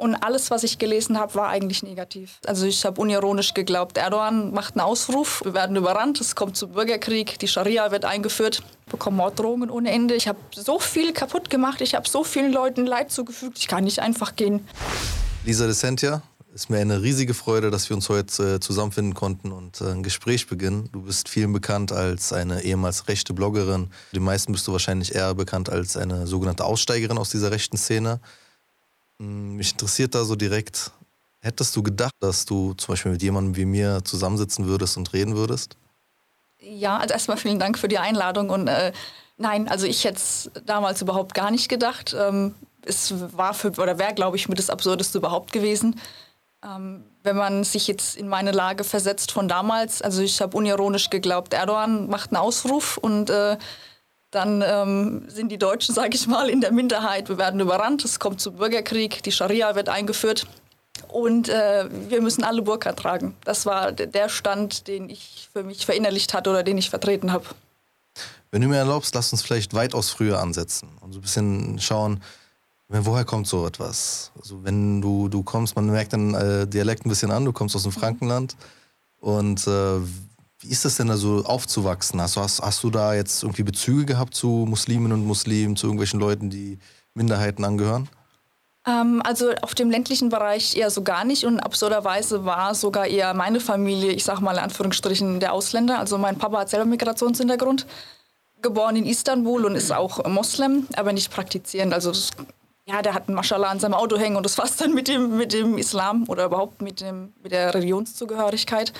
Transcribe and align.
Und 0.00 0.14
alles, 0.14 0.50
was 0.50 0.62
ich 0.62 0.78
gelesen 0.78 1.18
habe, 1.18 1.34
war 1.34 1.48
eigentlich 1.50 1.82
negativ. 1.82 2.38
Also 2.46 2.64
ich 2.64 2.86
habe 2.86 2.98
unironisch 2.98 3.52
geglaubt, 3.52 3.98
Erdogan 3.98 4.50
macht 4.50 4.74
einen 4.74 4.80
Ausruf, 4.80 5.42
wir 5.44 5.52
werden 5.52 5.76
überrannt, 5.76 6.18
es 6.22 6.34
kommt 6.34 6.56
zu 6.56 6.68
Bürgerkrieg, 6.68 7.38
die 7.38 7.46
Scharia 7.46 7.90
wird 7.90 8.06
eingeführt, 8.06 8.62
bekomme 8.86 9.18
Morddrohungen 9.18 9.68
ohne 9.68 9.90
Ende. 9.90 10.14
Ich 10.14 10.26
habe 10.26 10.38
so 10.52 10.78
viel 10.78 11.12
kaputt 11.12 11.50
gemacht, 11.50 11.82
ich 11.82 11.94
habe 11.94 12.08
so 12.08 12.24
vielen 12.24 12.50
Leuten 12.50 12.86
Leid 12.86 13.12
zugefügt, 13.12 13.58
ich 13.58 13.68
kann 13.68 13.84
nicht 13.84 13.98
einfach 13.98 14.36
gehen. 14.36 14.66
Lisa 15.44 15.66
de 15.66 15.74
Sentia, 15.74 16.22
ist 16.54 16.70
mir 16.70 16.78
eine 16.78 17.02
riesige 17.02 17.34
Freude, 17.34 17.70
dass 17.70 17.90
wir 17.90 17.94
uns 17.94 18.08
heute 18.08 18.54
äh, 18.54 18.60
zusammenfinden 18.60 19.12
konnten 19.12 19.52
und 19.52 19.82
äh, 19.82 19.92
ein 19.92 20.02
Gespräch 20.02 20.46
beginnen. 20.46 20.88
Du 20.92 21.02
bist 21.02 21.28
vielen 21.28 21.52
bekannt 21.52 21.92
als 21.92 22.32
eine 22.32 22.62
ehemals 22.62 23.06
rechte 23.06 23.34
Bloggerin. 23.34 23.90
Den 24.14 24.22
meisten 24.22 24.52
bist 24.52 24.66
du 24.66 24.72
wahrscheinlich 24.72 25.14
eher 25.14 25.34
bekannt 25.34 25.68
als 25.68 25.98
eine 25.98 26.26
sogenannte 26.26 26.64
Aussteigerin 26.64 27.18
aus 27.18 27.28
dieser 27.28 27.50
rechten 27.50 27.76
Szene. 27.76 28.18
Hm, 29.20 29.56
mich 29.56 29.72
interessiert 29.72 30.14
da 30.14 30.24
so 30.24 30.34
direkt, 30.34 30.90
hättest 31.40 31.76
du 31.76 31.82
gedacht, 31.82 32.14
dass 32.20 32.46
du 32.46 32.72
zum 32.74 32.92
Beispiel 32.92 33.12
mit 33.12 33.22
jemandem 33.22 33.54
wie 33.54 33.66
mir 33.66 34.00
zusammensitzen 34.02 34.66
würdest 34.66 34.96
und 34.96 35.12
reden 35.12 35.36
würdest? 35.36 35.76
Ja, 36.58 36.96
also 36.96 37.12
erstmal 37.12 37.36
vielen 37.36 37.58
Dank 37.58 37.78
für 37.78 37.88
die 37.88 37.98
Einladung 37.98 38.50
und 38.50 38.66
äh, 38.66 38.92
nein, 39.36 39.68
also 39.68 39.86
ich 39.86 40.04
hätte 40.04 40.16
es 40.16 40.50
damals 40.64 41.02
überhaupt 41.02 41.34
gar 41.34 41.50
nicht 41.50 41.68
gedacht. 41.68 42.16
Ähm, 42.18 42.54
es 42.82 43.12
war 43.36 43.52
für, 43.52 43.68
oder 43.72 43.98
wäre, 43.98 44.14
glaube 44.14 44.38
ich, 44.38 44.48
mit 44.48 44.58
das 44.58 44.70
Absurdeste 44.70 45.18
überhaupt 45.18 45.52
gewesen. 45.52 46.00
Ähm, 46.64 47.04
wenn 47.22 47.36
man 47.36 47.64
sich 47.64 47.86
jetzt 47.88 48.16
in 48.16 48.28
meine 48.28 48.52
Lage 48.52 48.84
versetzt 48.84 49.32
von 49.32 49.48
damals, 49.48 50.00
also 50.00 50.22
ich 50.22 50.40
habe 50.40 50.56
unironisch 50.56 51.10
geglaubt, 51.10 51.52
Erdogan 51.52 52.08
macht 52.08 52.30
einen 52.30 52.38
Ausruf 52.38 52.96
und 52.96 53.28
äh, 53.28 53.58
dann 54.30 54.62
ähm, 54.64 55.24
sind 55.28 55.50
die 55.50 55.58
Deutschen, 55.58 55.94
sage 55.94 56.14
ich 56.14 56.26
mal, 56.26 56.48
in 56.48 56.60
der 56.60 56.72
Minderheit. 56.72 57.28
Wir 57.28 57.38
werden 57.38 57.60
überrannt, 57.60 58.04
es 58.04 58.18
kommt 58.18 58.40
zu 58.40 58.52
Bürgerkrieg, 58.52 59.22
die 59.22 59.32
Scharia 59.32 59.74
wird 59.74 59.88
eingeführt 59.88 60.46
und 61.08 61.48
äh, 61.48 61.88
wir 62.08 62.20
müssen 62.22 62.44
alle 62.44 62.62
Burka 62.62 62.92
tragen. 62.92 63.36
Das 63.44 63.66
war 63.66 63.92
der 63.92 64.28
Stand, 64.28 64.86
den 64.88 65.08
ich 65.08 65.48
für 65.52 65.62
mich 65.62 65.86
verinnerlicht 65.86 66.34
hatte 66.34 66.50
oder 66.50 66.62
den 66.62 66.78
ich 66.78 66.90
vertreten 66.90 67.32
habe. 67.32 67.46
Wenn 68.50 68.62
du 68.62 68.68
mir 68.68 68.78
erlaubst, 68.78 69.14
lass 69.14 69.32
uns 69.32 69.42
vielleicht 69.42 69.74
weitaus 69.74 70.10
früher 70.10 70.40
ansetzen 70.40 70.88
und 71.00 71.12
so 71.12 71.18
ein 71.18 71.22
bisschen 71.22 71.78
schauen, 71.78 72.20
woher 72.88 73.24
kommt 73.24 73.46
so 73.46 73.66
etwas? 73.66 74.32
Also 74.38 74.64
wenn 74.64 75.00
du, 75.00 75.28
du 75.28 75.42
kommst, 75.42 75.76
man 75.76 75.86
merkt 75.86 76.12
den 76.12 76.34
äh, 76.34 76.66
Dialekt 76.66 77.06
ein 77.06 77.08
bisschen 77.08 77.30
an, 77.30 77.44
du 77.44 77.52
kommst 77.52 77.76
aus 77.76 77.84
dem 77.84 77.92
Frankenland 77.92 78.56
und 79.20 79.66
äh, 79.66 80.00
wie 80.60 80.68
ist 80.68 80.84
das 80.84 80.96
denn 80.96 81.08
da 81.08 81.16
so 81.16 81.42
aufzuwachsen? 81.44 82.20
Hast, 82.20 82.36
hast, 82.36 82.60
hast 82.60 82.84
du 82.84 82.90
da 82.90 83.14
jetzt 83.14 83.42
irgendwie 83.42 83.62
Bezüge 83.62 84.04
gehabt 84.04 84.34
zu 84.34 84.66
Musliminnen 84.68 85.12
und 85.12 85.26
Muslimen, 85.26 85.74
zu 85.74 85.86
irgendwelchen 85.86 86.20
Leuten, 86.20 86.50
die 86.50 86.78
Minderheiten 87.14 87.64
angehören? 87.64 88.08
Ähm, 88.86 89.22
also 89.24 89.52
auf 89.62 89.74
dem 89.74 89.90
ländlichen 89.90 90.28
Bereich 90.28 90.76
eher 90.76 90.90
so 90.90 91.02
gar 91.02 91.24
nicht 91.24 91.44
und 91.44 91.60
absurderweise 91.60 92.44
war 92.44 92.74
sogar 92.74 93.06
eher 93.06 93.32
meine 93.32 93.58
Familie, 93.58 94.12
ich 94.12 94.24
sag 94.24 94.40
mal 94.40 94.52
in 94.52 94.58
Anführungsstrichen, 94.58 95.40
der 95.40 95.54
Ausländer. 95.54 95.98
Also 95.98 96.18
mein 96.18 96.36
Papa 96.36 96.60
hat 96.60 96.68
selber 96.68 96.84
Migrationshintergrund, 96.84 97.86
geboren 98.60 98.96
in 98.96 99.06
Istanbul 99.06 99.64
und 99.64 99.74
ist 99.76 99.92
auch 99.92 100.26
Moslem, 100.28 100.86
aber 100.94 101.14
nicht 101.14 101.32
praktizierend. 101.32 101.94
Also 101.94 102.10
das, 102.10 102.30
ja, 102.84 103.00
der 103.00 103.14
hat 103.14 103.28
ein 103.28 103.34
Maschallah 103.34 103.68
an 103.68 103.80
seinem 103.80 103.94
Auto 103.94 104.18
hängen 104.18 104.36
und 104.36 104.44
das 104.44 104.58
war's 104.58 104.76
dann 104.76 104.92
mit 104.92 105.08
dem, 105.08 105.38
mit 105.38 105.54
dem 105.54 105.78
Islam 105.78 106.24
oder 106.28 106.44
überhaupt 106.44 106.82
mit, 106.82 107.00
dem, 107.00 107.32
mit 107.42 107.52
der 107.52 107.72
Religionszugehörigkeit. 107.72 108.92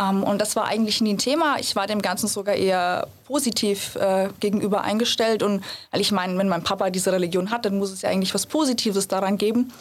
Ähm, 0.00 0.22
und 0.22 0.40
das 0.40 0.56
war 0.56 0.66
eigentlich 0.66 1.00
nie 1.00 1.14
ein 1.14 1.18
Thema. 1.18 1.58
Ich 1.58 1.76
war 1.76 1.86
dem 1.86 2.02
Ganzen 2.02 2.28
sogar 2.28 2.54
eher 2.54 3.08
positiv 3.24 3.96
äh, 3.96 4.28
gegenüber 4.40 4.82
eingestellt. 4.82 5.42
Und 5.42 5.62
weil 5.90 6.00
ich 6.00 6.12
meine, 6.12 6.36
wenn 6.38 6.48
mein 6.48 6.62
Papa 6.62 6.90
diese 6.90 7.12
Religion 7.12 7.50
hat, 7.50 7.64
dann 7.64 7.78
muss 7.78 7.90
es 7.90 8.02
ja 8.02 8.08
eigentlich 8.08 8.34
was 8.34 8.46
Positives 8.46 9.08
daran 9.08 9.36
geben. 9.36 9.72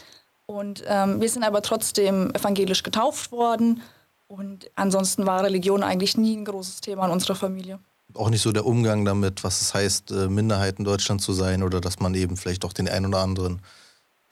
Und 0.45 0.83
ähm, 0.87 1.21
wir 1.21 1.29
sind 1.29 1.43
aber 1.43 1.61
trotzdem 1.61 2.33
evangelisch 2.33 2.83
getauft 2.83 3.31
worden. 3.31 3.81
Und 4.27 4.69
ansonsten 4.75 5.25
war 5.25 5.43
Religion 5.43 5.83
eigentlich 5.83 6.17
nie 6.17 6.35
ein 6.35 6.45
großes 6.45 6.81
Thema 6.81 7.05
in 7.05 7.11
unserer 7.11 7.35
Familie. 7.35 7.79
Auch 8.15 8.29
nicht 8.29 8.41
so 8.41 8.51
der 8.51 8.65
Umgang 8.65 9.05
damit, 9.05 9.43
was 9.43 9.61
es 9.61 9.73
heißt, 9.73 10.11
äh, 10.11 10.27
Minderheit 10.27 10.79
in 10.79 10.85
Deutschland 10.85 11.21
zu 11.21 11.33
sein 11.33 11.61
oder 11.61 11.79
dass 11.79 11.99
man 11.99 12.15
eben 12.15 12.37
vielleicht 12.37 12.65
auch 12.65 12.73
den 12.73 12.89
einen 12.89 13.07
oder 13.07 13.19
anderen 13.19 13.61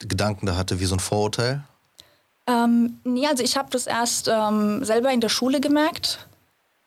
Gedanken 0.00 0.46
da 0.46 0.56
hatte, 0.56 0.80
wie 0.80 0.84
so 0.84 0.96
ein 0.96 1.00
Vorurteil? 1.00 1.64
Ähm, 2.48 2.98
nee, 3.04 3.26
also 3.26 3.44
ich 3.44 3.58
habe 3.58 3.68
das 3.70 3.86
erst 3.86 4.28
ähm, 4.28 4.82
selber 4.82 5.10
in 5.10 5.20
der 5.20 5.28
Schule 5.28 5.60
gemerkt. 5.60 6.26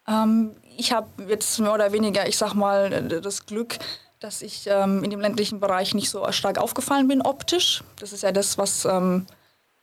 Ähm, 0.07 0.55
ich 0.75 0.91
habe 0.91 1.07
jetzt 1.27 1.59
mehr 1.59 1.73
oder 1.73 1.91
weniger, 1.91 2.27
ich 2.27 2.37
sag 2.37 2.55
mal, 2.55 2.89
das 3.21 3.45
Glück, 3.45 3.77
dass 4.19 4.41
ich 4.41 4.65
ähm, 4.65 5.03
in 5.03 5.11
dem 5.11 5.21
ländlichen 5.21 5.59
Bereich 5.59 5.93
nicht 5.93 6.09
so 6.09 6.29
stark 6.31 6.57
aufgefallen 6.57 7.07
bin 7.07 7.21
optisch. 7.21 7.83
Das 7.99 8.11
ist 8.11 8.23
ja 8.23 8.31
das, 8.31 8.57
was, 8.57 8.85
ähm, 8.85 9.27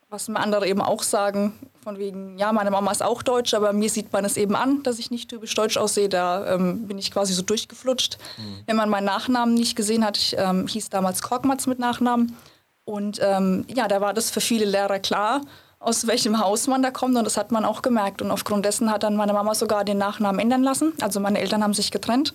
was 0.09 0.27
mir 0.27 0.41
andere 0.41 0.67
eben 0.67 0.81
auch 0.81 1.01
sagen. 1.01 1.57
Von 1.81 1.97
wegen, 1.97 2.37
ja, 2.37 2.51
meine 2.51 2.71
Mama 2.71 2.91
ist 2.91 3.01
auch 3.01 3.23
deutsch, 3.23 3.53
aber 3.53 3.71
mir 3.71 3.89
sieht 3.89 4.11
man 4.11 4.25
es 4.25 4.35
eben 4.35 4.57
an, 4.57 4.83
dass 4.83 4.99
ich 4.99 5.11
nicht 5.11 5.29
typisch 5.29 5.55
deutsch 5.55 5.77
aussehe. 5.77 6.09
Da 6.09 6.55
ähm, 6.55 6.87
bin 6.87 6.97
ich 6.97 7.09
quasi 7.09 7.33
so 7.33 7.41
durchgeflutscht. 7.41 8.17
Mhm. 8.37 8.63
Wenn 8.65 8.75
man 8.75 8.89
meinen 8.89 9.05
Nachnamen 9.05 9.53
nicht 9.53 9.77
gesehen 9.77 10.03
hat, 10.03 10.17
ich 10.17 10.35
hieß 10.67 10.89
damals 10.89 11.21
Korkmatz 11.21 11.67
mit 11.67 11.79
Nachnamen. 11.79 12.35
Und 12.83 13.19
ja, 13.19 13.87
da 13.87 14.01
war 14.01 14.15
das 14.15 14.31
für 14.31 14.41
viele 14.41 14.65
Lehrer 14.65 14.97
klar 14.99 15.41
aus 15.79 16.07
welchem 16.07 16.39
Haus 16.39 16.67
man 16.67 16.83
da 16.83 16.91
kommt 16.91 17.15
und 17.15 17.23
das 17.23 17.37
hat 17.37 17.51
man 17.51 17.65
auch 17.65 17.81
gemerkt. 17.81 18.21
Und 18.21 18.31
aufgrund 18.31 18.65
dessen 18.65 18.91
hat 18.91 19.03
dann 19.03 19.15
meine 19.15 19.33
Mama 19.33 19.55
sogar 19.55 19.85
den 19.85 19.97
Nachnamen 19.97 20.39
ändern 20.39 20.63
lassen. 20.63 20.93
Also 21.01 21.19
meine 21.19 21.39
Eltern 21.39 21.63
haben 21.63 21.73
sich 21.73 21.89
getrennt 21.89 22.33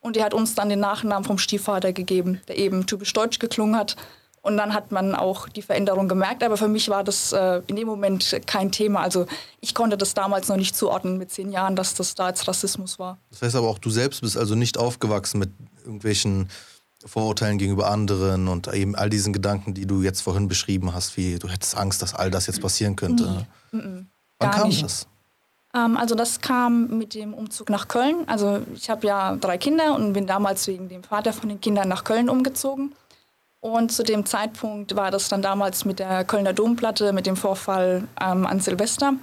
und 0.00 0.16
die 0.16 0.22
hat 0.22 0.34
uns 0.34 0.54
dann 0.54 0.68
den 0.68 0.80
Nachnamen 0.80 1.24
vom 1.24 1.38
Stiefvater 1.38 1.92
gegeben, 1.92 2.40
der 2.48 2.58
eben 2.58 2.86
typisch 2.86 3.12
deutsch 3.12 3.38
geklungen 3.38 3.76
hat. 3.76 3.96
Und 4.42 4.56
dann 4.56 4.74
hat 4.74 4.90
man 4.90 5.14
auch 5.14 5.48
die 5.48 5.62
Veränderung 5.62 6.08
gemerkt. 6.08 6.42
Aber 6.42 6.56
für 6.56 6.66
mich 6.66 6.88
war 6.88 7.04
das 7.04 7.32
äh, 7.32 7.62
in 7.68 7.76
dem 7.76 7.86
Moment 7.86 8.40
kein 8.46 8.72
Thema. 8.72 9.00
Also 9.00 9.26
ich 9.60 9.72
konnte 9.72 9.96
das 9.96 10.14
damals 10.14 10.48
noch 10.48 10.56
nicht 10.56 10.76
zuordnen 10.76 11.16
mit 11.16 11.30
zehn 11.30 11.52
Jahren, 11.52 11.76
dass 11.76 11.94
das 11.94 12.16
da 12.16 12.26
als 12.26 12.46
Rassismus 12.48 12.98
war. 12.98 13.18
Das 13.30 13.40
heißt 13.42 13.54
aber 13.54 13.68
auch, 13.68 13.78
du 13.78 13.88
selbst 13.88 14.20
bist 14.20 14.36
also 14.36 14.56
nicht 14.56 14.78
aufgewachsen 14.78 15.38
mit 15.38 15.50
irgendwelchen 15.84 16.48
Vorurteilen 17.06 17.58
gegenüber 17.58 17.90
anderen 17.90 18.48
und 18.48 18.72
eben 18.72 18.94
all 18.94 19.10
diesen 19.10 19.32
Gedanken, 19.32 19.74
die 19.74 19.86
du 19.86 20.02
jetzt 20.02 20.20
vorhin 20.20 20.48
beschrieben 20.48 20.94
hast, 20.94 21.16
wie 21.16 21.38
du 21.38 21.48
hättest 21.48 21.76
Angst, 21.76 22.02
dass 22.02 22.14
all 22.14 22.30
das 22.30 22.46
jetzt 22.46 22.60
passieren 22.60 22.96
könnte. 22.96 23.46
Nee. 23.72 23.78
Mm 23.78 24.06
Wann 24.42 24.50
kam 24.50 24.68
nicht. 24.68 24.82
das? 24.82 25.06
Ähm, 25.74 25.96
also 25.96 26.14
das 26.14 26.40
kam 26.40 26.98
mit 26.98 27.14
dem 27.14 27.34
Umzug 27.34 27.70
nach 27.70 27.88
Köln. 27.88 28.24
Also 28.26 28.62
ich 28.74 28.90
habe 28.90 29.06
ja 29.06 29.36
drei 29.36 29.58
Kinder 29.58 29.94
und 29.94 30.12
bin 30.12 30.26
damals 30.26 30.66
wegen 30.66 30.88
dem 30.88 31.02
Vater 31.02 31.32
von 31.32 31.48
den 31.48 31.60
Kindern 31.60 31.88
nach 31.88 32.04
Köln 32.04 32.28
umgezogen. 32.28 32.92
Und 33.60 33.92
zu 33.92 34.02
dem 34.02 34.26
Zeitpunkt 34.26 34.96
war 34.96 35.10
das 35.10 35.28
dann 35.28 35.40
damals 35.40 35.84
mit 35.84 36.00
der 36.00 36.24
Kölner 36.24 36.52
Domplatte, 36.52 37.12
mit 37.12 37.26
dem 37.26 37.36
Vorfall 37.36 38.08
ähm, 38.20 38.44
an 38.44 38.58
Silvester. 38.60 39.14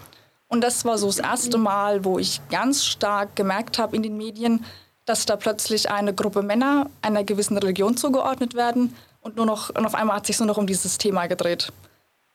Und 0.48 0.62
das 0.62 0.86
war 0.86 0.98
so 0.98 1.08
das 1.08 1.20
erste 1.20 1.58
Mal, 1.58 2.06
wo 2.06 2.18
ich 2.18 2.42
ganz 2.50 2.86
stark 2.86 3.36
gemerkt 3.36 3.78
habe 3.78 3.96
in 3.96 4.02
den 4.02 4.18
Medien, 4.18 4.64
dass 5.10 5.26
da 5.26 5.36
plötzlich 5.36 5.90
eine 5.90 6.14
Gruppe 6.14 6.44
Männer 6.44 6.88
einer 7.02 7.24
gewissen 7.24 7.58
Religion 7.58 7.98
zugeordnet 7.98 8.54
werden 8.54 8.96
und 9.22 9.38
nur 9.38 9.48
noch 9.48 9.70
und 9.72 9.84
auf 9.84 9.96
einmal 9.96 10.18
hat 10.18 10.28
sich 10.28 10.38
nur 10.38 10.46
noch 10.46 10.58
um 10.58 10.68
dieses 10.68 11.00
Thema 11.00 11.26
gedreht. 11.26 11.74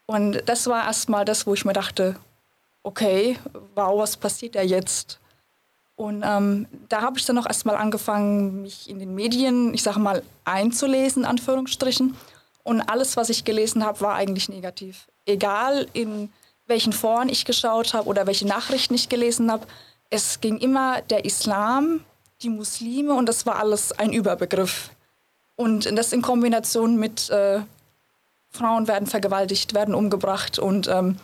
Und 0.07 0.43
das 0.47 0.67
war 0.67 0.84
erstmal 0.84 1.25
das, 1.25 1.47
wo 1.47 1.55
ich 1.55 1.65
mir 1.65 1.73
dachte, 1.73 2.17
okay, 2.83 3.39
wow, 3.77 3.97
was 4.01 4.17
passiert 4.17 4.57
da 4.57 4.63
jetzt? 4.63 5.21
Und 5.95 6.25
ähm, 6.27 6.67
da 6.89 7.03
habe 7.03 7.17
ich 7.17 7.25
dann 7.25 7.39
auch 7.39 7.47
erstmal 7.47 7.77
angefangen, 7.77 8.63
mich 8.63 8.91
in 8.91 8.99
den 8.99 9.15
Medien, 9.15 9.73
ich 9.73 9.84
sage 9.84 10.01
mal, 10.01 10.25
einzulesen, 10.45 11.23
in 11.23 11.29
Anführungsstrichen. 11.29 12.17
Und 12.65 12.81
alles, 12.83 13.17
was 13.17 13.31
ich 13.31 13.45
gelesen 13.45 13.84
habe, 13.84 14.01
war 14.01 14.17
eigentlich 14.17 14.49
negativ. 14.49 15.07
Egal 15.27 15.87
in 15.93 16.33
welchen 16.67 16.93
Foren 16.93 17.29
ich 17.29 17.45
geschaut 17.45 17.95
habe 17.95 18.09
oder 18.09 18.27
welche 18.27 18.49
Nachrichten 18.49 18.95
ich 18.95 19.09
gelesen 19.09 19.53
habe, 19.53 19.65
es 20.11 20.41
ging 20.41 20.59
immer 20.59 21.03
der 21.03 21.25
Islam 21.25 22.01
die 22.44 22.50
Muslime 22.50 23.15
und 23.15 23.27
das 23.27 23.47
war 23.47 23.56
alles 23.56 23.93
ein 23.93 24.12
Überbegriff. 24.12 24.91
Und 25.56 25.91
das 25.97 26.12
in 26.12 26.22
Kombination 26.22 26.97
mit 26.97 27.31
äh, 27.31 27.60
Frauen 28.50 28.87
werden 28.87 29.06
vergewaltigt, 29.06 29.75
werden 29.75 29.94
umgebracht 29.94 30.59
und 30.59 30.89
ähm, 30.89 31.16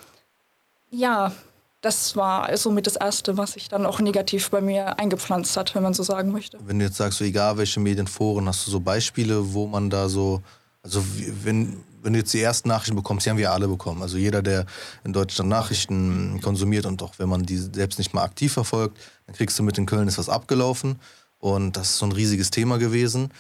ja, 0.91 1.33
das 1.81 2.15
war 2.15 2.55
somit 2.56 2.87
das 2.87 2.97
Erste, 2.97 3.37
was 3.39 3.53
sich 3.53 3.69
dann 3.69 3.87
auch 3.87 4.00
negativ 4.00 4.50
bei 4.50 4.61
mir 4.61 4.99
eingepflanzt 4.99 5.56
hat, 5.56 5.75
wenn 5.75 5.83
man 5.83 5.95
so 5.95 6.03
sagen 6.03 6.31
möchte. 6.31 6.59
Wenn 6.67 6.79
du 6.79 6.85
jetzt 6.85 6.97
sagst, 6.97 7.19
so 7.19 7.25
egal 7.25 7.56
welche 7.56 7.81
Medienforen, 7.81 8.47
hast 8.49 8.67
du 8.67 8.71
so 8.71 8.81
Beispiele, 8.81 9.55
wo 9.55 9.67
man 9.67 9.89
da 9.89 10.09
so, 10.09 10.43
also 10.83 11.03
wenn, 11.43 11.83
wenn 12.03 12.12
du 12.12 12.19
jetzt 12.19 12.35
die 12.35 12.43
ersten 12.43 12.69
Nachrichten 12.69 12.97
bekommst, 12.97 13.25
die 13.25 13.31
haben 13.31 13.39
wir 13.39 13.53
alle 13.53 13.67
bekommen. 13.67 14.03
Also 14.03 14.19
jeder, 14.19 14.43
der 14.43 14.67
in 15.05 15.15
Deutschland 15.15 15.49
Nachrichten 15.49 16.41
konsumiert 16.43 16.85
und 16.85 17.03
auch 17.03 17.15
wenn 17.19 17.31
man 17.31 17.45
die 17.45 17.56
selbst 17.56 17.99
nicht 17.99 18.12
mal 18.12 18.25
aktiv 18.25 18.53
verfolgt, 18.53 18.99
dann 19.31 19.37
kriegst 19.37 19.56
du 19.59 19.62
mit 19.62 19.79
in 19.79 19.87
Köln 19.87 20.09
ist 20.09 20.19
was 20.19 20.29
abgelaufen. 20.29 20.99
Und 21.38 21.77
das 21.77 21.91
ist 21.91 21.99
so 21.99 22.06
ein 22.06 22.12
riesiges 22.12 22.50
Thema 22.50 22.79
gewesen. 22.79 23.31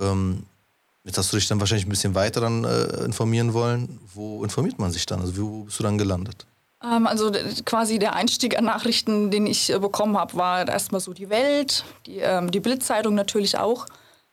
Ähm, 0.00 0.44
jetzt 1.04 1.16
hast 1.16 1.32
du 1.32 1.36
dich 1.36 1.46
dann 1.46 1.60
wahrscheinlich 1.60 1.86
ein 1.86 1.90
bisschen 1.90 2.16
weiter 2.16 2.40
dann 2.40 2.64
äh, 2.64 3.04
informieren 3.04 3.54
wollen. 3.54 4.00
Wo 4.14 4.42
informiert 4.42 4.80
man 4.80 4.90
sich 4.90 5.06
dann? 5.06 5.20
Also 5.20 5.36
wo 5.36 5.62
bist 5.62 5.78
du 5.78 5.84
dann 5.84 5.96
gelandet? 5.96 6.44
Ähm, 6.82 7.06
also 7.06 7.30
quasi 7.64 8.00
der 8.00 8.14
Einstieg 8.14 8.58
an 8.58 8.64
Nachrichten, 8.64 9.30
den 9.30 9.46
ich 9.46 9.72
äh, 9.72 9.78
bekommen 9.78 10.18
habe, 10.18 10.34
war 10.34 10.68
erstmal 10.68 11.00
so 11.00 11.12
die 11.12 11.30
Welt, 11.30 11.84
die, 12.06 12.18
ähm, 12.18 12.50
die 12.50 12.60
Bildzeitung 12.60 13.14
natürlich 13.14 13.56
auch. 13.58 13.86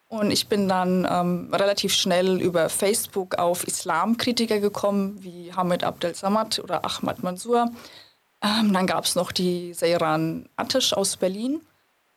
Und 0.08 0.32
ich 0.32 0.48
bin 0.48 0.68
dann 0.68 1.08
ähm, 1.10 1.54
relativ 1.54 1.94
schnell 1.94 2.42
über 2.42 2.70
Facebook 2.70 3.36
auf 3.36 3.64
Islamkritiker 3.68 4.60
gekommen, 4.60 5.18
wie 5.22 5.54
Hamid 5.54 5.84
Abdel 5.84 6.16
Samad 6.16 6.60
oder 6.60 6.84
Ahmad 6.84 7.22
Mansour. 7.22 7.72
Ähm, 8.42 8.74
dann 8.74 8.88
gab 8.88 9.06
es 9.06 9.16
noch 9.16 9.32
die 9.32 9.74
Seyran 9.74 10.50
Attisch 10.56 10.94
aus 10.94 11.18
Berlin. 11.18 11.62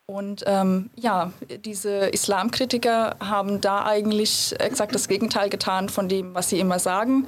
Und 0.07 0.43
ähm, 0.47 0.89
ja, 0.97 1.33
diese 1.65 2.07
Islamkritiker 2.07 3.17
haben 3.21 3.61
da 3.61 3.85
eigentlich 3.85 4.59
exakt 4.59 4.95
das 4.95 5.07
Gegenteil 5.07 5.51
getan 5.51 5.91
von 5.91 6.09
dem, 6.09 6.35
was 6.35 6.49
sie 6.49 6.61
immer 6.61 6.79
sagen. 6.79 7.27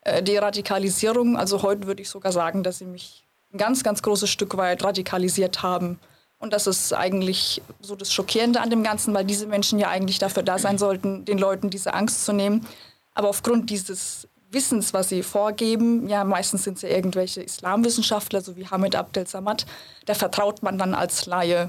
Äh, 0.00 0.22
die 0.22 0.36
Radikalisierung, 0.36 1.36
also 1.36 1.62
heute 1.62 1.86
würde 1.86 2.02
ich 2.02 2.10
sogar 2.10 2.32
sagen, 2.32 2.64
dass 2.64 2.78
sie 2.78 2.84
mich 2.84 3.24
ein 3.52 3.58
ganz, 3.58 3.84
ganz 3.84 4.02
großes 4.02 4.28
Stück 4.28 4.56
weit 4.56 4.82
radikalisiert 4.82 5.62
haben. 5.62 6.00
Und 6.38 6.52
das 6.52 6.66
ist 6.66 6.92
eigentlich 6.92 7.62
so 7.80 7.96
das 7.96 8.12
Schockierende 8.12 8.60
an 8.60 8.70
dem 8.70 8.82
Ganzen, 8.82 9.14
weil 9.14 9.24
diese 9.24 9.46
Menschen 9.46 9.78
ja 9.78 9.88
eigentlich 9.88 10.18
dafür 10.18 10.42
da 10.42 10.58
sein 10.58 10.78
sollten, 10.78 11.24
den 11.24 11.38
Leuten 11.38 11.70
diese 11.70 11.94
Angst 11.94 12.24
zu 12.24 12.32
nehmen. 12.32 12.66
Aber 13.14 13.28
aufgrund 13.28 13.70
dieses 13.70 14.28
Wissens, 14.56 14.94
was 14.94 15.10
sie 15.10 15.22
vorgeben, 15.22 16.08
ja, 16.08 16.24
meistens 16.24 16.64
sind 16.64 16.78
es 16.78 16.82
ja 16.82 16.88
irgendwelche 16.88 17.42
Islamwissenschaftler, 17.42 18.40
so 18.40 18.56
wie 18.56 18.66
Hamid 18.66 18.96
Abdel 18.96 19.26
Samad, 19.26 19.66
da 20.06 20.14
vertraut 20.14 20.62
man 20.62 20.78
dann 20.78 20.94
als 20.94 21.26
Laie. 21.26 21.68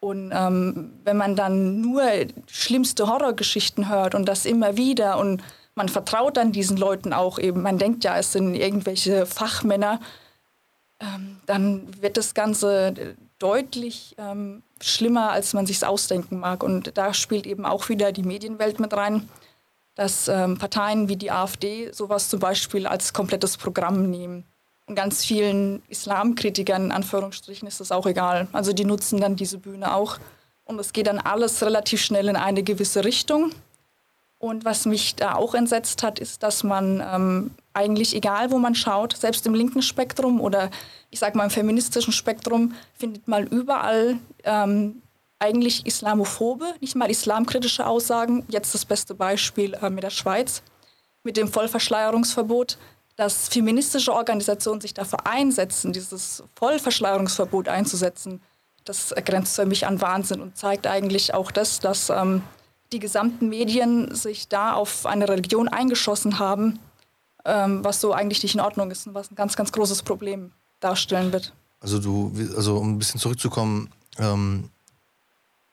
Und 0.00 0.32
ähm, 0.32 0.94
wenn 1.04 1.18
man 1.18 1.36
dann 1.36 1.82
nur 1.82 2.02
schlimmste 2.46 3.08
Horrorgeschichten 3.08 3.90
hört 3.90 4.14
und 4.14 4.26
das 4.26 4.46
immer 4.46 4.78
wieder 4.78 5.18
und 5.18 5.42
man 5.74 5.90
vertraut 5.90 6.38
dann 6.38 6.50
diesen 6.50 6.78
Leuten 6.78 7.12
auch 7.12 7.38
eben, 7.38 7.62
man 7.62 7.78
denkt 7.78 8.04
ja, 8.04 8.16
es 8.16 8.32
sind 8.32 8.54
irgendwelche 8.54 9.26
Fachmänner, 9.26 10.00
ähm, 11.00 11.40
dann 11.46 11.86
wird 12.00 12.16
das 12.16 12.32
Ganze 12.32 13.16
deutlich 13.38 14.14
ähm, 14.18 14.62
schlimmer, 14.80 15.30
als 15.30 15.52
man 15.52 15.66
sich 15.66 15.84
ausdenken 15.84 16.38
mag. 16.38 16.62
Und 16.62 16.96
da 16.96 17.12
spielt 17.12 17.46
eben 17.46 17.66
auch 17.66 17.88
wieder 17.90 18.12
die 18.12 18.22
Medienwelt 18.22 18.80
mit 18.80 18.92
rein, 18.94 19.28
dass 19.98 20.28
ähm, 20.28 20.58
Parteien 20.58 21.08
wie 21.08 21.16
die 21.16 21.32
AfD 21.32 21.90
sowas 21.90 22.28
zum 22.28 22.38
Beispiel 22.38 22.86
als 22.86 23.12
komplettes 23.12 23.56
Programm 23.56 24.08
nehmen. 24.08 24.44
Und 24.86 24.94
ganz 24.94 25.24
vielen 25.24 25.82
Islamkritikern, 25.88 26.84
in 26.84 26.92
Anführungsstrichen, 26.92 27.66
ist 27.66 27.80
das 27.80 27.90
auch 27.90 28.06
egal. 28.06 28.46
Also 28.52 28.72
die 28.72 28.84
nutzen 28.84 29.20
dann 29.20 29.34
diese 29.34 29.58
Bühne 29.58 29.92
auch. 29.92 30.18
Und 30.62 30.78
es 30.78 30.92
geht 30.92 31.08
dann 31.08 31.18
alles 31.18 31.64
relativ 31.64 32.00
schnell 32.00 32.28
in 32.28 32.36
eine 32.36 32.62
gewisse 32.62 33.04
Richtung. 33.04 33.50
Und 34.38 34.64
was 34.64 34.86
mich 34.86 35.16
da 35.16 35.34
auch 35.34 35.54
entsetzt 35.54 36.04
hat, 36.04 36.20
ist, 36.20 36.44
dass 36.44 36.62
man 36.62 37.02
ähm, 37.04 37.50
eigentlich, 37.72 38.14
egal 38.14 38.52
wo 38.52 38.58
man 38.58 38.76
schaut, 38.76 39.16
selbst 39.16 39.48
im 39.48 39.54
linken 39.54 39.82
Spektrum 39.82 40.40
oder 40.40 40.70
ich 41.10 41.18
sage 41.18 41.36
mal 41.36 41.44
im 41.44 41.50
feministischen 41.50 42.12
Spektrum, 42.12 42.72
findet 42.94 43.26
man 43.26 43.48
überall 43.48 44.18
ähm, 44.44 45.02
eigentlich 45.38 45.86
islamophobe, 45.86 46.74
nicht 46.80 46.96
mal 46.96 47.10
islamkritische 47.10 47.86
Aussagen. 47.86 48.44
Jetzt 48.48 48.74
das 48.74 48.84
beste 48.84 49.14
Beispiel 49.14 49.74
äh, 49.74 49.90
mit 49.90 50.02
der 50.04 50.10
Schweiz, 50.10 50.62
mit 51.22 51.36
dem 51.36 51.48
Vollverschleierungsverbot, 51.48 52.78
dass 53.16 53.48
feministische 53.48 54.12
Organisationen 54.12 54.80
sich 54.80 54.94
dafür 54.94 55.26
einsetzen, 55.26 55.92
dieses 55.92 56.42
Vollverschleierungsverbot 56.54 57.68
einzusetzen. 57.68 58.40
Das 58.84 59.14
grenzt 59.24 59.56
für 59.56 59.66
mich 59.66 59.86
an 59.86 60.00
Wahnsinn 60.00 60.40
und 60.40 60.56
zeigt 60.56 60.86
eigentlich 60.86 61.34
auch 61.34 61.50
das, 61.50 61.80
dass 61.80 62.10
ähm, 62.10 62.42
die 62.92 63.00
gesamten 63.00 63.48
Medien 63.48 64.14
sich 64.14 64.48
da 64.48 64.72
auf 64.72 65.04
eine 65.04 65.28
Religion 65.28 65.68
eingeschossen 65.68 66.38
haben, 66.38 66.78
ähm, 67.44 67.84
was 67.84 68.00
so 68.00 68.12
eigentlich 68.12 68.42
nicht 68.42 68.54
in 68.54 68.60
Ordnung 68.60 68.90
ist 68.90 69.06
und 69.06 69.14
was 69.14 69.30
ein 69.30 69.34
ganz, 69.34 69.56
ganz 69.56 69.72
großes 69.72 70.02
Problem 70.02 70.52
darstellen 70.80 71.32
wird. 71.32 71.52
Also 71.80 71.98
du, 71.98 72.32
also 72.56 72.76
um 72.76 72.94
ein 72.94 72.98
bisschen 72.98 73.20
zurückzukommen, 73.20 73.90
ähm, 74.18 74.70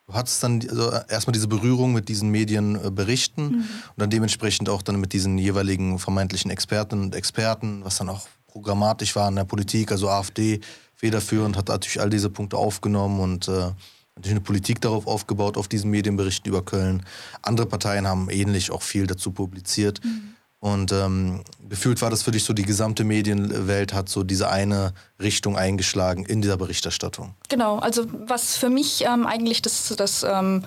du 0.08 0.14
hattest 0.14 0.44
dann 0.44 0.62
also 0.70 0.92
erstmal 1.10 1.34
diese 1.34 1.48
Berührung 1.48 1.94
mit 1.94 2.10
diesen 2.10 2.30
Medienberichten 2.30 3.46
äh, 3.46 3.50
mhm. 3.50 3.62
und 3.62 3.98
dann 3.98 4.10
dementsprechend 4.10 4.70
auch 4.70 4.82
dann 4.82 5.00
mit 5.00 5.14
diesen 5.14 5.38
jeweiligen 5.38 6.00
vermeintlichen 6.00 6.52
Expertinnen 6.52 7.06
und 7.06 7.16
Experten, 7.16 7.84
was 7.84 7.98
dann 7.98 8.10
auch 8.10 8.28
programmatisch 8.48 9.16
war 9.16 9.28
in 9.28 9.36
der 9.36 9.44
Politik, 9.44 9.92
also 9.92 10.10
AfD 10.10 10.62
federführend, 10.96 11.58
hat 11.58 11.68
natürlich 11.68 12.00
all 12.00 12.10
diese 12.10 12.30
Punkte 12.30 12.58
aufgenommen 12.58 13.20
und 13.20 13.48
äh, 13.48 13.72
natürlich 14.16 14.32
eine 14.32 14.42
Politik 14.42 14.80
darauf 14.80 15.08
aufgebaut, 15.08 15.58
auf 15.58 15.68
diesen 15.68 15.92
Medienberichten 15.92 16.50
über 16.50 16.64
Köln. 16.64 17.06
Andere 17.42 17.66
Parteien 17.66 18.08
haben 18.08 18.30
ähnlich 18.30 18.72
auch 18.72 18.82
viel 18.82 19.08
dazu 19.08 19.32
publiziert. 19.32 20.04
Mhm. 20.04 20.36
Und 20.66 20.92
ähm, 20.92 21.44
gefühlt 21.70 22.02
war 22.02 22.10
das 22.10 22.24
für 22.24 22.32
dich 22.32 22.44
so, 22.44 22.52
die 22.52 22.64
gesamte 22.64 23.04
Medienwelt 23.04 23.94
hat 23.94 24.10
so 24.10 24.24
diese 24.24 24.50
eine 24.50 24.96
Richtung 25.22 25.60
eingeschlagen 25.60 26.26
in 26.26 26.42
dieser 26.42 26.58
Berichterstattung. 26.58 27.36
Genau, 27.50 27.78
also 27.78 28.08
was 28.26 28.58
für 28.58 28.72
mich 28.72 29.06
ähm, 29.06 29.28
eigentlich 29.28 29.62
das, 29.62 29.94
das 29.96 30.26
ähm, 30.28 30.64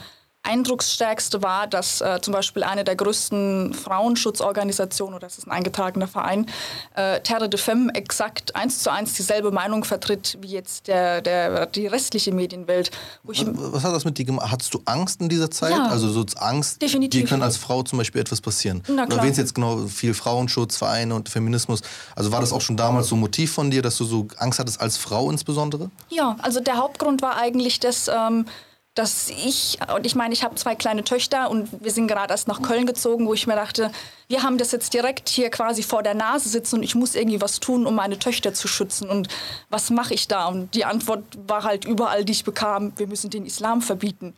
eindrucksstärkste 0.48 1.42
war, 1.42 1.66
dass 1.66 2.00
äh, 2.00 2.20
zum 2.22 2.32
Beispiel 2.32 2.64
eine 2.64 2.82
der 2.82 2.96
größten 2.96 3.74
Frauenschutzorganisationen, 3.74 5.14
oder 5.14 5.26
das 5.26 5.36
ist 5.36 5.46
ein 5.46 5.50
eingetragener 5.50 6.08
Verein, 6.08 6.46
äh, 6.94 7.20
Terre 7.20 7.50
de 7.50 7.60
Femme, 7.60 7.94
exakt 7.94 8.56
eins 8.56 8.82
zu 8.82 8.90
eins 8.90 9.12
dieselbe 9.12 9.50
Meinung 9.50 9.84
vertritt 9.84 10.38
wie 10.40 10.48
jetzt 10.48 10.88
der, 10.88 11.20
der, 11.20 11.66
die 11.66 11.86
restliche 11.86 12.32
Medienwelt. 12.32 12.90
Was, 13.24 13.44
was, 13.44 13.84
hat 13.84 13.94
das 13.94 14.06
mit 14.06 14.16
dir 14.16 14.24
gemacht? 14.24 14.50
Hattest 14.50 14.72
du 14.72 14.80
Angst 14.86 15.20
in 15.20 15.28
dieser 15.28 15.50
Zeit? 15.50 15.72
Ja, 15.72 15.86
also 15.88 16.08
so 16.08 16.24
Angst, 16.38 16.80
definitiv. 16.80 17.22
dir 17.22 17.28
kann 17.28 17.42
als 17.42 17.58
Frau 17.58 17.82
zum 17.82 17.98
Beispiel 17.98 18.22
etwas 18.22 18.40
passieren? 18.40 18.82
Na 18.88 19.04
klar. 19.04 19.06
Du 19.06 19.16
erwähnst 19.16 19.38
jetzt 19.38 19.54
genau 19.54 19.86
viel 19.86 20.14
Frauenschutz, 20.14 20.78
Vereine 20.78 21.14
und 21.14 21.28
Feminismus. 21.28 21.82
Also 22.16 22.32
war 22.32 22.40
das 22.40 22.52
auch 22.52 22.62
schon 22.62 22.78
damals 22.78 23.08
so 23.08 23.16
ein 23.16 23.20
Motiv 23.20 23.52
von 23.52 23.70
dir, 23.70 23.82
dass 23.82 23.98
du 23.98 24.04
so 24.04 24.26
Angst 24.38 24.58
hattest 24.58 24.80
als 24.80 24.96
Frau 24.96 25.30
insbesondere? 25.30 25.90
Ja, 26.08 26.36
also 26.40 26.60
der 26.60 26.78
Hauptgrund 26.78 27.20
war 27.20 27.36
eigentlich, 27.36 27.80
dass... 27.80 28.08
Ähm, 28.08 28.46
dass 28.94 29.30
ich, 29.30 29.78
und 29.94 30.06
ich 30.06 30.16
meine, 30.16 30.34
ich 30.34 30.42
habe 30.42 30.56
zwei 30.56 30.74
kleine 30.74 31.04
Töchter 31.04 31.50
und 31.50 31.68
wir 31.82 31.92
sind 31.92 32.08
gerade 32.08 32.32
erst 32.32 32.48
nach 32.48 32.62
Köln 32.62 32.84
gezogen, 32.84 33.26
wo 33.26 33.34
ich 33.34 33.46
mir 33.46 33.54
dachte, 33.54 33.92
wir 34.26 34.42
haben 34.42 34.58
das 34.58 34.72
jetzt 34.72 34.92
direkt 34.92 35.28
hier 35.28 35.50
quasi 35.50 35.84
vor 35.84 36.02
der 36.02 36.14
Nase 36.14 36.48
sitzen 36.48 36.76
und 36.76 36.82
ich 36.82 36.96
muss 36.96 37.14
irgendwie 37.14 37.40
was 37.40 37.60
tun, 37.60 37.86
um 37.86 37.94
meine 37.94 38.18
Töchter 38.18 38.54
zu 38.54 38.66
schützen. 38.66 39.08
Und 39.08 39.28
was 39.70 39.90
mache 39.90 40.14
ich 40.14 40.26
da? 40.26 40.46
Und 40.46 40.74
die 40.74 40.84
Antwort 40.84 41.22
war 41.46 41.62
halt 41.62 41.84
überall, 41.84 42.24
die 42.24 42.32
ich 42.32 42.44
bekam, 42.44 42.92
wir 42.96 43.06
müssen 43.06 43.30
den 43.30 43.46
Islam 43.46 43.82
verbieten. 43.82 44.34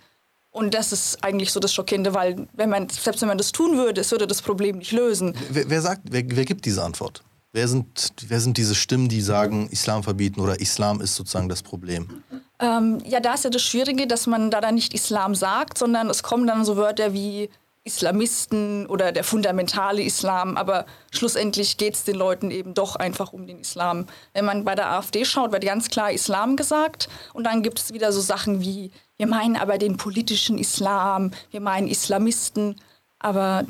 Und 0.51 0.75
das 0.75 0.93
ist 0.93 1.23
eigentlich 1.23 1.53
so 1.53 1.61
das 1.61 1.73
Schockierende, 1.73 2.13
weil 2.13 2.49
wenn 2.53 2.69
man, 2.69 2.89
selbst 2.89 3.23
wenn 3.23 3.29
man 3.29 3.39
das 3.39 3.53
tun 3.53 3.77
würde, 3.77 4.01
es 4.01 4.11
würde 4.11 4.27
das 4.27 4.43
Problem 4.43 4.79
nicht 4.79 4.93
lösen. 4.93 5.35
Wer, 5.51 5.71
wer 5.71 5.81
sagt, 5.81 6.03
wer, 6.11 6.23
wer 6.27 6.45
gibt 6.45 6.67
diese 6.67 6.83
Antwort? 6.83 7.23
Wer 7.53 7.67
sind, 7.67 8.13
wer 8.29 8.41
sind 8.41 8.57
diese 8.59 8.75
Stimmen, 8.75 9.09
die 9.09 9.21
sagen, 9.21 9.69
Islam 9.71 10.03
verbieten 10.03 10.41
oder 10.41 10.61
Islam 10.61 11.01
ist 11.01 11.15
sozusagen 11.15 11.49
das 11.49 11.63
Problem? 11.63 12.23
Ähm, 12.61 12.99
ja, 13.07 13.21
da 13.21 13.35
ist 13.35 13.45
ja 13.45 13.51
das 13.51 13.63
Schwierige, 13.63 14.07
dass 14.07 14.27
man 14.27 14.51
da 14.51 14.61
dann 14.61 14.75
nicht 14.75 14.93
Islam 14.93 15.35
sagt, 15.35 15.79
sondern 15.79 16.11
es 16.11 16.23
kommen 16.23 16.47
dann 16.47 16.65
so 16.65 16.77
Wörter 16.77 17.15
wie 17.15 17.49
Islamisten 17.85 18.87
oder 18.87 19.11
der 19.11 19.25
fundamentale 19.25 20.03
Islam, 20.03 20.59
aber 20.59 20.85
schlussendlich 21.11 21.79
geht 21.79 21.95
es 21.95 22.05
den 22.05 22.17
Leuten 22.17 22.51
eben 22.51 22.75
doch 22.75 22.97
einfach 22.97 23.33
um 23.33 23.47
den 23.47 23.59
Islam. 23.61 24.07
Wenn 24.35 24.45
man 24.45 24.65
bei 24.65 24.75
der 24.75 24.91
AfD 24.91 25.25
schaut, 25.25 25.53
wird 25.53 25.65
ganz 25.65 25.89
klar 25.89 26.13
Islam 26.13 26.57
gesagt 26.57 27.09
und 27.33 27.45
dann 27.45 27.63
gibt 27.63 27.79
es 27.79 27.95
wieder 27.95 28.13
so 28.13 28.21
Sachen 28.21 28.61
wie, 28.61 28.91
wir 29.17 29.27
meinen 29.27 29.57
aber 29.57 29.79
den 29.79 29.97
politischen 29.97 30.59
Islam, 30.59 31.31
wir 31.51 31.63
meinen 31.63 31.89
Islamisten, 31.89 32.77
aber 33.19 33.65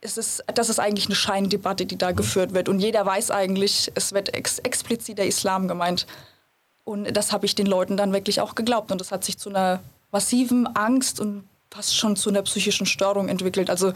es 0.00 0.18
ist, 0.18 0.42
das 0.52 0.68
ist 0.68 0.80
eigentlich 0.80 1.06
eine 1.06 1.14
Scheindebatte, 1.14 1.86
die 1.86 1.96
da 1.96 2.10
geführt 2.10 2.54
wird 2.54 2.68
und 2.68 2.80
jeder 2.80 3.06
weiß 3.06 3.30
eigentlich, 3.30 3.92
es 3.94 4.12
wird 4.12 4.34
ex 4.34 4.58
explizit 4.58 5.18
der 5.18 5.28
Islam 5.28 5.68
gemeint. 5.68 6.06
Und 6.84 7.12
das 7.12 7.32
habe 7.32 7.46
ich 7.46 7.54
den 7.54 7.66
Leuten 7.66 7.96
dann 7.96 8.12
wirklich 8.12 8.40
auch 8.40 8.54
geglaubt. 8.54 8.90
Und 8.90 9.00
das 9.00 9.12
hat 9.12 9.24
sich 9.24 9.38
zu 9.38 9.50
einer 9.50 9.80
massiven 10.10 10.66
Angst 10.66 11.20
und 11.20 11.44
fast 11.70 11.96
schon 11.96 12.16
zu 12.16 12.28
einer 12.28 12.42
psychischen 12.42 12.86
Störung 12.86 13.28
entwickelt. 13.28 13.70
Also 13.70 13.92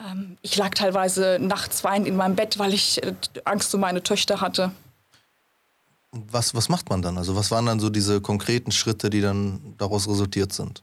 ähm, 0.00 0.38
ich 0.42 0.56
lag 0.56 0.70
teilweise 0.70 1.38
nachts 1.40 1.84
weinend 1.84 2.08
in 2.08 2.16
meinem 2.16 2.36
Bett, 2.36 2.58
weil 2.58 2.72
ich 2.72 3.02
äh, 3.02 3.14
Angst 3.44 3.74
um 3.74 3.80
meine 3.80 4.02
Töchter 4.02 4.40
hatte. 4.40 4.72
Was, 6.10 6.54
was 6.54 6.68
macht 6.68 6.90
man 6.90 7.02
dann? 7.02 7.16
Also 7.18 7.36
was 7.36 7.50
waren 7.50 7.66
dann 7.66 7.80
so 7.80 7.90
diese 7.90 8.20
konkreten 8.20 8.70
Schritte, 8.70 9.10
die 9.10 9.20
dann 9.20 9.74
daraus 9.78 10.08
resultiert 10.08 10.52
sind? 10.52 10.82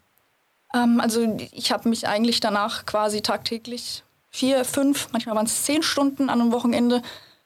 Ähm, 0.74 1.00
also 1.00 1.38
ich 1.52 1.72
habe 1.72 1.90
mich 1.90 2.08
eigentlich 2.08 2.40
danach 2.40 2.86
quasi 2.86 3.22
tagtäglich 3.22 4.04
vier, 4.30 4.66
fünf, 4.66 5.10
manchmal 5.12 5.36
waren 5.36 5.46
es 5.46 5.64
zehn 5.64 5.84
Stunden 5.84 6.30
an 6.30 6.42
einem 6.42 6.52
Wochenende 6.52 7.02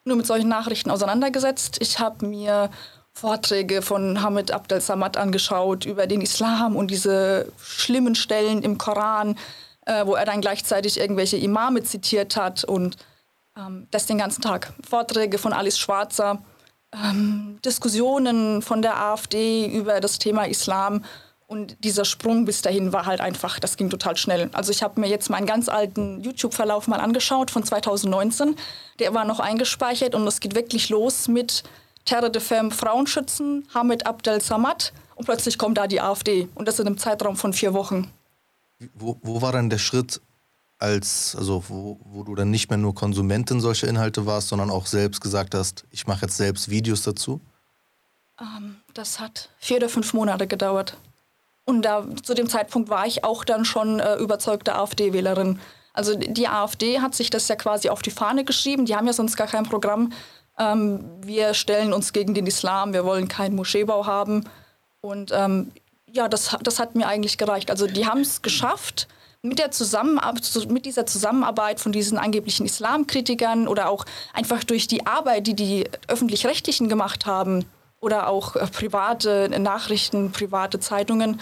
nur 0.05 0.17
mit 0.17 0.27
solchen 0.27 0.49
Nachrichten 0.49 0.91
auseinandergesetzt. 0.91 1.77
Ich 1.79 1.99
habe 1.99 2.25
mir 2.25 2.69
Vorträge 3.13 3.81
von 3.81 4.21
Hamid 4.21 4.51
Abdel 4.51 4.81
Samad 4.81 5.17
angeschaut 5.17 5.85
über 5.85 6.07
den 6.07 6.21
Islam 6.21 6.75
und 6.75 6.89
diese 6.89 7.51
schlimmen 7.61 8.15
Stellen 8.15 8.63
im 8.63 8.77
Koran, 8.77 9.37
äh, 9.85 10.05
wo 10.05 10.15
er 10.15 10.25
dann 10.25 10.41
gleichzeitig 10.41 10.99
irgendwelche 10.99 11.37
Imame 11.37 11.83
zitiert 11.83 12.35
hat 12.35 12.63
und 12.63 12.97
ähm, 13.57 13.87
das 13.91 14.07
den 14.07 14.17
ganzen 14.17 14.41
Tag. 14.41 14.73
Vorträge 14.87 15.37
von 15.37 15.53
Alice 15.53 15.77
Schwarzer, 15.77 16.41
ähm, 16.91 17.59
Diskussionen 17.63 18.61
von 18.61 18.81
der 18.81 18.97
AfD 18.97 19.67
über 19.67 19.99
das 19.99 20.17
Thema 20.17 20.45
Islam 20.45 21.03
und 21.53 21.77
dieser 21.83 22.03
Sprung 22.03 22.45
bis 22.45 22.63
dahin 22.63 22.93
war 22.93 23.05
halt 23.05 23.21
einfach, 23.21 23.59
das 23.59 23.77
ging 23.77 23.91
total 23.91 24.17
schnell. 24.17 24.49
Also 24.53 24.71
ich 24.71 24.81
habe 24.81 24.99
mir 24.99 25.07
jetzt 25.07 25.29
meinen 25.29 25.45
ganz 25.45 25.69
alten 25.69 26.19
YouTube-Verlauf 26.21 26.87
mal 26.87 26.99
angeschaut 26.99 27.51
von 27.51 27.63
2019. 27.63 28.55
Der 28.97 29.13
war 29.13 29.23
noch 29.23 29.39
eingespeichert 29.39 30.15
und 30.15 30.25
es 30.25 30.39
geht 30.39 30.55
wirklich 30.55 30.89
los 30.89 31.27
mit 31.27 31.63
Terre 32.05 32.29
de 32.29 32.41
Femme 32.41 32.71
Frauenschützen, 32.71 33.67
Hamid 33.73 34.05
Abdel 34.05 34.41
Samad 34.41 34.93
und 35.15 35.25
plötzlich 35.25 35.57
kommt 35.57 35.77
da 35.77 35.87
die 35.87 36.01
AfD 36.01 36.47
und 36.55 36.67
das 36.67 36.79
in 36.79 36.87
einem 36.87 36.97
Zeitraum 36.97 37.35
von 37.35 37.53
vier 37.53 37.73
Wochen. 37.73 38.11
Wo, 38.95 39.17
wo 39.21 39.41
war 39.41 39.51
dann 39.51 39.69
der 39.69 39.77
Schritt, 39.77 40.21
als, 40.79 41.35
also 41.37 41.63
wo, 41.67 41.99
wo 42.03 42.23
du 42.23 42.35
dann 42.35 42.49
nicht 42.49 42.69
mehr 42.69 42.77
nur 42.77 42.93
Konsumentin 42.93 43.61
solcher 43.61 43.87
Inhalte 43.87 44.25
warst, 44.25 44.49
sondern 44.49 44.69
auch 44.69 44.85
selbst 44.85 45.21
gesagt 45.21 45.55
hast, 45.55 45.85
ich 45.91 46.07
mache 46.07 46.23
jetzt 46.23 46.35
selbst 46.35 46.69
Videos 46.69 47.03
dazu? 47.03 47.39
Ähm, 48.39 48.77
das 48.93 49.19
hat 49.19 49.49
vier 49.59 49.77
oder 49.77 49.89
fünf 49.89 50.13
Monate 50.13 50.47
gedauert. 50.47 50.97
Und 51.65 51.83
da, 51.83 52.05
zu 52.23 52.33
dem 52.33 52.49
Zeitpunkt 52.49 52.89
war 52.89 53.07
ich 53.07 53.23
auch 53.23 53.45
dann 53.45 53.63
schon 53.63 53.99
äh, 53.99 54.15
überzeugte 54.15 54.75
AfD-Wählerin. 54.75 55.59
Also 55.93 56.15
die 56.15 56.47
AfD 56.47 56.99
hat 56.99 57.15
sich 57.15 57.29
das 57.29 57.47
ja 57.47 57.55
quasi 57.55 57.89
auf 57.89 58.01
die 58.01 58.11
Fahne 58.11 58.43
geschrieben. 58.43 58.85
Die 58.85 58.95
haben 58.95 59.07
ja 59.07 59.13
sonst 59.13 59.37
gar 59.37 59.47
kein 59.47 59.63
Programm. 59.63 60.11
Ähm, 60.57 61.03
wir 61.21 61.53
stellen 61.53 61.93
uns 61.93 62.13
gegen 62.13 62.33
den 62.33 62.47
Islam, 62.47 62.93
wir 62.93 63.05
wollen 63.05 63.27
keinen 63.27 63.55
Moscheebau 63.55 64.05
haben. 64.05 64.43
Und 65.01 65.31
ähm, 65.33 65.71
ja, 66.11 66.27
das, 66.27 66.55
das 66.61 66.79
hat 66.79 66.95
mir 66.95 67.07
eigentlich 67.07 67.37
gereicht. 67.37 67.71
Also 67.71 67.87
die 67.87 68.05
haben 68.05 68.21
es 68.21 68.41
geschafft, 68.41 69.07
mit, 69.41 69.59
der 69.59 69.69
mit 70.69 70.85
dieser 70.85 71.05
Zusammenarbeit 71.05 71.79
von 71.79 71.91
diesen 71.91 72.17
angeblichen 72.17 72.65
Islamkritikern 72.65 73.67
oder 73.67 73.89
auch 73.89 74.05
einfach 74.33 74.63
durch 74.63 74.87
die 74.87 75.05
Arbeit, 75.05 75.47
die 75.47 75.55
die 75.55 75.89
öffentlich-rechtlichen 76.07 76.87
gemacht 76.87 77.25
haben 77.25 77.65
oder 77.99 78.29
auch 78.29 78.55
äh, 78.55 78.65
private 78.67 79.49
Nachrichten, 79.59 80.31
private 80.31 80.79
Zeitungen, 80.79 81.41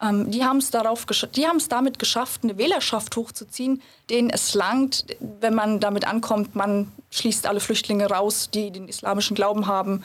ähm, 0.00 0.30
die 0.30 0.44
haben 0.44 0.58
es 0.58 0.70
darauf, 0.70 1.04
die 1.34 1.46
haben 1.46 1.58
es 1.58 1.68
damit 1.68 1.98
geschafft, 1.98 2.42
eine 2.42 2.56
Wählerschaft 2.56 3.16
hochzuziehen, 3.16 3.82
denen 4.08 4.30
es 4.30 4.54
langt, 4.54 5.04
wenn 5.40 5.54
man 5.54 5.80
damit 5.80 6.06
ankommt, 6.06 6.54
man 6.54 6.90
schließt 7.10 7.46
alle 7.46 7.60
Flüchtlinge 7.60 8.08
raus, 8.08 8.50
die 8.52 8.70
den 8.70 8.88
islamischen 8.88 9.34
Glauben 9.34 9.66
haben. 9.66 10.02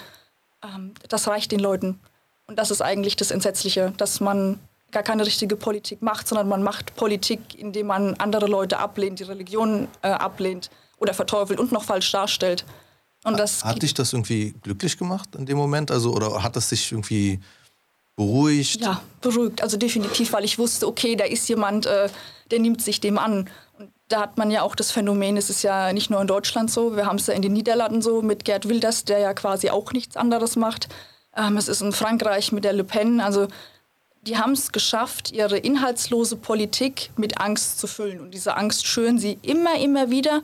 Ähm, 0.63 0.93
das 1.07 1.27
reicht 1.27 1.51
den 1.51 1.59
Leuten. 1.59 1.99
Und 2.47 2.59
das 2.59 2.71
ist 2.71 2.81
eigentlich 2.81 3.15
das 3.15 3.31
Entsetzliche, 3.31 3.93
dass 3.97 4.19
man 4.19 4.59
gar 4.91 5.03
keine 5.03 5.25
richtige 5.25 5.55
Politik 5.55 6.01
macht, 6.01 6.27
sondern 6.27 6.47
man 6.47 6.61
macht 6.61 6.95
Politik, 6.95 7.57
indem 7.57 7.87
man 7.87 8.15
andere 8.15 8.47
Leute 8.47 8.77
ablehnt, 8.77 9.19
die 9.19 9.23
Religion 9.23 9.87
äh, 10.01 10.09
ablehnt 10.09 10.69
oder 10.97 11.13
verteufelt 11.13 11.59
und 11.59 11.71
noch 11.71 11.83
falsch 11.83 12.11
darstellt. 12.11 12.65
Und 13.23 13.39
das 13.39 13.63
hat 13.65 13.81
dich 13.81 13.93
das 13.93 14.13
irgendwie 14.13 14.53
glücklich 14.61 14.97
gemacht 14.97 15.35
in 15.35 15.45
dem 15.45 15.57
Moment? 15.57 15.89
Also, 15.89 16.13
oder 16.13 16.43
hat 16.43 16.55
das 16.55 16.69
dich 16.69 16.91
irgendwie 16.91 17.39
beruhigt? 18.15 18.81
Ja, 18.81 19.01
beruhigt. 19.22 19.62
Also 19.62 19.77
definitiv, 19.77 20.34
weil 20.34 20.43
ich 20.43 20.57
wusste, 20.57 20.88
okay, 20.88 21.15
da 21.15 21.25
ist 21.25 21.48
jemand, 21.50 21.86
äh, 21.86 22.10
der 22.51 22.60
nimmt 22.60 22.81
sich 22.81 23.00
dem 23.00 23.17
an. 23.17 23.50
Und 23.77 23.91
da 24.07 24.22
hat 24.22 24.38
man 24.38 24.51
ja 24.51 24.62
auch 24.62 24.75
das 24.75 24.91
Phänomen, 24.91 25.38
es 25.38 25.50
ist 25.50 25.63
ja 25.63 25.91
nicht 25.93 26.10
nur 26.10 26.22
in 26.22 26.27
Deutschland 26.27 26.72
so, 26.72 26.95
wir 26.95 27.05
haben 27.05 27.17
es 27.17 27.27
ja 27.27 27.34
in 27.34 27.41
den 27.41 27.53
Niederlanden 27.53 28.01
so 28.01 28.22
mit 28.22 28.45
Gerd 28.45 28.69
Wilders, 28.69 29.05
der 29.05 29.19
ja 29.19 29.34
quasi 29.34 29.69
auch 29.69 29.91
nichts 29.91 30.15
anderes 30.15 30.55
macht. 30.55 30.88
Ähm, 31.36 31.57
es 31.57 31.67
ist 31.67 31.81
in 31.81 31.91
Frankreich 31.91 32.51
mit 32.51 32.63
der 32.63 32.74
Le 32.74 32.84
Pen. 32.84 33.19
Also 33.19 33.48
die 34.22 34.38
haben 34.38 34.53
es 34.53 34.72
geschafft, 34.72 35.31
ihre 35.31 35.57
inhaltslose 35.57 36.36
Politik 36.36 37.12
mit 37.15 37.39
Angst 37.39 37.79
zu 37.79 37.88
füllen. 37.88 38.19
Und 38.19 38.34
diese 38.34 38.57
Angst 38.57 38.88
schüren 38.88 39.19
sie 39.19 39.38
immer, 39.41 39.79
immer 39.79 40.10
wieder. 40.10 40.41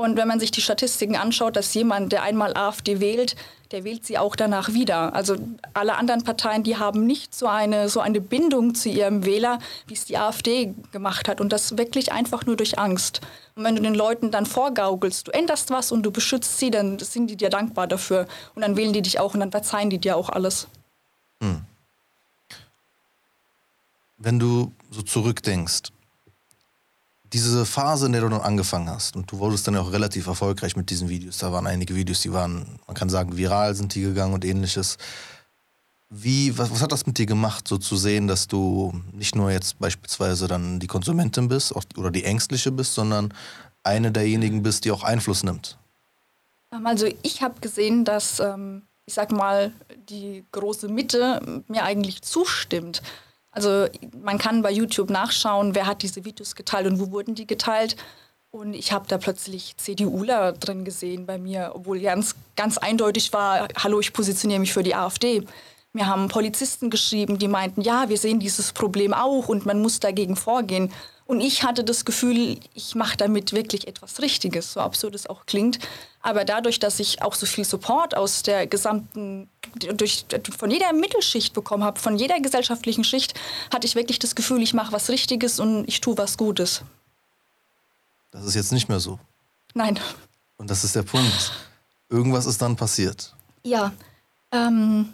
Und 0.00 0.16
wenn 0.16 0.26
man 0.26 0.40
sich 0.40 0.50
die 0.50 0.62
Statistiken 0.62 1.14
anschaut, 1.14 1.56
dass 1.56 1.74
jemand, 1.74 2.10
der 2.10 2.22
einmal 2.22 2.56
AfD 2.56 3.00
wählt, 3.00 3.36
der 3.70 3.84
wählt 3.84 4.06
sie 4.06 4.16
auch 4.16 4.34
danach 4.34 4.72
wieder. 4.72 5.14
Also 5.14 5.36
alle 5.74 5.96
anderen 5.96 6.24
Parteien, 6.24 6.62
die 6.62 6.78
haben 6.78 7.04
nicht 7.04 7.34
so 7.34 7.46
eine, 7.46 7.90
so 7.90 8.00
eine 8.00 8.22
Bindung 8.22 8.74
zu 8.74 8.88
ihrem 8.88 9.26
Wähler, 9.26 9.58
wie 9.88 9.92
es 9.92 10.06
die 10.06 10.16
AfD 10.16 10.74
gemacht 10.90 11.28
hat. 11.28 11.38
Und 11.38 11.52
das 11.52 11.76
wirklich 11.76 12.12
einfach 12.12 12.46
nur 12.46 12.56
durch 12.56 12.78
Angst. 12.78 13.20
Und 13.56 13.64
wenn 13.64 13.76
du 13.76 13.82
den 13.82 13.94
Leuten 13.94 14.30
dann 14.30 14.46
vorgaukelst, 14.46 15.28
du 15.28 15.32
änderst 15.32 15.68
was 15.68 15.92
und 15.92 16.02
du 16.02 16.10
beschützt 16.10 16.58
sie, 16.58 16.70
dann 16.70 16.98
sind 16.98 17.26
die 17.26 17.36
dir 17.36 17.50
dankbar 17.50 17.86
dafür. 17.86 18.26
Und 18.54 18.62
dann 18.62 18.78
wählen 18.78 18.94
die 18.94 19.02
dich 19.02 19.20
auch 19.20 19.34
und 19.34 19.40
dann 19.40 19.50
verzeihen 19.50 19.90
die 19.90 19.98
dir 19.98 20.16
auch 20.16 20.30
alles. 20.30 20.66
Hm. 21.42 21.60
Wenn 24.16 24.38
du 24.38 24.72
so 24.90 25.02
zurückdenkst, 25.02 25.92
diese 27.32 27.64
Phase, 27.64 28.06
in 28.06 28.12
der 28.12 28.22
du 28.22 28.28
dann 28.28 28.40
angefangen 28.40 28.88
hast, 28.88 29.16
und 29.16 29.30
du 29.30 29.38
wurdest 29.38 29.66
dann 29.66 29.76
auch 29.76 29.92
relativ 29.92 30.26
erfolgreich 30.26 30.76
mit 30.76 30.90
diesen 30.90 31.08
Videos, 31.08 31.38
da 31.38 31.52
waren 31.52 31.66
einige 31.66 31.94
Videos, 31.94 32.20
die 32.20 32.32
waren, 32.32 32.80
man 32.86 32.96
kann 32.96 33.08
sagen, 33.08 33.36
viral 33.36 33.74
sind 33.74 33.94
die 33.94 34.02
gegangen 34.02 34.34
und 34.34 34.44
ähnliches. 34.44 34.98
Wie, 36.08 36.58
was, 36.58 36.72
was 36.72 36.82
hat 36.82 36.90
das 36.90 37.06
mit 37.06 37.18
dir 37.18 37.26
gemacht, 37.26 37.68
so 37.68 37.78
zu 37.78 37.96
sehen, 37.96 38.26
dass 38.26 38.48
du 38.48 38.92
nicht 39.12 39.36
nur 39.36 39.52
jetzt 39.52 39.78
beispielsweise 39.78 40.48
dann 40.48 40.80
die 40.80 40.88
Konsumentin 40.88 41.46
bist 41.48 41.72
oder 41.96 42.10
die 42.10 42.24
Ängstliche 42.24 42.72
bist, 42.72 42.94
sondern 42.94 43.32
eine 43.84 44.10
derjenigen 44.10 44.62
bist, 44.62 44.84
die 44.84 44.90
auch 44.90 45.04
Einfluss 45.04 45.44
nimmt? 45.44 45.78
Ähm, 46.72 46.86
also 46.86 47.06
ich 47.22 47.42
habe 47.42 47.60
gesehen, 47.60 48.04
dass, 48.04 48.40
ähm, 48.40 48.82
ich 49.06 49.14
sag 49.14 49.30
mal, 49.30 49.72
die 50.08 50.44
große 50.50 50.88
Mitte 50.88 51.62
mir 51.68 51.84
eigentlich 51.84 52.22
zustimmt. 52.22 53.02
Also 53.50 53.86
man 54.22 54.38
kann 54.38 54.62
bei 54.62 54.70
YouTube 54.70 55.10
nachschauen, 55.10 55.74
wer 55.74 55.86
hat 55.86 56.02
diese 56.02 56.24
Videos 56.24 56.54
geteilt 56.54 56.86
und 56.86 57.00
wo 57.00 57.10
wurden 57.10 57.34
die 57.34 57.46
geteilt. 57.46 57.96
Und 58.52 58.74
ich 58.74 58.92
habe 58.92 59.06
da 59.06 59.18
plötzlich 59.18 59.76
CDUler 59.76 60.52
drin 60.52 60.84
gesehen 60.84 61.24
bei 61.24 61.38
mir, 61.38 61.72
obwohl 61.74 62.00
ganz, 62.00 62.34
ganz 62.56 62.78
eindeutig 62.78 63.32
war, 63.32 63.68
hallo, 63.76 64.00
ich 64.00 64.12
positioniere 64.12 64.60
mich 64.60 64.72
für 64.72 64.82
die 64.82 64.94
AfD. 64.94 65.44
Mir 65.92 66.06
haben 66.06 66.28
Polizisten 66.28 66.90
geschrieben, 66.90 67.38
die 67.38 67.48
meinten, 67.48 67.80
ja, 67.80 68.08
wir 68.08 68.18
sehen 68.18 68.40
dieses 68.40 68.72
Problem 68.72 69.12
auch 69.12 69.48
und 69.48 69.66
man 69.66 69.80
muss 69.80 70.00
dagegen 70.00 70.36
vorgehen. 70.36 70.92
Und 71.30 71.40
ich 71.40 71.62
hatte 71.62 71.84
das 71.84 72.04
Gefühl, 72.04 72.58
ich 72.74 72.96
mache 72.96 73.16
damit 73.16 73.52
wirklich 73.52 73.86
etwas 73.86 74.20
Richtiges, 74.20 74.72
so 74.72 74.80
absurd 74.80 75.14
es 75.14 75.28
auch 75.28 75.46
klingt. 75.46 75.78
Aber 76.22 76.44
dadurch, 76.44 76.80
dass 76.80 76.98
ich 76.98 77.22
auch 77.22 77.34
so 77.34 77.46
viel 77.46 77.64
Support 77.64 78.16
aus 78.16 78.42
der 78.42 78.66
gesamten, 78.66 79.48
durch, 79.94 80.26
von 80.58 80.72
jeder 80.72 80.92
Mittelschicht 80.92 81.54
bekommen 81.54 81.84
habe, 81.84 82.00
von 82.00 82.16
jeder 82.16 82.40
gesellschaftlichen 82.40 83.04
Schicht, 83.04 83.34
hatte 83.72 83.86
ich 83.86 83.94
wirklich 83.94 84.18
das 84.18 84.34
Gefühl, 84.34 84.60
ich 84.60 84.74
mache 84.74 84.90
was 84.90 85.08
Richtiges 85.08 85.60
und 85.60 85.86
ich 85.86 86.00
tue 86.00 86.18
was 86.18 86.36
Gutes. 86.36 86.82
Das 88.32 88.44
ist 88.44 88.56
jetzt 88.56 88.72
nicht 88.72 88.88
mehr 88.88 88.98
so. 88.98 89.20
Nein. 89.72 90.00
Und 90.56 90.68
das 90.68 90.82
ist 90.82 90.96
der 90.96 91.04
Punkt. 91.04 91.52
Irgendwas 92.08 92.44
ist 92.44 92.60
dann 92.60 92.74
passiert. 92.74 93.36
Ja. 93.62 93.92
Ähm, 94.50 95.12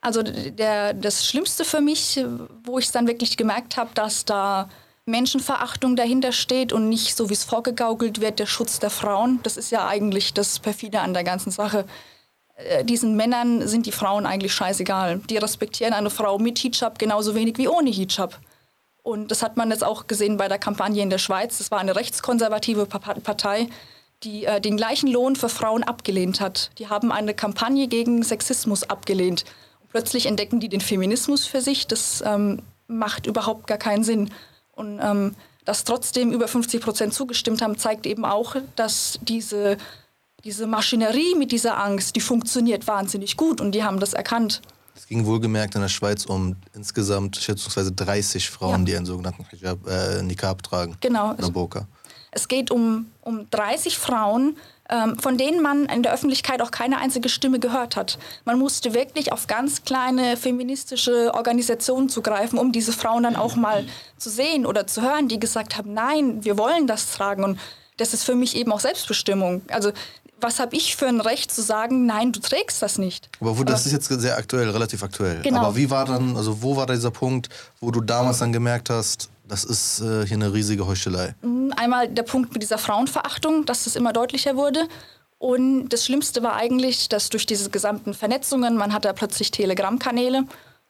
also 0.00 0.24
der, 0.24 0.94
das 0.94 1.24
Schlimmste 1.24 1.64
für 1.64 1.80
mich, 1.80 2.18
wo 2.64 2.80
ich 2.80 2.86
es 2.86 2.90
dann 2.90 3.06
wirklich 3.06 3.36
gemerkt 3.36 3.76
habe, 3.76 3.90
dass 3.94 4.24
da 4.24 4.68
Menschenverachtung 5.06 5.96
dahinter 5.96 6.32
steht 6.32 6.72
und 6.72 6.88
nicht 6.88 7.16
so, 7.16 7.28
wie 7.28 7.34
es 7.34 7.44
vorgegaukelt 7.44 8.20
wird, 8.20 8.38
der 8.38 8.46
Schutz 8.46 8.78
der 8.78 8.90
Frauen. 8.90 9.40
Das 9.42 9.56
ist 9.56 9.70
ja 9.70 9.86
eigentlich 9.86 10.32
das 10.32 10.58
Perfide 10.58 11.00
an 11.00 11.12
der 11.12 11.24
ganzen 11.24 11.50
Sache. 11.50 11.84
Äh, 12.56 12.84
diesen 12.84 13.16
Männern 13.16 13.66
sind 13.68 13.86
die 13.86 13.92
Frauen 13.92 14.26
eigentlich 14.26 14.54
scheißegal. 14.54 15.20
Die 15.28 15.36
respektieren 15.36 15.92
eine 15.92 16.10
Frau 16.10 16.38
mit 16.38 16.58
Hijab 16.58 16.98
genauso 16.98 17.34
wenig 17.34 17.58
wie 17.58 17.68
ohne 17.68 17.90
Hijab. 17.90 18.40
Und 19.02 19.30
das 19.30 19.42
hat 19.42 19.58
man 19.58 19.70
jetzt 19.70 19.84
auch 19.84 20.06
gesehen 20.06 20.38
bei 20.38 20.48
der 20.48 20.58
Kampagne 20.58 21.02
in 21.02 21.10
der 21.10 21.18
Schweiz. 21.18 21.58
Das 21.58 21.70
war 21.70 21.78
eine 21.78 21.94
rechtskonservative 21.94 22.86
Partei, 22.86 23.68
die 24.22 24.46
äh, 24.46 24.60
den 24.60 24.78
gleichen 24.78 25.10
Lohn 25.10 25.36
für 25.36 25.50
Frauen 25.50 25.82
abgelehnt 25.82 26.40
hat. 26.40 26.70
Die 26.78 26.88
haben 26.88 27.12
eine 27.12 27.34
Kampagne 27.34 27.88
gegen 27.88 28.22
Sexismus 28.22 28.84
abgelehnt. 28.84 29.44
Und 29.82 29.90
plötzlich 29.90 30.24
entdecken 30.24 30.60
die 30.60 30.70
den 30.70 30.80
Feminismus 30.80 31.44
für 31.44 31.60
sich. 31.60 31.86
Das 31.86 32.24
ähm, 32.26 32.62
macht 32.86 33.26
überhaupt 33.26 33.66
gar 33.66 33.76
keinen 33.76 34.04
Sinn. 34.04 34.30
Und 34.74 35.00
ähm, 35.02 35.34
dass 35.64 35.84
trotzdem 35.84 36.32
über 36.32 36.48
50 36.48 36.82
Prozent 36.82 37.14
zugestimmt 37.14 37.62
haben, 37.62 37.78
zeigt 37.78 38.06
eben 38.06 38.24
auch, 38.24 38.56
dass 38.76 39.18
diese, 39.22 39.78
diese 40.44 40.66
Maschinerie 40.66 41.34
mit 41.36 41.52
dieser 41.52 41.78
Angst, 41.78 42.16
die 42.16 42.20
funktioniert 42.20 42.86
wahnsinnig 42.86 43.36
gut 43.36 43.60
und 43.60 43.72
die 43.72 43.82
haben 43.82 44.00
das 44.00 44.12
erkannt. 44.12 44.60
Es 44.96 45.06
ging 45.06 45.26
wohlgemerkt 45.26 45.74
in 45.74 45.80
der 45.80 45.88
Schweiz 45.88 46.24
um 46.24 46.56
insgesamt 46.72 47.36
schätzungsweise 47.36 47.92
30 47.92 48.48
Frauen, 48.48 48.80
ja. 48.80 48.84
die 48.84 48.96
einen 48.96 49.06
sogenannten 49.06 49.44
Hijab, 49.50 49.86
äh, 49.88 50.22
Nikab 50.22 50.62
tragen. 50.62 50.96
Genau. 51.00 51.32
Oder 51.32 51.50
Burka. 51.50 51.88
Es 52.30 52.48
geht 52.48 52.70
um, 52.70 53.06
um 53.20 53.48
30 53.50 53.98
Frauen, 53.98 54.56
von 55.18 55.38
denen 55.38 55.62
man 55.62 55.86
in 55.86 56.02
der 56.02 56.12
Öffentlichkeit 56.12 56.60
auch 56.60 56.70
keine 56.70 56.98
einzige 56.98 57.30
Stimme 57.30 57.58
gehört 57.58 57.96
hat. 57.96 58.18
Man 58.44 58.58
musste 58.58 58.92
wirklich 58.92 59.32
auf 59.32 59.46
ganz 59.46 59.82
kleine 59.82 60.36
feministische 60.36 61.32
Organisationen 61.32 62.10
zugreifen, 62.10 62.58
um 62.58 62.70
diese 62.70 62.92
Frauen 62.92 63.22
dann 63.22 63.36
auch 63.36 63.56
mal 63.56 63.86
zu 64.18 64.28
sehen 64.28 64.66
oder 64.66 64.86
zu 64.86 65.00
hören, 65.00 65.28
die 65.28 65.40
gesagt 65.40 65.78
haben, 65.78 65.94
nein, 65.94 66.44
wir 66.44 66.58
wollen 66.58 66.86
das 66.86 67.12
tragen. 67.12 67.44
Und 67.44 67.58
das 67.96 68.12
ist 68.12 68.24
für 68.24 68.34
mich 68.34 68.56
eben 68.56 68.72
auch 68.72 68.80
Selbstbestimmung. 68.80 69.62
Also 69.70 69.90
was 70.40 70.60
habe 70.60 70.76
ich 70.76 70.96
für 70.96 71.06
ein 71.06 71.20
Recht 71.22 71.50
zu 71.50 71.62
sagen, 71.62 72.04
nein, 72.04 72.32
du 72.32 72.40
trägst 72.40 72.82
das 72.82 72.98
nicht. 72.98 73.30
Aber 73.40 73.58
wo, 73.58 73.64
das 73.64 73.86
ist 73.86 73.92
jetzt 73.92 74.08
sehr 74.08 74.36
aktuell, 74.36 74.68
relativ 74.68 75.02
aktuell. 75.02 75.40
Genau. 75.40 75.60
Aber 75.60 75.76
wie 75.76 75.88
war 75.88 76.04
dann, 76.04 76.36
also 76.36 76.60
wo 76.60 76.76
war 76.76 76.86
dieser 76.86 77.10
Punkt, 77.10 77.48
wo 77.80 77.90
du 77.90 78.02
damals 78.02 78.40
dann 78.40 78.52
gemerkt 78.52 78.90
hast, 78.90 79.30
das 79.46 79.64
ist 79.64 80.00
äh, 80.00 80.26
hier 80.26 80.36
eine 80.36 80.52
riesige 80.52 80.86
Heuchelei. 80.86 81.34
Mhm, 81.42 81.72
einmal 81.76 82.08
der 82.08 82.22
Punkt 82.22 82.52
mit 82.52 82.62
dieser 82.62 82.78
Frauenverachtung, 82.78 83.66
dass 83.66 83.84
das 83.84 83.96
immer 83.96 84.12
deutlicher 84.12 84.56
wurde. 84.56 84.88
Und 85.38 85.90
das 85.90 86.06
Schlimmste 86.06 86.42
war 86.42 86.54
eigentlich, 86.54 87.08
dass 87.08 87.28
durch 87.28 87.44
diese 87.44 87.68
gesamten 87.70 88.14
Vernetzungen, 88.14 88.76
man 88.76 88.92
hat 88.92 89.04
da 89.04 89.12
plötzlich 89.12 89.50
Telegram-Kanäle 89.50 90.44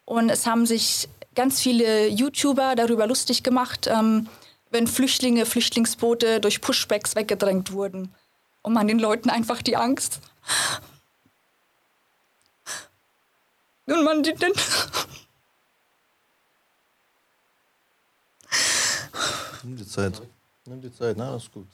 und 0.04 0.30
es 0.30 0.46
haben 0.46 0.66
sich 0.66 1.08
ganz 1.34 1.60
viele 1.60 2.08
YouTuber 2.08 2.74
darüber 2.76 3.06
lustig 3.06 3.42
gemacht, 3.42 3.88
ähm, 3.90 4.28
wenn 4.70 4.86
Flüchtlinge, 4.86 5.46
Flüchtlingsboote 5.46 6.40
durch 6.40 6.60
Pushbacks 6.60 7.16
weggedrängt 7.16 7.72
wurden. 7.72 8.14
Und 8.62 8.72
man 8.72 8.88
den 8.88 8.98
Leuten 8.98 9.30
einfach 9.30 9.60
die 9.62 9.76
Angst. 9.76 10.20
Und 13.86 14.04
man 14.04 14.22
den 14.22 14.52
Nimm 19.62 19.76
die 19.76 19.86
Zeit. 19.86 20.20
Nimm 20.66 20.80
die 20.80 20.92
Zeit, 20.92 21.16
na, 21.16 21.36
ist 21.36 21.52
gut. 21.52 21.66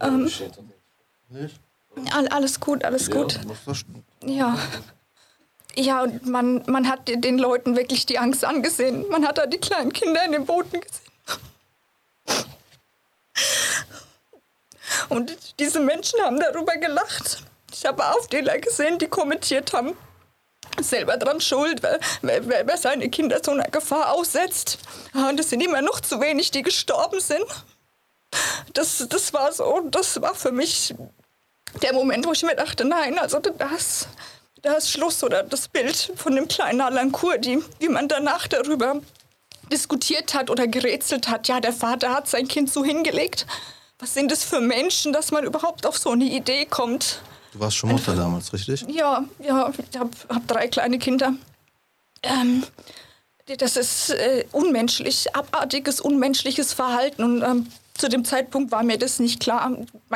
Ähm, 0.00 0.30
alles 2.30 2.60
gut, 2.60 2.84
alles 2.84 3.10
gut. 3.10 3.40
Ja. 4.24 4.58
Ja, 5.76 6.02
und 6.02 6.26
man, 6.26 6.62
man 6.66 6.88
hat 6.88 7.08
den 7.08 7.38
Leuten 7.38 7.76
wirklich 7.76 8.06
die 8.06 8.18
Angst 8.18 8.44
angesehen. 8.44 9.04
Man 9.08 9.26
hat 9.26 9.38
da 9.38 9.46
die 9.46 9.58
kleinen 9.58 9.92
Kinder 9.92 10.24
in 10.24 10.32
den 10.32 10.46
Booten 10.46 10.80
gesehen. 10.80 11.04
Und 15.08 15.58
diese 15.58 15.80
Menschen 15.80 16.20
haben 16.22 16.38
darüber 16.38 16.76
gelacht. 16.76 17.44
Ich 17.72 17.84
habe 17.84 18.06
Aufdeler 18.06 18.58
gesehen, 18.58 18.98
die 18.98 19.08
kommentiert 19.08 19.72
haben, 19.72 19.96
selber 20.80 21.16
dran 21.16 21.40
schuld, 21.40 21.82
wer, 21.82 21.98
wer, 22.22 22.66
wer 22.66 22.76
seine 22.76 23.08
Kinder 23.08 23.40
so 23.42 23.52
einer 23.52 23.64
Gefahr 23.64 24.12
aussetzt. 24.12 24.78
Ah, 25.12 25.28
und 25.28 25.40
es 25.40 25.50
sind 25.50 25.62
immer 25.62 25.82
noch 25.82 26.00
zu 26.00 26.20
wenig, 26.20 26.50
die 26.50 26.62
gestorben 26.62 27.20
sind. 27.20 27.44
Das, 28.72 29.06
das 29.08 29.32
war 29.32 29.52
so, 29.52 29.82
das 29.90 30.20
war 30.20 30.34
für 30.34 30.52
mich 30.52 30.94
der 31.82 31.92
Moment, 31.92 32.26
wo 32.26 32.32
ich 32.32 32.42
mir 32.42 32.56
dachte, 32.56 32.84
nein, 32.84 33.18
also 33.18 33.38
das, 33.38 34.08
das 34.62 34.90
Schluss 34.90 35.22
oder 35.22 35.42
das 35.42 35.68
Bild 35.68 36.12
von 36.16 36.34
dem 36.34 36.48
kleinen 36.48 36.80
Alan 36.80 37.12
Kurdi, 37.12 37.62
wie 37.78 37.88
man 37.88 38.08
danach 38.08 38.48
darüber 38.48 39.00
diskutiert 39.70 40.34
hat 40.34 40.50
oder 40.50 40.66
gerätselt 40.66 41.28
hat, 41.28 41.48
ja, 41.48 41.60
der 41.60 41.72
Vater 41.72 42.10
hat 42.12 42.28
sein 42.28 42.48
Kind 42.48 42.72
so 42.72 42.84
hingelegt. 42.84 43.46
Was 43.98 44.14
sind 44.14 44.30
das 44.30 44.44
für 44.44 44.60
Menschen, 44.60 45.12
dass 45.12 45.30
man 45.30 45.44
überhaupt 45.44 45.86
auf 45.86 45.96
so 45.96 46.10
eine 46.10 46.24
Idee 46.24 46.66
kommt? 46.66 47.20
Du 47.54 47.60
warst 47.60 47.76
schon 47.76 47.90
Mutter 47.90 48.16
damals, 48.16 48.52
richtig? 48.52 48.84
Ja, 48.88 49.24
ja, 49.38 49.70
ich 49.70 49.98
habe 49.98 50.10
hab 50.28 50.48
drei 50.48 50.66
kleine 50.66 50.98
Kinder. 50.98 51.34
Ähm, 52.24 52.64
das 53.58 53.76
ist 53.76 54.10
äh, 54.10 54.44
unmenschlich, 54.50 55.34
abartiges, 55.36 56.00
unmenschliches 56.00 56.72
Verhalten. 56.72 57.22
Und 57.22 57.42
ähm, 57.42 57.68
zu 57.94 58.08
dem 58.08 58.24
Zeitpunkt 58.24 58.72
war 58.72 58.82
mir 58.82 58.98
das 58.98 59.20
nicht 59.20 59.38
klar. 59.38 59.70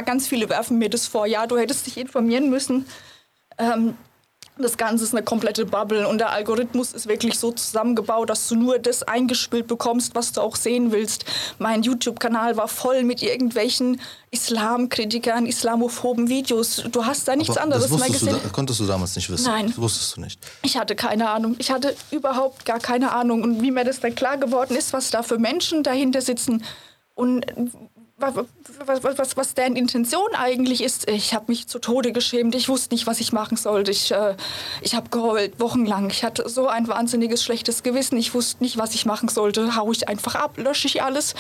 Ganz 0.04 0.26
viele 0.26 0.48
werfen 0.48 0.78
mir 0.78 0.90
das 0.90 1.06
vor. 1.06 1.26
Ja, 1.26 1.46
du 1.46 1.56
hättest 1.56 1.86
dich 1.86 1.96
informieren 1.96 2.50
müssen. 2.50 2.86
Ähm, 3.56 3.96
das 4.58 4.76
Ganze 4.76 5.04
ist 5.04 5.14
eine 5.14 5.22
komplette 5.22 5.66
Bubble 5.66 6.06
und 6.08 6.18
der 6.18 6.30
Algorithmus 6.30 6.92
ist 6.92 7.08
wirklich 7.08 7.38
so 7.38 7.52
zusammengebaut, 7.52 8.28
dass 8.30 8.48
du 8.48 8.56
nur 8.56 8.78
das 8.78 9.02
eingespielt 9.02 9.66
bekommst, 9.66 10.14
was 10.14 10.32
du 10.32 10.40
auch 10.40 10.56
sehen 10.56 10.92
willst. 10.92 11.24
Mein 11.58 11.82
YouTube-Kanal 11.82 12.56
war 12.56 12.68
voll 12.68 13.04
mit 13.04 13.22
irgendwelchen 13.22 14.00
Islamkritikern, 14.30 15.46
islamophoben 15.46 16.28
Videos. 16.28 16.84
Du 16.90 17.04
hast 17.06 17.28
da 17.28 17.36
nichts 17.36 17.56
Aber 17.56 17.62
anderes 17.62 17.90
mehr 17.90 18.08
gesehen. 18.08 18.36
Du, 18.42 18.50
konntest 18.50 18.80
du 18.80 18.86
damals 18.86 19.16
nicht 19.16 19.30
wissen? 19.30 19.46
Nein. 19.46 19.68
Das 19.68 19.78
wusstest 19.78 20.16
du 20.16 20.20
nicht. 20.20 20.40
Ich 20.62 20.76
hatte 20.76 20.94
keine 20.96 21.30
Ahnung. 21.30 21.56
Ich 21.58 21.70
hatte 21.70 21.94
überhaupt 22.10 22.64
gar 22.64 22.78
keine 22.78 23.12
Ahnung. 23.12 23.42
Und 23.42 23.62
wie 23.62 23.70
mir 23.70 23.84
das 23.84 24.00
dann 24.00 24.14
klar 24.14 24.36
geworden 24.36 24.76
ist, 24.76 24.92
was 24.92 25.10
da 25.10 25.22
für 25.22 25.38
Menschen 25.38 25.82
dahinter 25.82 26.20
sitzen 26.20 26.64
und 27.14 27.46
was, 28.18 29.18
was, 29.18 29.36
was 29.36 29.54
deren 29.54 29.76
Intention 29.76 30.34
eigentlich 30.34 30.82
ist. 30.82 31.08
Ich 31.08 31.34
habe 31.34 31.46
mich 31.48 31.68
zu 31.68 31.78
Tode 31.78 32.12
geschämt. 32.12 32.54
Ich 32.54 32.68
wusste 32.68 32.94
nicht, 32.94 33.06
was 33.06 33.20
ich 33.20 33.32
machen 33.32 33.56
sollte. 33.56 33.90
Ich, 33.90 34.10
äh, 34.10 34.34
ich 34.82 34.94
habe 34.94 35.08
geheult, 35.10 35.60
wochenlang. 35.60 36.10
Ich 36.10 36.24
hatte 36.24 36.48
so 36.48 36.66
ein 36.66 36.88
wahnsinniges 36.88 37.44
schlechtes 37.44 37.82
Gewissen. 37.82 38.18
Ich 38.18 38.34
wusste 38.34 38.62
nicht, 38.62 38.76
was 38.76 38.94
ich 38.94 39.06
machen 39.06 39.28
sollte. 39.28 39.76
Hau 39.76 39.92
ich 39.92 40.08
einfach 40.08 40.34
ab, 40.34 40.56
lösche 40.56 40.88
ich 40.88 41.02
alles. 41.02 41.34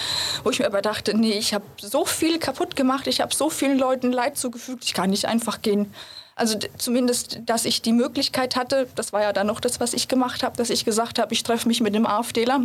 Wo 0.44 0.50
ich 0.50 0.60
mir 0.60 0.66
aber 0.66 0.80
dachte, 0.80 1.16
nee, 1.16 1.32
ich 1.32 1.52
habe 1.52 1.64
so 1.80 2.04
viel 2.04 2.38
kaputt 2.38 2.76
gemacht. 2.76 3.06
Ich 3.08 3.20
habe 3.20 3.34
so 3.34 3.50
vielen 3.50 3.78
Leuten 3.78 4.12
Leid 4.12 4.38
zugefügt. 4.38 4.84
Ich 4.84 4.94
kann 4.94 5.10
nicht 5.10 5.26
einfach 5.26 5.62
gehen. 5.62 5.92
Also 6.36 6.56
zumindest, 6.76 7.40
dass 7.46 7.64
ich 7.64 7.82
die 7.82 7.92
Möglichkeit 7.92 8.54
hatte, 8.54 8.88
das 8.94 9.12
war 9.12 9.22
ja 9.22 9.32
dann 9.32 9.48
noch 9.48 9.58
das, 9.58 9.80
was 9.80 9.92
ich 9.92 10.06
gemacht 10.06 10.44
habe, 10.44 10.56
dass 10.56 10.70
ich 10.70 10.84
gesagt 10.84 11.18
habe, 11.18 11.34
ich 11.34 11.42
treffe 11.42 11.66
mich 11.66 11.80
mit 11.80 11.96
dem 11.96 12.06
AfDler. 12.06 12.60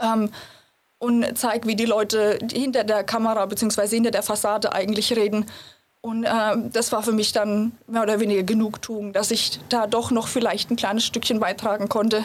Ähm, 0.00 0.30
und 1.00 1.26
zeige, 1.36 1.66
wie 1.66 1.74
die 1.74 1.86
Leute 1.86 2.38
hinter 2.52 2.84
der 2.84 3.02
Kamera 3.02 3.46
bzw. 3.46 3.88
hinter 3.88 4.10
der 4.12 4.22
Fassade 4.22 4.72
eigentlich 4.72 5.16
reden. 5.16 5.46
Und 6.02 6.24
äh, 6.24 6.56
das 6.72 6.92
war 6.92 7.02
für 7.02 7.12
mich 7.12 7.32
dann 7.32 7.72
mehr 7.86 8.02
oder 8.02 8.20
weniger 8.20 8.42
Genugtuung, 8.42 9.12
dass 9.12 9.30
ich 9.30 9.58
da 9.70 9.86
doch 9.86 10.10
noch 10.10 10.28
vielleicht 10.28 10.70
ein 10.70 10.76
kleines 10.76 11.04
Stückchen 11.04 11.40
beitragen 11.40 11.88
konnte, 11.88 12.24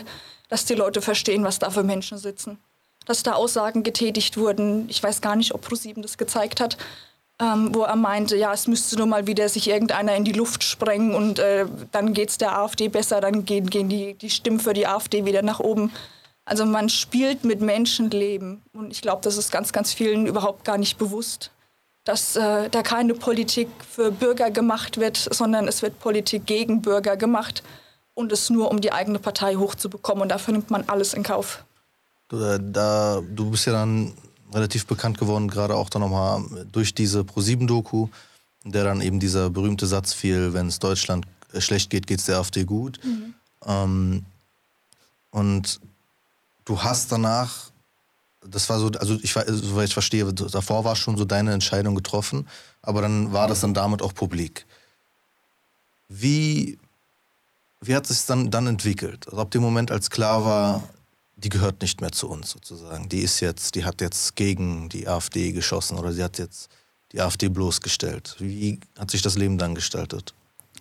dass 0.49 0.65
die 0.65 0.75
Leute 0.75 1.01
verstehen, 1.01 1.43
was 1.43 1.57
da 1.57 1.69
für 1.69 1.83
Menschen 1.83 2.17
sitzen. 2.17 2.59
Dass 3.05 3.23
da 3.23 3.33
Aussagen 3.33 3.83
getätigt 3.83 4.37
wurden, 4.37 4.89
ich 4.89 5.01
weiß 5.01 5.21
gar 5.21 5.35
nicht, 5.37 5.53
ob 5.53 5.61
ProSieben 5.61 6.03
das 6.03 6.17
gezeigt 6.17 6.59
hat, 6.59 6.77
ähm, 7.39 7.73
wo 7.73 7.83
er 7.83 7.95
meinte, 7.95 8.35
ja, 8.35 8.53
es 8.53 8.67
müsste 8.67 8.97
nur 8.97 9.07
mal 9.07 9.25
wieder 9.25 9.47
sich 9.47 9.69
irgendeiner 9.69 10.15
in 10.15 10.25
die 10.25 10.33
Luft 10.33 10.63
sprengen 10.63 11.15
und 11.15 11.39
äh, 11.39 11.65
dann 11.91 12.13
geht 12.13 12.29
es 12.29 12.37
der 12.37 12.57
AfD 12.57 12.89
besser, 12.89 13.21
dann 13.21 13.45
gehen, 13.45 13.69
gehen 13.69 13.87
die, 13.87 14.15
die 14.15 14.29
Stimmen 14.29 14.59
für 14.59 14.73
die 14.73 14.87
AfD 14.87 15.25
wieder 15.25 15.41
nach 15.41 15.59
oben. 15.59 15.91
Also 16.45 16.65
man 16.65 16.89
spielt 16.89 17.43
mit 17.43 17.61
Menschenleben. 17.61 18.61
Und 18.73 18.91
ich 18.91 19.01
glaube, 19.01 19.21
das 19.23 19.35
ist 19.37 19.51
ganz, 19.51 19.73
ganz 19.73 19.93
vielen 19.93 20.27
überhaupt 20.27 20.63
gar 20.63 20.77
nicht 20.77 20.97
bewusst, 20.97 21.51
dass 22.03 22.35
äh, 22.35 22.69
da 22.69 22.83
keine 22.83 23.15
Politik 23.15 23.67
für 23.89 24.11
Bürger 24.11 24.51
gemacht 24.51 24.97
wird, 24.97 25.17
sondern 25.17 25.67
es 25.67 25.81
wird 25.81 25.99
Politik 25.99 26.45
gegen 26.45 26.83
Bürger 26.83 27.17
gemacht 27.17 27.63
und 28.13 28.31
es 28.31 28.51
nur 28.51 28.69
um 28.69 28.79
die 28.79 28.93
eigene 28.93 29.17
Partei 29.17 29.55
hochzubekommen. 29.55 30.21
Und 30.21 30.29
dafür 30.29 30.53
nimmt 30.53 30.69
man 30.69 30.83
alles 30.87 31.15
in 31.15 31.23
Kauf. 31.23 31.65
Du, 32.27 32.37
äh, 32.37 32.59
da, 32.61 33.21
du 33.27 33.49
bist 33.49 33.65
ja 33.65 33.73
dann 33.73 34.13
relativ 34.53 34.85
bekannt 34.85 35.17
geworden, 35.17 35.47
gerade 35.47 35.75
auch 35.75 35.89
dann 35.89 36.03
nochmal 36.03 36.43
durch 36.71 36.93
diese 36.93 37.23
Pro-7-Doku, 37.23 38.07
in 38.63 38.71
der 38.71 38.83
dann 38.83 39.01
eben 39.01 39.19
dieser 39.19 39.49
berühmte 39.49 39.87
Satz 39.87 40.13
fiel, 40.13 40.53
wenn 40.53 40.67
es 40.67 40.77
Deutschland 40.77 41.25
äh, 41.53 41.59
schlecht 41.59 41.89
geht, 41.89 42.05
geht 42.05 42.19
es 42.19 42.25
der 42.25 42.37
AfD 42.37 42.65
gut. 42.65 42.99
Mhm. 43.03 43.33
Ähm, 43.65 44.25
und 45.31 45.79
du 46.65 46.81
hast 46.81 47.11
danach, 47.11 47.71
das 48.41 48.69
war 48.69 48.79
so, 48.79 48.87
also 48.99 49.17
ich 49.21 49.31
soweit 49.31 49.87
ich 49.87 49.93
verstehe, 49.93 50.31
davor 50.33 50.83
war 50.83 50.95
schon 50.95 51.17
so 51.17 51.25
deine 51.25 51.53
Entscheidung 51.53 51.95
getroffen, 51.95 52.47
aber 52.81 53.01
dann 53.01 53.31
war 53.33 53.47
das 53.47 53.61
dann 53.61 53.73
damit 53.73 54.01
auch 54.01 54.13
publik. 54.13 54.65
Wie, 56.09 56.77
wie 57.81 57.95
hat 57.95 58.05
sich 58.05 58.25
dann, 58.25 58.51
dann 58.51 58.67
entwickelt? 58.67 59.27
Also 59.27 59.41
ab 59.41 59.51
dem 59.51 59.61
Moment, 59.61 59.91
als 59.91 60.09
klar 60.09 60.45
war, 60.45 60.83
die 61.35 61.49
gehört 61.49 61.81
nicht 61.81 62.01
mehr 62.01 62.11
zu 62.11 62.29
uns 62.29 62.51
sozusagen. 62.51 63.09
Die 63.09 63.19
ist 63.19 63.39
jetzt, 63.39 63.75
die 63.75 63.85
hat 63.85 64.01
jetzt 64.01 64.35
gegen 64.35 64.89
die 64.89 65.07
AfD 65.07 65.51
geschossen 65.51 65.97
oder 65.97 66.11
sie 66.11 66.23
hat 66.23 66.37
jetzt 66.37 66.69
die 67.11 67.21
AfD 67.21 67.49
bloßgestellt. 67.49 68.35
Wie 68.39 68.79
hat 68.97 69.11
sich 69.11 69.21
das 69.21 69.35
Leben 69.35 69.57
dann 69.57 69.75
gestaltet? 69.75 70.33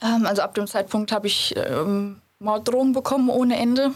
Ähm, 0.02 0.26
also 0.26 0.42
ab 0.42 0.54
dem 0.54 0.66
Zeitpunkt 0.66 1.12
habe 1.12 1.26
ich 1.26 1.54
ähm, 1.56 2.20
Morddrohungen 2.38 2.92
bekommen 2.92 3.30
ohne 3.30 3.56
Ende. 3.56 3.92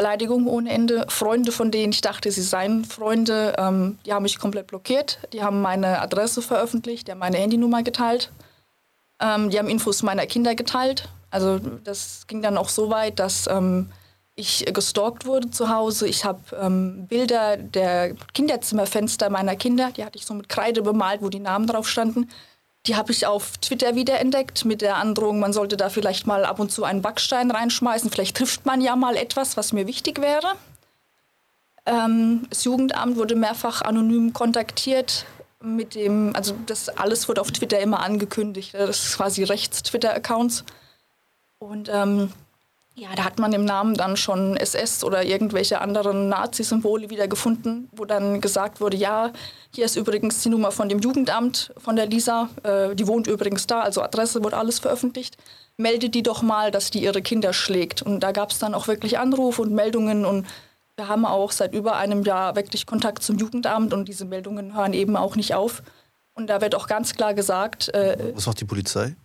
Beleidigungen 0.00 0.48
ohne 0.48 0.70
Ende. 0.70 1.04
Freunde, 1.08 1.52
von 1.52 1.70
denen 1.70 1.92
ich 1.92 2.00
dachte, 2.00 2.32
sie 2.32 2.40
seien 2.40 2.86
Freunde, 2.86 3.54
ähm, 3.58 3.98
die 4.06 4.14
haben 4.14 4.22
mich 4.22 4.38
komplett 4.38 4.66
blockiert. 4.66 5.18
Die 5.34 5.42
haben 5.42 5.60
meine 5.60 6.00
Adresse 6.00 6.40
veröffentlicht, 6.40 7.06
die 7.06 7.12
haben 7.12 7.18
meine 7.18 7.36
Handynummer 7.36 7.82
geteilt. 7.82 8.32
Ähm, 9.20 9.50
die 9.50 9.58
haben 9.58 9.68
Infos 9.68 10.02
meiner 10.02 10.24
Kinder 10.24 10.54
geteilt. 10.54 11.10
Also 11.30 11.58
das 11.84 12.26
ging 12.28 12.40
dann 12.40 12.56
auch 12.56 12.70
so 12.70 12.88
weit, 12.88 13.18
dass 13.18 13.46
ähm, 13.46 13.92
ich 14.36 14.64
gestalkt 14.72 15.26
wurde 15.26 15.50
zu 15.50 15.68
Hause. 15.68 16.08
Ich 16.08 16.24
habe 16.24 16.40
ähm, 16.58 17.06
Bilder 17.06 17.58
der 17.58 18.14
Kinderzimmerfenster 18.32 19.28
meiner 19.28 19.54
Kinder, 19.54 19.90
die 19.94 20.06
hatte 20.06 20.16
ich 20.16 20.24
so 20.24 20.32
mit 20.32 20.48
Kreide 20.48 20.80
bemalt, 20.80 21.20
wo 21.20 21.28
die 21.28 21.40
Namen 21.40 21.66
drauf 21.66 21.86
standen. 21.86 22.30
Die 22.86 22.96
habe 22.96 23.12
ich 23.12 23.26
auf 23.26 23.58
Twitter 23.58 23.94
wiederentdeckt 23.94 24.64
mit 24.64 24.80
der 24.80 24.96
Androhung, 24.96 25.38
man 25.38 25.52
sollte 25.52 25.76
da 25.76 25.90
vielleicht 25.90 26.26
mal 26.26 26.44
ab 26.44 26.58
und 26.60 26.72
zu 26.72 26.84
einen 26.84 27.02
Backstein 27.02 27.50
reinschmeißen. 27.50 28.10
Vielleicht 28.10 28.36
trifft 28.36 28.64
man 28.64 28.80
ja 28.80 28.96
mal 28.96 29.16
etwas, 29.16 29.56
was 29.56 29.72
mir 29.72 29.86
wichtig 29.86 30.20
wäre. 30.20 30.54
Ähm, 31.84 32.46
das 32.48 32.64
Jugendamt 32.64 33.16
wurde 33.16 33.36
mehrfach 33.36 33.82
anonym 33.82 34.32
kontaktiert 34.32 35.26
mit 35.62 35.94
dem, 35.94 36.34
also 36.34 36.56
das 36.66 36.88
alles 36.88 37.28
wurde 37.28 37.42
auf 37.42 37.50
Twitter 37.52 37.80
immer 37.80 38.00
angekündigt. 38.00 38.72
Das 38.72 39.04
ist 39.04 39.16
quasi 39.16 39.44
Rechts-Twitter-Accounts. 39.44 40.64
Und 41.58 41.90
ähm, 41.92 42.32
ja, 43.00 43.08
da 43.16 43.24
hat 43.24 43.38
man 43.38 43.50
im 43.54 43.64
Namen 43.64 43.94
dann 43.94 44.18
schon 44.18 44.58
SS 44.58 45.04
oder 45.04 45.24
irgendwelche 45.24 45.80
anderen 45.80 46.28
Nazi-Symbole 46.28 47.08
wieder 47.08 47.28
gefunden, 47.28 47.88
wo 47.92 48.04
dann 48.04 48.42
gesagt 48.42 48.82
wurde, 48.82 48.98
ja, 48.98 49.32
hier 49.74 49.86
ist 49.86 49.96
übrigens 49.96 50.42
die 50.42 50.50
Nummer 50.50 50.70
von 50.70 50.90
dem 50.90 50.98
Jugendamt 50.98 51.72
von 51.78 51.96
der 51.96 52.04
Lisa, 52.04 52.50
äh, 52.62 52.94
die 52.94 53.06
wohnt 53.06 53.26
übrigens 53.26 53.66
da, 53.66 53.80
also 53.80 54.02
Adresse 54.02 54.44
wurde 54.44 54.58
alles 54.58 54.80
veröffentlicht. 54.80 55.38
Melde 55.78 56.10
die 56.10 56.22
doch 56.22 56.42
mal, 56.42 56.70
dass 56.70 56.90
die 56.90 57.02
ihre 57.02 57.22
Kinder 57.22 57.54
schlägt. 57.54 58.02
Und 58.02 58.20
da 58.20 58.32
gab 58.32 58.50
es 58.50 58.58
dann 58.58 58.74
auch 58.74 58.86
wirklich 58.86 59.18
Anrufe 59.18 59.62
und 59.62 59.72
Meldungen 59.72 60.26
und 60.26 60.46
wir 60.96 61.08
haben 61.08 61.24
auch 61.24 61.52
seit 61.52 61.72
über 61.72 61.96
einem 61.96 62.22
Jahr 62.22 62.54
wirklich 62.54 62.84
Kontakt 62.84 63.22
zum 63.22 63.38
Jugendamt 63.38 63.94
und 63.94 64.08
diese 64.08 64.26
Meldungen 64.26 64.76
hören 64.76 64.92
eben 64.92 65.16
auch 65.16 65.36
nicht 65.36 65.54
auf. 65.54 65.82
Und 66.34 66.48
da 66.48 66.60
wird 66.60 66.74
auch 66.74 66.86
ganz 66.86 67.14
klar 67.14 67.32
gesagt. 67.32 67.88
Äh, 67.94 68.34
Was 68.34 68.44
macht 68.44 68.60
die 68.60 68.66
Polizei? 68.66 69.16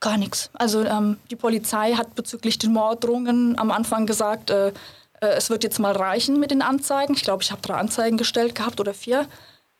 Gar 0.00 0.18
nichts. 0.18 0.50
Also 0.52 0.84
ähm, 0.84 1.18
die 1.30 1.36
Polizei 1.36 1.94
hat 1.94 2.14
bezüglich 2.14 2.58
den 2.58 2.72
Morddrohungen 2.72 3.58
am 3.58 3.70
Anfang 3.70 4.06
gesagt, 4.06 4.50
äh, 4.50 4.68
äh, 4.68 4.72
es 5.36 5.50
wird 5.50 5.64
jetzt 5.64 5.78
mal 5.78 5.92
reichen 5.92 6.38
mit 6.38 6.50
den 6.50 6.62
Anzeigen. 6.62 7.14
Ich 7.14 7.22
glaube, 7.22 7.42
ich 7.42 7.50
habe 7.50 7.62
drei 7.62 7.74
Anzeigen 7.74 8.16
gestellt 8.16 8.54
gehabt 8.54 8.80
oder 8.80 8.94
vier. 8.94 9.26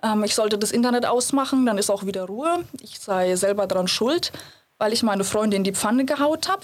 Ähm, 0.03 0.25
ich 0.25 0.35
sollte 0.35 0.59
das 0.59 0.71
Internet 0.73 1.07
ausmachen, 1.07 1.67
dann 1.67 1.79
ist 1.79 1.91
auch 1.91 2.07
wieder 2.07 2.25
Ruhe. 2.25 2.65
Ich 2.81 3.01
sei 3.01 3.37
selber 3.37 3.67
daran 3.67 3.89
schuld, 3.89 4.33
weil 4.79 4.93
ich 4.93 5.03
meine 5.03 5.25
Freunde 5.25 5.57
in 5.57 5.65
die 5.65 5.73
Pfanne 5.73 6.05
gehaut 6.05 6.49
habe. 6.49 6.63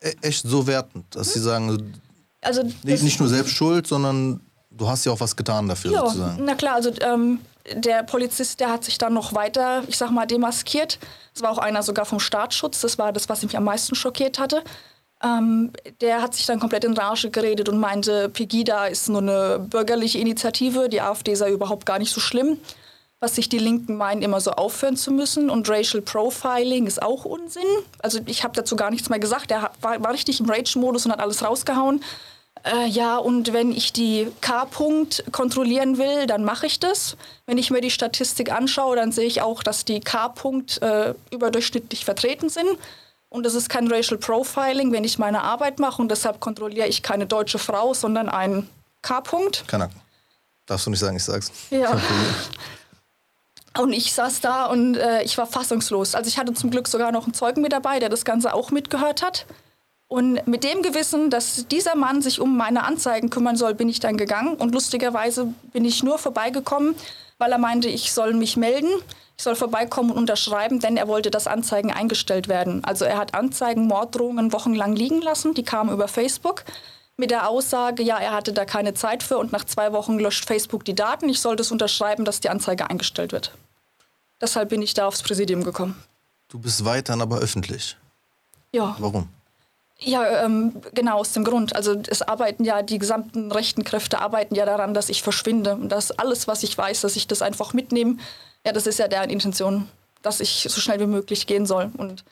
E 0.00 0.14
echt 0.22 0.46
so 0.46 0.66
wertend, 0.66 1.04
dass 1.14 1.28
hm? 1.28 1.32
Sie 1.34 1.40
sagen, 1.40 1.94
also 2.40 2.62
nicht, 2.82 3.02
nicht 3.02 3.20
nur 3.20 3.28
selbst 3.28 3.52
schuld, 3.52 3.86
sondern 3.86 4.40
du 4.70 4.88
hast 4.88 5.04
ja 5.04 5.12
auch 5.12 5.20
was 5.20 5.36
getan 5.36 5.68
dafür 5.68 5.92
Ja, 5.92 6.00
sozusagen. 6.00 6.44
na 6.44 6.54
klar, 6.54 6.74
also 6.74 6.90
ähm, 7.00 7.40
der 7.70 8.02
Polizist, 8.02 8.60
der 8.60 8.70
hat 8.70 8.84
sich 8.84 8.98
dann 8.98 9.14
noch 9.14 9.34
weiter, 9.34 9.84
ich 9.86 9.96
sag 9.96 10.10
mal, 10.10 10.26
demaskiert. 10.26 10.98
Es 11.34 11.42
war 11.42 11.50
auch 11.50 11.58
einer 11.58 11.82
sogar 11.82 12.04
vom 12.04 12.20
Staatsschutz, 12.20 12.80
das 12.80 12.98
war 12.98 13.12
das, 13.12 13.28
was 13.28 13.42
mich 13.42 13.56
am 13.56 13.64
meisten 13.64 13.94
schockiert 13.94 14.38
hatte. 14.38 14.62
Ähm, 15.22 15.70
der 16.00 16.20
hat 16.20 16.34
sich 16.34 16.46
dann 16.46 16.58
komplett 16.58 16.84
in 16.84 16.94
Rage 16.94 17.30
geredet 17.30 17.68
und 17.68 17.78
meinte, 17.78 18.28
Pegida 18.28 18.86
ist 18.86 19.08
nur 19.08 19.20
eine 19.20 19.60
bürgerliche 19.60 20.18
Initiative, 20.18 20.88
die 20.88 21.00
AfD 21.00 21.34
sei 21.34 21.50
überhaupt 21.50 21.86
gar 21.86 21.98
nicht 21.98 22.12
so 22.12 22.20
schlimm. 22.20 22.58
Was 23.20 23.36
sich 23.36 23.48
die 23.48 23.58
Linken 23.58 23.96
meinen, 23.96 24.20
immer 24.20 24.40
so 24.40 24.50
aufhören 24.50 24.96
zu 24.96 25.12
müssen. 25.12 25.48
Und 25.48 25.70
Racial 25.70 26.02
Profiling 26.02 26.88
ist 26.88 27.00
auch 27.00 27.24
Unsinn. 27.24 27.62
Also 28.00 28.18
ich 28.26 28.42
habe 28.42 28.54
dazu 28.56 28.74
gar 28.74 28.90
nichts 28.90 29.10
mehr 29.10 29.20
gesagt. 29.20 29.52
Er 29.52 29.70
war, 29.80 30.02
war 30.02 30.12
richtig 30.12 30.40
im 30.40 30.50
Rage-Modus 30.50 31.06
und 31.06 31.12
hat 31.12 31.20
alles 31.20 31.44
rausgehauen. 31.44 32.02
Äh, 32.64 32.86
ja, 32.86 33.16
und 33.16 33.52
wenn 33.52 33.72
ich 33.72 33.92
die 33.92 34.28
K-Punkt 34.40 35.24
kontrollieren 35.32 35.98
will, 35.98 36.26
dann 36.26 36.44
mache 36.44 36.66
ich 36.66 36.78
das. 36.78 37.16
Wenn 37.46 37.58
ich 37.58 37.70
mir 37.70 37.80
die 37.80 37.90
Statistik 37.90 38.52
anschaue, 38.52 38.96
dann 38.96 39.10
sehe 39.10 39.26
ich 39.26 39.42
auch, 39.42 39.62
dass 39.62 39.84
die 39.84 40.00
K-Punkt 40.00 40.80
äh, 40.80 41.14
überdurchschnittlich 41.30 42.04
vertreten 42.04 42.48
sind. 42.48 42.68
Und 43.28 43.44
das 43.44 43.54
ist 43.54 43.68
kein 43.68 43.90
Racial 43.90 44.18
Profiling, 44.18 44.92
wenn 44.92 45.04
ich 45.04 45.18
meine 45.18 45.42
Arbeit 45.42 45.78
mache. 45.78 46.00
Und 46.00 46.10
deshalb 46.10 46.38
kontrolliere 46.38 46.86
ich 46.86 47.02
keine 47.02 47.26
deutsche 47.26 47.58
Frau, 47.58 47.94
sondern 47.94 48.28
einen 48.28 48.68
K-Punkt. 49.00 49.64
Kanaken. 49.66 50.00
Darfst 50.66 50.86
du 50.86 50.90
nicht 50.90 51.00
sagen, 51.00 51.16
ich 51.16 51.24
sag's. 51.24 51.50
Ja. 51.70 52.00
Und 53.78 53.92
ich 53.92 54.12
saß 54.12 54.40
da 54.40 54.66
und 54.66 54.96
äh, 54.96 55.22
ich 55.22 55.38
war 55.38 55.46
fassungslos. 55.46 56.14
Also 56.14 56.28
ich 56.28 56.38
hatte 56.38 56.52
zum 56.52 56.70
Glück 56.70 56.86
sogar 56.86 57.10
noch 57.10 57.24
einen 57.24 57.34
Zeugen 57.34 57.62
mit 57.62 57.72
dabei, 57.72 57.98
der 57.98 58.10
das 58.10 58.24
Ganze 58.24 58.52
auch 58.52 58.70
mitgehört 58.70 59.22
hat. 59.22 59.46
Und 60.12 60.46
mit 60.46 60.62
dem 60.62 60.82
Gewissen, 60.82 61.30
dass 61.30 61.66
dieser 61.68 61.94
Mann 61.94 62.20
sich 62.20 62.38
um 62.38 62.54
meine 62.54 62.84
Anzeigen 62.84 63.30
kümmern 63.30 63.56
soll, 63.56 63.72
bin 63.72 63.88
ich 63.88 63.98
dann 63.98 64.18
gegangen. 64.18 64.56
Und 64.56 64.74
lustigerweise 64.74 65.46
bin 65.72 65.86
ich 65.86 66.02
nur 66.02 66.18
vorbeigekommen, 66.18 66.94
weil 67.38 67.50
er 67.50 67.56
meinte, 67.56 67.88
ich 67.88 68.12
soll 68.12 68.34
mich 68.34 68.58
melden. 68.58 68.90
Ich 69.38 69.42
soll 69.42 69.54
vorbeikommen 69.54 70.10
und 70.10 70.18
unterschreiben, 70.18 70.80
denn 70.80 70.98
er 70.98 71.08
wollte, 71.08 71.30
dass 71.30 71.46
Anzeigen 71.46 71.90
eingestellt 71.90 72.46
werden. 72.46 72.84
Also 72.84 73.06
er 73.06 73.16
hat 73.16 73.34
Anzeigen, 73.34 73.86
Morddrohungen 73.86 74.52
wochenlang 74.52 74.94
liegen 74.94 75.22
lassen. 75.22 75.54
Die 75.54 75.62
kamen 75.62 75.90
über 75.90 76.08
Facebook 76.08 76.64
mit 77.16 77.30
der 77.30 77.48
Aussage, 77.48 78.02
ja, 78.02 78.18
er 78.18 78.32
hatte 78.32 78.52
da 78.52 78.66
keine 78.66 78.92
Zeit 78.92 79.22
für 79.22 79.38
und 79.38 79.50
nach 79.50 79.64
zwei 79.64 79.94
Wochen 79.94 80.18
löscht 80.18 80.44
Facebook 80.44 80.84
die 80.84 80.94
Daten. 80.94 81.30
Ich 81.30 81.40
sollte 81.40 81.62
es 81.62 81.72
unterschreiben, 81.72 82.26
dass 82.26 82.40
die 82.40 82.50
Anzeige 82.50 82.90
eingestellt 82.90 83.32
wird. 83.32 83.52
Deshalb 84.42 84.68
bin 84.68 84.82
ich 84.82 84.92
da 84.92 85.06
aufs 85.06 85.22
Präsidium 85.22 85.64
gekommen. 85.64 85.96
Du 86.48 86.58
bist 86.58 86.84
weiterhin 86.84 87.22
aber 87.22 87.38
öffentlich. 87.38 87.96
Ja. 88.72 88.94
Warum? 88.98 89.30
Ja, 90.04 90.44
ähm, 90.44 90.72
genau 90.94 91.18
aus 91.18 91.32
dem 91.32 91.44
Grund. 91.44 91.76
Also 91.76 91.96
es 92.08 92.22
arbeiten 92.22 92.64
ja 92.64 92.82
die 92.82 92.98
gesamten 92.98 93.52
rechten 93.52 93.84
Kräfte 93.84 94.20
arbeiten 94.20 94.54
ja 94.54 94.66
daran, 94.66 94.94
dass 94.94 95.08
ich 95.08 95.22
verschwinde 95.22 95.74
und 95.74 95.90
dass 95.90 96.10
alles, 96.10 96.48
was 96.48 96.62
ich 96.62 96.76
weiß, 96.76 97.02
dass 97.02 97.16
ich 97.16 97.28
das 97.28 97.42
einfach 97.42 97.72
mitnehme. 97.72 98.16
Ja, 98.66 98.72
das 98.72 98.86
ist 98.86 98.98
ja 98.98 99.06
deren 99.06 99.30
Intention, 99.30 99.88
dass 100.22 100.40
ich 100.40 100.66
so 100.68 100.80
schnell 100.80 100.98
wie 101.00 101.06
möglich 101.06 101.46
gehen 101.46 101.66
soll. 101.66 101.90
Und 101.96 102.24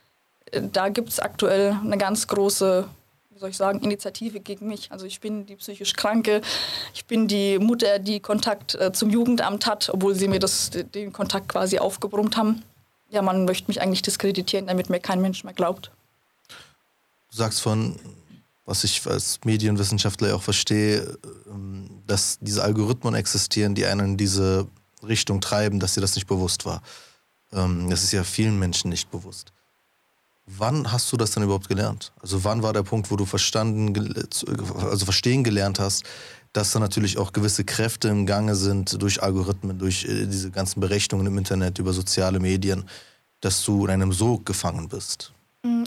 äh, 0.51 0.63
da 0.73 0.89
gibt 0.89 1.11
es 1.11 1.21
aktuell 1.21 1.77
eine 1.85 1.97
ganz 1.97 2.27
große, 2.27 2.89
wie 3.31 3.39
soll 3.39 3.51
ich 3.51 3.57
sagen, 3.57 3.81
Initiative 3.81 4.41
gegen 4.41 4.67
mich. 4.67 4.91
Also 4.91 5.07
ich 5.07 5.21
bin 5.21 5.47
die 5.47 5.55
psychisch 5.57 5.95
Kranke, 5.95 6.41
ich 6.93 7.05
bin 7.07 7.29
die 7.29 7.59
Mutter, 7.61 8.01
die 8.01 8.19
Kontakt 8.19 8.75
äh, 8.75 8.93
zum 8.93 9.11
Jugendamt 9.11 9.67
hat, 9.67 9.91
obwohl 9.93 10.17
sie 10.17 10.27
mir 10.27 10.41
das, 10.41 10.71
den 10.71 11.13
Kontakt 11.13 11.49
quasi 11.49 11.79
aufgebrummt 11.79 12.37
haben. 12.37 12.63
Ja, 13.11 13.23
man 13.23 13.45
möchte 13.45 13.69
mich 13.69 13.81
eigentlich 13.81 14.03
diskreditieren, 14.03 14.67
damit 14.67 14.91
mir 14.91 15.01
kein 15.01 15.21
Mensch 15.21 15.45
mehr 15.45 15.55
glaubt. 15.55 15.93
Du 17.31 17.37
sagst 17.37 17.61
von, 17.61 17.97
was 18.65 18.85
ich 18.85 19.07
als 19.07 19.41
Medienwissenschaftler 19.45 20.35
auch 20.35 20.43
verstehe, 20.43 21.19
ähm, 21.49 22.03
dass 22.07 22.39
diese 22.41 22.63
Algorithmen 22.63 23.15
existieren, 23.15 23.75
die 23.75 23.87
einen 23.87 24.11
in 24.11 24.17
diese 24.17 24.67
Richtung 25.07 25.41
treiben, 25.41 25.81
dass 25.81 25.95
dir 25.95 26.01
das 26.01 26.15
nicht 26.15 26.27
bewusst 26.27 26.67
war. 26.67 26.83
Ähm, 27.53 27.89
das 27.91 28.05
ist 28.05 28.13
ja 28.13 28.25
vielen 28.25 28.59
Menschen 28.59 28.91
nicht 28.91 29.11
bewusst. 29.11 29.53
Wann 30.47 30.91
hast 30.91 31.13
du 31.13 31.17
das 31.17 31.31
dann 31.31 31.45
überhaupt 31.45 31.69
gelernt? 31.69 32.13
Also 32.21 32.43
wann 32.43 32.63
war 32.63 32.73
der 32.73 32.83
Punkt, 32.83 33.11
wo 33.11 33.17
du 33.17 33.25
verstanden, 33.25 34.15
also 34.79 35.05
verstehen 35.05 35.45
gelernt 35.45 35.79
hast, 35.79 36.05
dass 36.53 36.73
da 36.73 36.81
natürlich 36.81 37.19
auch 37.19 37.33
gewisse 37.33 37.65
Kräfte 37.65 38.09
im 38.09 38.27
Gange 38.27 38.57
sind 38.57 39.01
durch 39.01 39.23
Algorithmen, 39.23 39.79
durch 39.79 40.05
äh, 40.05 40.27
diese 40.27 40.51
ganzen 40.51 40.81
Berechnungen 40.81 41.27
im 41.27 41.39
Internet, 41.39 41.79
über 41.79 41.93
soziale 41.93 42.41
Medien, 42.41 42.85
dass 43.41 43.65
du 43.65 43.85
in 43.85 43.93
einem 43.93 44.13
Sog 44.13 44.45
gefangen 44.45 44.89
bist? 44.89 45.33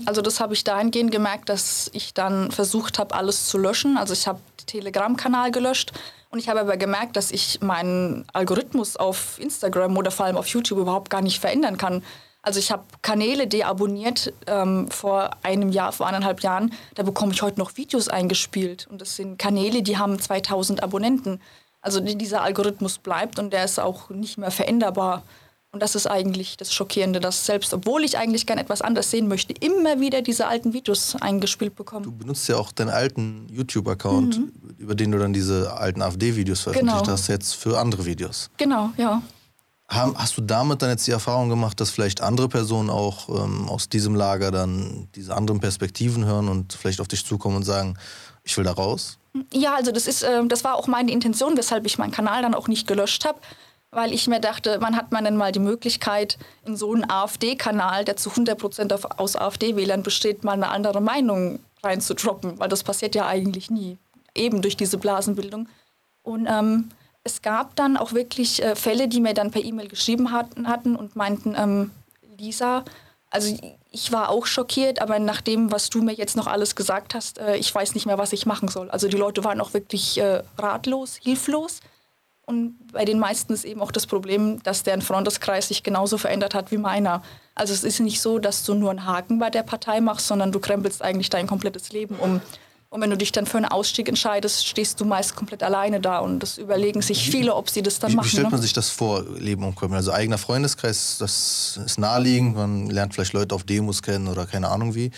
Also 0.06 0.22
das 0.22 0.40
habe 0.40 0.54
ich 0.54 0.64
dahingehend 0.64 1.12
gemerkt, 1.12 1.50
dass 1.50 1.90
ich 1.94 2.14
dann 2.14 2.52
versucht 2.52 3.00
habe, 3.00 3.16
alles 3.16 3.48
zu 3.48 3.58
löschen. 3.58 3.98
Also 3.98 4.14
ich 4.14 4.28
habe 4.28 4.40
den 4.60 4.68
Telegram-Kanal 4.68 5.52
gelöscht 5.52 5.94
und 6.30 6.40
ich 6.40 6.50
habe 6.50 6.60
aber 6.60 6.78
gemerkt, 6.78 7.16
dass 7.16 7.32
ich 7.32 7.62
meinen 7.62 8.26
Algorithmus 8.34 8.98
auf 8.98 9.40
Instagram 9.40 9.98
oder 9.98 10.12
vor 10.12 10.26
allem 10.26 10.38
auf 10.38 10.48
YouTube 10.48 10.80
überhaupt 10.80 11.10
gar 11.10 11.22
nicht 11.22 11.40
verändern 11.40 11.78
kann. 11.78 12.04
Also 12.44 12.60
ich 12.60 12.72
habe 12.72 12.84
Kanäle 13.02 13.48
deabonniert 13.48 14.34
ähm, 14.48 14.92
vor 14.92 15.32
einem 15.44 15.70
Jahr, 15.70 15.94
vor 15.94 16.08
eineinhalb 16.08 16.42
Jahren. 16.42 16.74
Da 16.94 17.04
bekomme 17.04 17.32
ich 17.34 17.42
heute 17.42 17.60
noch 17.60 17.78
Videos 17.78 18.10
eingespielt. 18.10 18.86
Und 18.92 19.00
das 19.00 19.16
sind 19.16 19.40
Kanäle, 19.40 19.82
die 19.82 19.98
haben 19.98 20.20
2000 20.20 20.84
Abonnenten. 20.84 21.40
Also 21.82 22.00
dieser 22.02 22.42
Algorithmus 22.42 22.98
bleibt 22.98 23.40
und 23.40 23.54
der 23.54 23.64
ist 23.64 23.80
auch 23.80 24.10
nicht 24.10 24.38
mehr 24.38 24.52
veränderbar. 24.52 25.24
Und 25.74 25.82
das 25.82 25.96
ist 25.96 26.06
eigentlich 26.06 26.56
das 26.56 26.72
Schockierende, 26.72 27.20
dass 27.20 27.48
selbst, 27.48 27.74
obwohl 27.74 28.04
ich 28.04 28.20
eigentlich 28.20 28.46
gern 28.46 28.60
etwas 28.60 28.84
anderes 28.84 29.10
sehen 29.10 29.28
möchte, 29.28 29.54
immer 29.60 30.00
wieder 30.00 30.22
diese 30.22 30.46
alten 30.46 30.72
Videos 30.72 31.16
eingespielt 31.20 31.76
bekomme. 31.76 32.06
Du 32.06 32.12
benutzt 32.12 32.48
ja 32.48 32.58
auch 32.58 32.72
deinen 32.72 32.92
alten 32.92 33.48
YouTube-Account, 33.50 34.38
mhm. 34.38 34.52
über 34.78 34.94
den 34.94 35.12
du 35.12 35.18
dann 35.18 35.34
diese 35.34 35.74
alten 35.76 36.04
AfD-Videos 36.04 36.60
veröffentlicht 36.62 37.00
genau. 37.00 37.12
hast, 37.12 37.28
jetzt 37.28 37.56
für 37.56 37.80
andere 37.80 38.06
Videos. 38.06 38.52
Genau, 38.58 38.92
ja. 38.98 39.24
Hast 39.88 40.38
du 40.38 40.42
damit 40.42 40.84
dann 40.84 40.92
jetzt 40.92 41.08
die 41.08 41.12
Erfahrung 41.12 41.50
gemacht, 41.50 41.80
dass 41.82 41.90
vielleicht 41.90 42.22
andere 42.22 42.50
Personen 42.50 42.92
auch 42.92 43.30
ähm, 43.30 43.68
aus 43.68 43.90
diesem 43.90 44.14
Lager 44.14 44.52
dann 44.52 45.08
diese 45.16 45.36
anderen 45.36 45.60
Perspektiven 45.60 46.24
hören 46.24 46.50
und 46.50 46.74
vielleicht 46.74 47.02
auf 47.02 47.08
dich 47.08 47.26
zukommen 47.26 47.58
und 47.58 47.64
sagen, 47.64 47.98
ich 48.44 48.56
will 48.58 48.64
da 48.64 48.74
raus? 48.74 49.18
Ja, 49.52 49.74
also 49.74 49.92
das 49.92 50.06
ist, 50.06 50.22
äh, 50.22 50.46
das 50.46 50.64
war 50.64 50.76
auch 50.76 50.86
meine 50.86 51.12
Intention, 51.12 51.58
weshalb 51.58 51.88
ich 51.88 51.98
meinen 51.98 52.12
Kanal 52.12 52.44
dann 52.44 52.54
auch 52.54 52.68
nicht 52.68 52.88
gelöscht 52.88 53.26
habe, 53.26 53.40
weil 53.94 54.14
ich 54.14 54.28
mir 54.28 54.40
dachte, 54.40 54.80
man 54.80 54.96
hat 54.96 55.12
man 55.12 55.24
dann 55.24 55.38
mal 55.38 55.52
die 55.52 55.60
Möglichkeit, 55.60 56.38
in 56.66 56.76
so 56.76 56.94
einen 56.94 57.10
AfD-Kanal, 57.10 58.06
der 58.06 58.18
zu 58.18 58.30
100 58.30 58.58
Prozent 58.58 58.94
aus 59.20 59.36
AfD-Wählern 59.36 60.04
besteht, 60.04 60.44
mal 60.44 60.54
eine 60.54 60.70
andere 60.70 61.02
Meinung 61.02 61.60
reinzudroppen, 61.84 62.60
weil 62.60 62.70
das 62.70 62.84
passiert 62.84 63.16
ja 63.16 63.28
eigentlich 63.28 63.70
nie, 63.70 63.98
eben 64.36 64.62
durch 64.62 64.78
diese 64.78 64.98
Blasenbildung. 64.98 65.68
Und 66.24 66.48
ähm, 66.50 66.90
es 67.24 67.42
gab 67.42 67.76
dann 67.76 67.98
auch 67.98 68.14
wirklich 68.14 68.64
äh, 68.64 68.76
Fälle, 68.76 69.08
die 69.08 69.22
mir 69.22 69.34
dann 69.34 69.52
per 69.52 69.64
E-Mail 69.64 69.88
geschrieben 69.88 70.32
hatten, 70.32 70.68
hatten 70.68 70.96
und 70.96 71.16
meinten, 71.16 71.56
ähm, 71.58 71.92
Lisa, 72.38 72.84
also 73.30 73.58
ich 73.92 74.12
war 74.12 74.30
auch 74.30 74.46
schockiert, 74.46 75.02
aber 75.02 75.20
nach 75.20 75.42
dem, 75.42 75.72
was 75.72 75.90
du 75.90 76.02
mir 76.02 76.14
jetzt 76.14 76.36
noch 76.36 76.48
alles 76.48 76.76
gesagt 76.76 77.16
hast, 77.16 77.40
äh, 77.40 77.56
ich 77.58 77.74
weiß 77.74 77.96
nicht 77.96 78.06
mehr, 78.06 78.18
was 78.18 78.34
ich 78.34 78.46
machen 78.46 78.68
soll. 78.68 78.90
Also 78.90 79.08
die 79.08 79.18
Leute 79.18 79.44
waren 79.44 79.60
auch 79.60 79.74
wirklich 79.74 80.20
äh, 80.20 80.44
ratlos, 80.58 81.18
hilflos. 81.22 81.80
Und 82.46 82.76
bei 82.92 83.06
den 83.06 83.20
meisten 83.20 83.54
ist 83.54 83.64
eben 83.64 83.82
auch 83.82 83.92
das 83.92 84.06
Problem, 84.06 84.62
dass 84.64 84.84
deren 84.84 85.02
Freundeskreis 85.02 85.70
sich 85.70 85.82
genauso 85.82 86.18
verändert 86.18 86.54
hat 86.54 86.72
wie 86.72 86.78
meiner. 86.78 87.24
Also 87.56 87.74
es 87.74 87.84
ist 87.84 88.00
nicht 88.02 88.20
so, 88.20 88.38
dass 88.38 88.66
du 88.66 88.74
nur 88.74 88.90
einen 88.90 89.06
Haken 89.06 89.40
bei 89.40 89.50
der 89.50 89.64
Partei 89.64 90.02
machst, 90.02 90.28
sondern 90.28 90.52
du 90.52 90.60
krempelst 90.60 91.02
eigentlich 91.02 91.30
dein 91.30 91.48
komplettes 91.48 91.92
Leben 91.94 92.16
um. 92.16 92.42
Und 92.90 93.02
wenn 93.02 93.10
du 93.10 93.18
dich 93.18 93.32
dann 93.32 93.48
für 93.48 93.58
einen 93.58 93.66
Ausstieg 93.66 94.08
entscheidest, 94.08 94.68
stehst 94.68 95.02
du 95.02 95.06
meist 95.06 95.36
komplett 95.36 95.64
alleine 95.64 96.00
da. 96.00 96.20
Und 96.20 96.42
das 96.42 96.60
überlegen 96.60 97.02
sich 97.02 97.28
viele, 97.28 97.56
ob 97.56 97.70
sie 97.70 97.82
das 97.82 97.98
dann 97.98 98.12
wie, 98.12 98.16
machen. 98.18 98.26
Wie 98.28 98.30
stellt 98.30 98.52
man 98.52 98.60
ne? 98.60 98.62
sich 98.62 98.74
das 98.74 98.90
vor, 98.90 99.24
Leben 99.40 99.64
umkrempeln? 99.64 99.98
Also 99.98 100.12
eigener 100.12 100.38
Freundeskreis, 100.38 101.18
das 101.18 101.80
ist 101.84 101.98
naheliegend. 101.98 102.56
Man 102.56 102.92
lernt 102.92 103.16
vielleicht 103.16 103.34
Leute 103.34 103.56
auf 103.56 103.64
Demos 103.64 104.04
kennen 104.04 104.28
oder 104.28 104.46
keine 104.46 104.68
Ahnung 104.68 104.94
wie. 104.94 105.10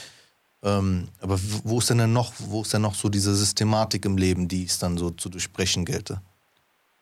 Ähm, 0.63 1.09
aber 1.19 1.37
wo 1.65 1.79
ist 1.79 1.89
denn, 1.89 1.97
denn 1.97 2.13
noch, 2.13 2.31
wo 2.37 2.61
ist 2.61 2.71
denn 2.71 2.81
noch 2.81 2.95
so 2.95 3.09
diese 3.09 3.35
Systematik 3.35 4.05
im 4.05 4.17
Leben, 4.17 4.47
die 4.47 4.63
es 4.63 4.79
dann 4.79 4.97
so 4.97 5.09
zu 5.09 5.27
durchbrechen 5.27 5.83
gelte? 5.83 6.21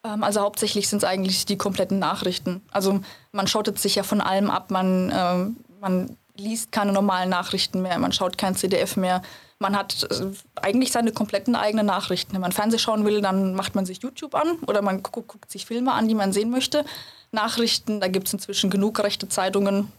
Ähm, 0.03 0.23
also 0.23 0.41
hauptsächlich 0.41 0.87
sind 0.87 0.99
es 0.99 1.03
eigentlich 1.03 1.45
die 1.45 1.57
kompletten 1.57 1.99
Nachrichten. 1.99 2.61
Also 2.71 3.01
man 3.31 3.47
schottet 3.47 3.79
sich 3.79 3.95
ja 3.95 4.03
von 4.03 4.21
allem 4.21 4.49
ab, 4.49 4.71
man, 4.71 5.11
ähm, 5.15 5.57
man 5.79 6.17
liest 6.35 6.71
keine 6.71 6.91
normalen 6.91 7.29
Nachrichten 7.29 7.81
mehr, 7.81 7.99
man 7.99 8.11
schaut 8.11 8.37
kein 8.37 8.55
CDF 8.55 8.97
mehr, 8.97 9.21
man 9.59 9.77
hat 9.77 10.03
äh, 10.11 10.31
eigentlich 10.61 10.91
seine 10.91 11.11
kompletten 11.11 11.55
eigenen 11.55 11.85
Nachrichten. 11.85 12.33
Wenn 12.33 12.41
man 12.41 12.51
Fernsehen 12.51 12.79
schauen 12.79 13.05
will, 13.05 13.21
dann 13.21 13.55
macht 13.55 13.75
man 13.75 13.85
sich 13.85 14.01
YouTube 14.01 14.35
an 14.35 14.57
oder 14.67 14.81
man 14.81 15.03
guckt, 15.03 15.27
guckt 15.27 15.51
sich 15.51 15.65
Filme 15.65 15.93
an, 15.93 16.07
die 16.07 16.15
man 16.15 16.33
sehen 16.33 16.49
möchte. 16.49 16.85
Nachrichten, 17.31 17.99
da 17.99 18.07
gibt 18.07 18.27
es 18.27 18.33
inzwischen 18.33 18.69
genug 18.69 18.99
rechte 18.99 19.27
Zeitungen, 19.27 19.91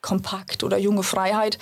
Kompakt 0.00 0.62
oder 0.62 0.78
Junge 0.78 1.02
Freiheit. 1.02 1.58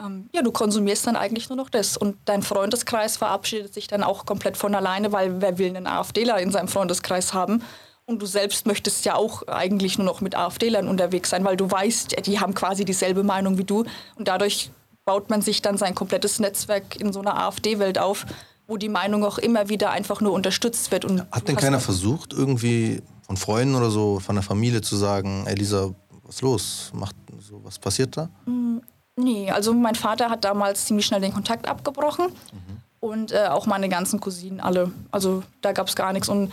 Ähm, 0.00 0.28
ja, 0.34 0.42
du 0.42 0.52
konsumierst 0.52 1.06
dann 1.06 1.16
eigentlich 1.16 1.48
nur 1.48 1.56
noch 1.56 1.70
das. 1.70 1.96
Und 1.96 2.16
dein 2.26 2.42
Freundeskreis 2.42 3.16
verabschiedet 3.16 3.72
sich 3.72 3.86
dann 3.88 4.02
auch 4.02 4.26
komplett 4.26 4.56
von 4.56 4.74
alleine, 4.74 5.12
weil 5.12 5.40
wer 5.40 5.58
will 5.58 5.68
einen 5.68 5.86
AfDler 5.86 6.38
in 6.38 6.50
seinem 6.50 6.68
Freundeskreis 6.68 7.32
haben? 7.32 7.62
Und 8.04 8.22
du 8.22 8.26
selbst 8.26 8.66
möchtest 8.66 9.04
ja 9.04 9.16
auch 9.16 9.42
eigentlich 9.48 9.98
nur 9.98 10.04
noch 10.04 10.20
mit 10.20 10.36
AfDlern 10.36 10.86
unterwegs 10.86 11.30
sein, 11.30 11.44
weil 11.44 11.56
du 11.56 11.68
weißt, 11.70 12.26
die 12.26 12.38
haben 12.38 12.54
quasi 12.54 12.84
dieselbe 12.84 13.24
Meinung 13.24 13.58
wie 13.58 13.64
du. 13.64 13.84
Und 14.14 14.28
dadurch 14.28 14.70
baut 15.04 15.28
man 15.30 15.42
sich 15.42 15.62
dann 15.62 15.76
sein 15.76 15.94
komplettes 15.94 16.38
Netzwerk 16.38 17.00
in 17.00 17.12
so 17.12 17.20
einer 17.20 17.36
AfD-Welt 17.38 17.98
auf. 17.98 18.26
wo 18.68 18.76
die 18.76 18.88
Meinung 18.88 19.24
auch 19.24 19.38
immer 19.38 19.68
wieder 19.68 19.90
einfach 19.90 20.20
nur 20.20 20.32
unterstützt 20.32 20.90
wird. 20.90 21.04
Und 21.04 21.22
Hat 21.30 21.46
denn 21.46 21.54
keiner 21.54 21.78
versucht, 21.78 22.32
irgendwie 22.32 23.00
von 23.22 23.36
Freunden 23.36 23.76
oder 23.76 23.90
so, 23.90 24.18
von 24.18 24.34
der 24.34 24.42
Familie 24.42 24.80
zu 24.80 24.96
sagen, 24.96 25.44
ey 25.46 25.54
Lisa, 25.54 25.94
was 26.24 26.34
ist 26.34 26.42
los? 26.42 26.90
Macht, 26.92 27.14
so, 27.38 27.60
was 27.62 27.78
passiert 27.78 28.16
da? 28.16 28.28
Mm, 28.44 28.65
nee, 29.16 29.50
also 29.50 29.72
mein 29.74 29.94
Vater 29.94 30.30
hat 30.30 30.44
damals 30.44 30.86
ziemlich 30.86 31.06
schnell 31.06 31.20
den 31.20 31.32
Kontakt 31.32 31.68
abgebrochen 31.68 32.26
mhm. 32.26 32.80
und 33.00 33.32
äh, 33.32 33.46
auch 33.46 33.66
meine 33.66 33.88
ganzen 33.88 34.20
Cousinen 34.20 34.60
alle. 34.60 34.92
Also 35.10 35.42
da 35.62 35.72
gab 35.72 35.88
es 35.88 35.96
gar 35.96 36.12
nichts. 36.12 36.28
Und 36.28 36.52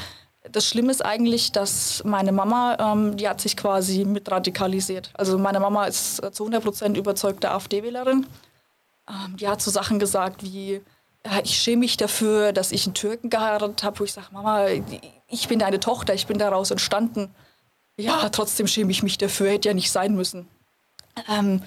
das 0.52 0.68
Schlimme 0.68 0.92
ist 0.92 1.04
eigentlich, 1.04 1.52
dass 1.52 2.04
meine 2.04 2.32
Mama, 2.32 2.78
ähm, 2.80 3.18
die 3.18 3.28
hat 3.28 3.42
sich 3.42 3.56
quasi 3.56 4.06
mit 4.06 4.30
radikalisiert. 4.30 5.12
Also 5.14 5.38
meine 5.38 5.60
Mama 5.60 5.86
ist 5.86 6.24
äh, 6.24 6.32
zu 6.32 6.46
100% 6.46 6.98
überzeugte 6.98 7.52
AfD-Wählerin. 7.52 8.26
Ähm, 9.10 9.38
die 9.38 9.48
hat 9.48 9.62
so 9.62 9.72
Sachen 9.72 10.00
gesagt 10.00 10.44
wie, 10.44 10.82
äh, 11.24 11.42
ich 11.44 11.56
schäme 11.56 11.82
mich 11.82 11.98
dafür, 11.98 12.52
dass 12.52 12.72
ich 12.72 12.86
einen 12.86 12.94
Türken 12.94 13.30
geheiratet 13.30 13.84
habe, 13.84 14.00
wo 14.00 14.04
ich 14.04 14.14
sage, 14.14 14.28
Mama, 14.32 14.68
ich 15.28 15.48
bin 15.48 15.60
deine 15.60 15.80
Tochter, 15.80 16.14
ich 16.14 16.28
bin 16.28 16.38
daraus 16.38 16.72
entstanden. 16.72 17.34
Ja, 17.98 18.30
trotzdem 18.30 18.68
schäme 18.68 18.92
ich 18.92 19.04
mich 19.04 19.18
dafür, 19.18 19.52
hätte 19.52 19.70
ja 19.70 19.74
nicht 19.74 19.92
sein 19.92 20.16
müssen. 20.16 20.48
Ähm, 21.30 21.62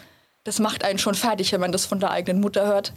das 0.46 0.60
macht 0.60 0.84
einen 0.84 0.98
schon 0.98 1.16
fertig, 1.16 1.52
wenn 1.52 1.60
man 1.60 1.72
das 1.72 1.86
von 1.86 1.98
der 1.98 2.12
eigenen 2.12 2.40
Mutter 2.40 2.66
hört. 2.66 2.92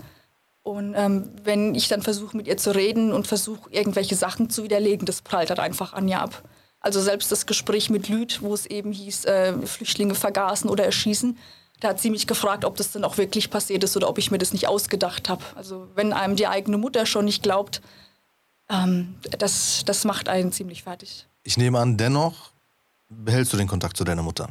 Und 0.61 0.93
ähm, 0.95 1.31
wenn 1.43 1.73
ich 1.73 1.87
dann 1.87 2.03
versuche, 2.03 2.37
mit 2.37 2.45
ihr 2.45 2.57
zu 2.57 2.75
reden 2.75 3.11
und 3.11 3.25
versuche, 3.25 3.71
irgendwelche 3.71 4.15
Sachen 4.15 4.51
zu 4.51 4.63
widerlegen, 4.63 5.07
das 5.07 5.23
prallt 5.23 5.49
halt 5.49 5.59
einfach 5.59 5.93
an 5.93 6.07
ihr 6.07 6.21
ab. 6.21 6.43
Also 6.79 7.01
selbst 7.01 7.31
das 7.31 7.47
Gespräch 7.47 7.89
mit 7.89 8.07
Lüd, 8.07 8.43
wo 8.43 8.53
es 8.53 8.67
eben 8.67 8.91
hieß, 8.91 9.25
äh, 9.25 9.53
Flüchtlinge 9.65 10.13
vergaßen 10.13 10.69
oder 10.69 10.85
erschießen, 10.85 11.37
da 11.79 11.89
hat 11.89 11.99
sie 11.99 12.11
mich 12.11 12.27
gefragt, 12.27 12.65
ob 12.65 12.77
das 12.77 12.91
dann 12.91 13.03
auch 13.03 13.17
wirklich 13.17 13.49
passiert 13.49 13.83
ist 13.83 13.97
oder 13.97 14.09
ob 14.09 14.19
ich 14.19 14.29
mir 14.29 14.37
das 14.37 14.53
nicht 14.53 14.67
ausgedacht 14.67 15.27
habe. 15.27 15.43
Also 15.55 15.87
wenn 15.95 16.13
einem 16.13 16.35
die 16.35 16.45
eigene 16.45 16.77
Mutter 16.77 17.07
schon 17.07 17.25
nicht 17.25 17.41
glaubt, 17.41 17.81
ähm, 18.69 19.15
das, 19.39 19.83
das 19.85 20.05
macht 20.05 20.29
einen 20.29 20.51
ziemlich 20.51 20.83
fertig. 20.83 21.25
Ich 21.43 21.57
nehme 21.57 21.79
an, 21.79 21.97
dennoch 21.97 22.51
behältst 23.07 23.53
du 23.53 23.57
den 23.57 23.67
Kontakt 23.67 23.97
zu 23.97 24.03
deiner 24.03 24.21
Mutter. 24.21 24.49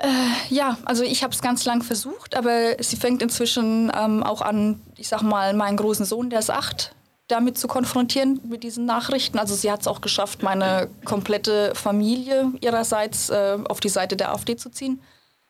Äh, 0.00 0.08
ja, 0.48 0.78
also 0.86 1.02
ich 1.02 1.22
habe 1.22 1.34
es 1.34 1.42
ganz 1.42 1.66
lang 1.66 1.82
versucht, 1.82 2.34
aber 2.34 2.82
sie 2.82 2.96
fängt 2.96 3.20
inzwischen 3.20 3.92
ähm, 3.94 4.22
auch 4.22 4.40
an, 4.40 4.80
ich 4.96 5.08
sag 5.08 5.20
mal, 5.20 5.52
meinen 5.52 5.76
großen 5.76 6.06
Sohn, 6.06 6.30
der 6.30 6.38
ist 6.38 6.50
acht, 6.50 6.94
damit 7.28 7.58
zu 7.58 7.68
konfrontieren 7.68 8.40
mit 8.48 8.62
diesen 8.62 8.86
Nachrichten. 8.86 9.38
Also 9.38 9.54
sie 9.54 9.70
hat 9.70 9.82
es 9.82 9.86
auch 9.86 10.00
geschafft, 10.00 10.42
meine 10.42 10.88
komplette 11.04 11.74
Familie 11.74 12.50
ihrerseits 12.62 13.28
äh, 13.28 13.58
auf 13.68 13.80
die 13.80 13.90
Seite 13.90 14.16
der 14.16 14.32
AfD 14.32 14.56
zu 14.56 14.70
ziehen. 14.70 15.02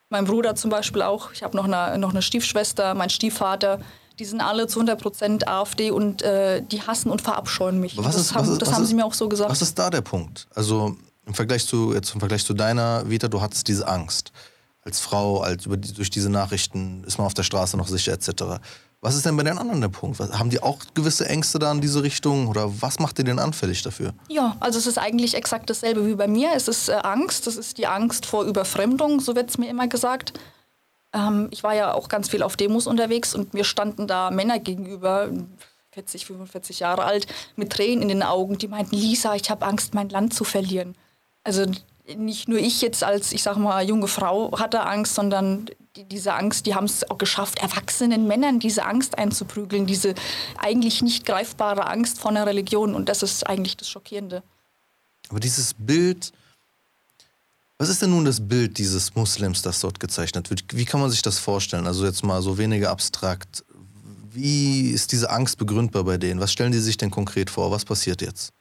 Mein 0.08 0.24
Bruder 0.24 0.56
zum 0.56 0.68
Beispiel 0.70 1.02
auch. 1.02 1.30
Ich 1.32 1.44
habe 1.44 1.56
noch 1.56 1.66
eine, 1.66 1.96
noch 1.98 2.10
eine 2.10 2.20
Stiefschwester, 2.20 2.94
mein 2.94 3.10
Stiefvater. 3.10 3.78
Die 4.18 4.24
sind 4.24 4.40
alle 4.40 4.66
zu 4.66 4.80
100 4.80 5.00
Prozent 5.00 5.46
AfD 5.46 5.92
und 5.92 6.22
äh, 6.22 6.60
die 6.60 6.82
hassen 6.82 7.12
und 7.12 7.22
verabscheuen 7.22 7.78
mich. 7.78 7.96
Was 7.96 8.16
ist, 8.16 8.30
das 8.30 8.34
haben, 8.34 8.52
ist, 8.52 8.60
das 8.60 8.72
haben 8.72 8.82
ist, 8.82 8.88
sie 8.88 8.96
mir 8.96 9.06
auch 9.06 9.14
so 9.14 9.28
gesagt. 9.28 9.48
Was 9.48 9.62
ist 9.62 9.78
da 9.78 9.88
der 9.90 10.00
Punkt? 10.00 10.48
Also 10.56 10.96
im 11.26 11.35
Vergleich 11.35 11.66
zu, 11.66 11.92
jetzt 11.92 12.12
im 12.14 12.20
Vergleich 12.20 12.44
zu 12.44 12.54
deiner 12.54 13.09
Vita, 13.09 13.28
du 13.28 13.40
hattest 13.40 13.68
diese 13.68 13.87
Angst. 13.87 14.33
Als 14.83 15.00
Frau, 15.00 15.40
als 15.40 15.66
über 15.66 15.76
die, 15.76 15.92
durch 15.92 16.11
diese 16.11 16.30
Nachrichten 16.30 17.04
ist 17.04 17.18
man 17.18 17.26
auf 17.26 17.35
der 17.35 17.42
Straße 17.42 17.76
noch 17.76 17.88
sicher, 17.88 18.12
etc. 18.12 18.61
Was 19.02 19.14
ist 19.14 19.24
denn 19.24 19.37
bei 19.37 19.42
den 19.42 19.56
anderen 19.56 19.80
der 19.80 19.88
Punkt? 19.88 20.18
Was, 20.18 20.38
haben 20.38 20.50
die 20.50 20.62
auch 20.62 20.78
gewisse 20.94 21.26
Ängste 21.28 21.59
da 21.59 21.72
in 21.72 21.80
diese 21.80 22.02
Richtung 22.02 22.48
oder 22.48 22.83
was 22.83 22.98
macht 22.98 23.18
dir 23.18 23.24
denn 23.24 23.38
anfällig 23.38 23.83
dafür? 23.83 24.14
Ja, 24.28 24.56
also 24.61 24.78
es 24.78 24.87
ist 24.87 24.98
eigentlich 24.98 25.35
exakt 25.35 25.70
dasselbe 25.70 26.06
wie 26.06 26.14
bei 26.14 26.26
mir. 26.26 26.50
Es 26.54 26.68
ist 26.68 26.88
äh, 26.88 26.92
Angst, 26.92 27.46
es 27.46 27.56
ist 27.56 27.78
die 27.78 27.87
Angst 27.87 28.26
vor 28.26 28.44
Überfremdung, 28.44 29.20
so 29.20 29.35
wird 29.35 29.50
es 29.50 29.59
mir 29.59 29.70
immer 29.70 29.88
gesagt. 29.88 30.35
Ähm, 31.14 31.48
ich 31.50 31.62
war 31.62 31.74
ja 31.74 31.94
auch 31.94 32.09
ganz 32.09 32.28
viel 32.28 32.42
auf 32.42 32.56
Demos 32.56 32.87
unterwegs 32.87 33.35
und 33.35 33.54
mir 33.54 33.64
standen 33.64 34.06
da 34.06 34.30
Männer 34.30 34.59
gegenüber, 34.59 35.30
40, 35.92 36.26
45 36.26 36.80
Jahre 36.80 37.04
alt, 37.04 37.26
mit 37.56 37.72
Tränen 37.72 38.02
in 38.02 38.09
den 38.09 38.22
Augen, 38.22 38.59
die 38.59 38.68
meinten, 38.68 38.96
Lisa, 38.96 39.35
ich 39.35 39.50
habe 39.50 39.66
Angst, 39.66 39.94
mein 39.94 40.09
Land 40.09 40.35
zu 40.35 40.44
verlieren. 40.44 40.94
Also 41.50 41.66
nicht 42.16 42.48
nur 42.48 42.60
ich 42.60 42.80
jetzt 42.80 43.02
als, 43.02 43.32
ich 43.32 43.42
sag 43.42 43.56
mal, 43.56 43.84
junge 43.84 44.06
Frau 44.06 44.56
hatte 44.56 44.86
Angst, 44.86 45.16
sondern 45.16 45.66
die, 45.96 46.04
diese 46.04 46.34
Angst, 46.34 46.64
die 46.66 46.76
haben 46.76 46.84
es 46.84 47.10
auch 47.10 47.18
geschafft, 47.18 47.58
erwachsenen 47.58 48.28
Männern 48.28 48.60
diese 48.60 48.84
Angst 48.84 49.18
einzuprügeln, 49.18 49.84
diese 49.84 50.14
eigentlich 50.58 51.02
nicht 51.02 51.26
greifbare 51.26 51.88
Angst 51.88 52.20
vor 52.20 52.30
einer 52.30 52.46
Religion. 52.46 52.94
Und 52.94 53.08
das 53.08 53.24
ist 53.24 53.44
eigentlich 53.48 53.76
das 53.76 53.88
Schockierende. 53.88 54.44
Aber 55.28 55.40
dieses 55.40 55.74
Bild, 55.74 56.32
was 57.78 57.88
ist 57.88 58.00
denn 58.00 58.10
nun 58.10 58.24
das 58.24 58.46
Bild 58.46 58.78
dieses 58.78 59.16
Muslims, 59.16 59.60
das 59.62 59.80
dort 59.80 59.98
gezeichnet 59.98 60.50
wird? 60.50 60.62
Wie 60.72 60.84
kann 60.84 61.00
man 61.00 61.10
sich 61.10 61.22
das 61.22 61.40
vorstellen? 61.40 61.88
Also 61.88 62.06
jetzt 62.06 62.22
mal 62.22 62.40
so 62.42 62.58
weniger 62.58 62.90
abstrakt. 62.90 63.64
Wie 64.30 64.90
ist 64.90 65.10
diese 65.10 65.30
Angst 65.30 65.58
begründbar 65.58 66.04
bei 66.04 66.16
denen? 66.16 66.38
Was 66.38 66.52
stellen 66.52 66.70
die 66.70 66.78
sich 66.78 66.96
denn 66.96 67.10
konkret 67.10 67.50
vor? 67.50 67.72
Was 67.72 67.84
passiert 67.84 68.22
jetzt? 68.22 68.52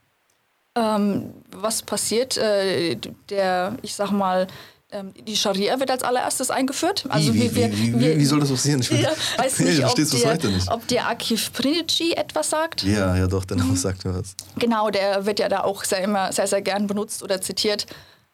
Ähm, 0.80 1.34
was 1.52 1.82
passiert? 1.82 2.38
Äh, 2.38 2.98
der, 3.30 3.76
ich 3.82 3.96
sag 3.96 4.12
mal, 4.12 4.48
ähm, 4.92 5.13
die 5.28 5.36
Scharia 5.36 5.80
wird 5.80 5.92
als 5.92 6.04
allererstes 6.04 6.50
eingeführt. 6.50 7.06
Also 7.10 7.34
wie, 7.34 7.54
wir, 7.54 7.72
wie, 7.72 8.00
wie, 8.00 8.18
wie, 8.18 8.26
soll 8.26 8.39
das 8.39 8.50
passieren? 8.50 8.80
Ich 8.80 8.89
ja, 8.92 9.12
weiß 9.38 9.60
nicht, 9.60 9.84
ob, 9.84 9.96
dir, 9.96 10.50
nicht. 10.50 10.72
ob 10.72 10.88
dir 10.88 11.06
Akif 11.08 11.52
Prinici 11.54 12.13
etwas 12.13 12.50
sagt. 12.50 12.84
Ja, 12.84 13.15
ja 13.15 13.28
doch, 13.28 13.46
der 13.46 13.58
Name 13.58 13.72
mhm. 13.72 13.76
sagt 13.76 14.06
mir 14.06 14.15
was. 14.15 14.36
Genau, 14.58 14.89
der 14.89 15.26
wird 15.26 15.39
ja 15.39 15.50
da 15.50 15.62
auch 15.62 15.84
sehr, 15.84 16.02
immer, 16.02 16.32
sehr, 16.32 16.48
sehr 16.48 16.62
gern 16.62 16.88
benutzt 16.88 17.22
oder 17.24 17.42
zitiert. 17.42 17.86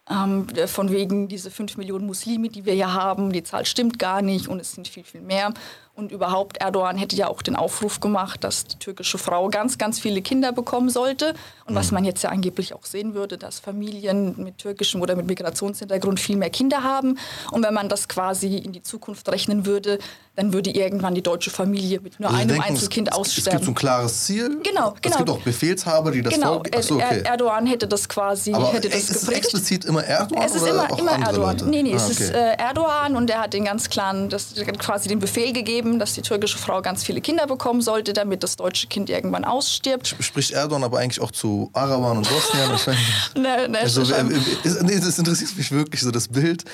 Ähm, 0.07 0.45
von 0.67 0.91
wegen 0.91 1.27
diese 1.27 1.49
5 1.49 1.77
Millionen 1.77 2.05
Muslime, 2.05 2.49
die 2.49 2.63
wir 2.63 2.73
hier 2.73 2.93
haben, 2.93 3.33
die 3.33 3.43
Zahl 3.43 3.65
stimmt 3.65 3.97
gar 3.97 4.21
nicht 4.21 4.47
und 4.47 4.59
es 4.59 4.73
sind 4.73 4.87
viel, 4.87 5.03
viel 5.03 5.21
mehr. 5.21 5.51
Und 5.95 6.11
überhaupt, 6.11 6.57
Erdogan 6.57 6.97
hätte 6.97 7.15
ja 7.15 7.29
auch 7.29 7.41
den 7.41 7.55
Aufruf 7.55 8.01
gemacht, 8.01 8.43
dass 8.43 8.65
die 8.65 8.77
türkische 8.77 9.17
Frau 9.17 9.47
ganz, 9.47 9.77
ganz 9.77 9.97
viele 9.97 10.21
Kinder 10.21 10.51
bekommen 10.51 10.89
sollte. 10.89 11.33
Und 11.65 11.73
mhm. 11.73 11.77
was 11.77 11.91
man 11.91 12.03
jetzt 12.03 12.21
ja 12.21 12.31
angeblich 12.31 12.73
auch 12.73 12.83
sehen 12.83 13.13
würde, 13.13 13.37
dass 13.37 13.59
Familien 13.59 14.35
mit 14.37 14.57
türkischem 14.57 15.01
oder 15.01 15.15
mit 15.15 15.25
Migrationshintergrund 15.25 16.19
viel 16.19 16.35
mehr 16.35 16.49
Kinder 16.49 16.83
haben. 16.83 17.17
Und 17.51 17.63
wenn 17.63 17.73
man 17.73 17.87
das 17.87 18.09
quasi 18.09 18.57
in 18.57 18.73
die 18.73 18.83
Zukunft 18.83 19.29
rechnen 19.29 19.65
würde, 19.65 19.99
dann 20.35 20.51
würde 20.51 20.69
irgendwann 20.69 21.15
die 21.15 21.23
deutsche 21.23 21.49
Familie 21.49 22.01
mit 22.01 22.19
nur 22.19 22.29
also 22.29 22.41
einem 22.41 22.49
denken, 22.49 22.63
Einzelkind 22.63 23.07
es, 23.07 23.13
aussterben. 23.15 23.47
Es 23.47 23.51
gibt 23.53 23.65
so 23.65 23.71
ein 23.71 23.75
klares 23.75 24.25
Ziel. 24.25 24.49
Genau, 24.63 24.63
genau. 24.63 24.93
Es 25.01 25.17
gibt 25.17 25.29
auch 25.29 25.39
Befehlshaber, 25.39 26.11
die 26.11 26.21
das 26.21 26.33
genau. 26.33 26.55
vorgeben. 26.55 26.81
So, 26.81 26.95
okay. 26.95 27.21
Erdogan 27.23 27.65
hätte 27.65 27.87
das 27.87 28.09
quasi 28.09 28.53
Aber 28.53 28.73
hätte 28.73 28.89
das 28.89 29.09
ist 29.09 29.23
es 29.23 29.27
explizit 29.29 29.85
immer 29.85 30.03
Erdogan 30.03 30.43
es 30.43 30.55
ist 30.55 30.63
oder 30.63 30.71
immer, 30.71 30.99
immer 30.99 31.11
Erdogan. 31.11 31.35
Leute? 31.35 31.69
Nee, 31.69 31.83
nee, 31.83 31.93
ah, 31.93 31.95
es 31.97 32.09
ist 32.09 32.31
äh, 32.31 32.53
Erdogan 32.57 33.15
und 33.15 33.29
er 33.29 33.41
hat 33.41 33.53
den 33.53 33.65
ganz 33.65 33.89
klaren, 33.89 34.29
das, 34.29 34.53
quasi 34.77 35.07
den 35.07 35.19
Befehl 35.19 35.53
gegeben, 35.53 35.99
dass 35.99 36.13
die 36.13 36.21
türkische 36.21 36.57
Frau 36.57 36.81
ganz 36.81 37.03
viele 37.03 37.21
Kinder 37.21 37.47
bekommen 37.47 37.81
sollte, 37.81 38.11
damit 38.11 38.43
das 38.43 38.57
deutsche 38.57 38.87
Kind 38.87 39.09
irgendwann 39.09 39.45
ausstirbt. 39.45 40.15
Spricht 40.19 40.51
Erdogan 40.51 40.83
aber 40.83 40.99
eigentlich 40.99 41.21
auch 41.21 41.31
zu 41.31 41.69
Arabern 41.73 42.17
und 42.17 42.29
Bosnien? 42.29 42.97
nee, 43.35 43.67
nee, 43.69 43.77
also, 43.77 44.01
nee, 44.01 44.99
das 44.99 45.17
interessiert 45.17 45.55
mich 45.55 45.71
wirklich 45.71 46.01
so. 46.01 46.11
Das 46.11 46.27
Bild 46.27 46.65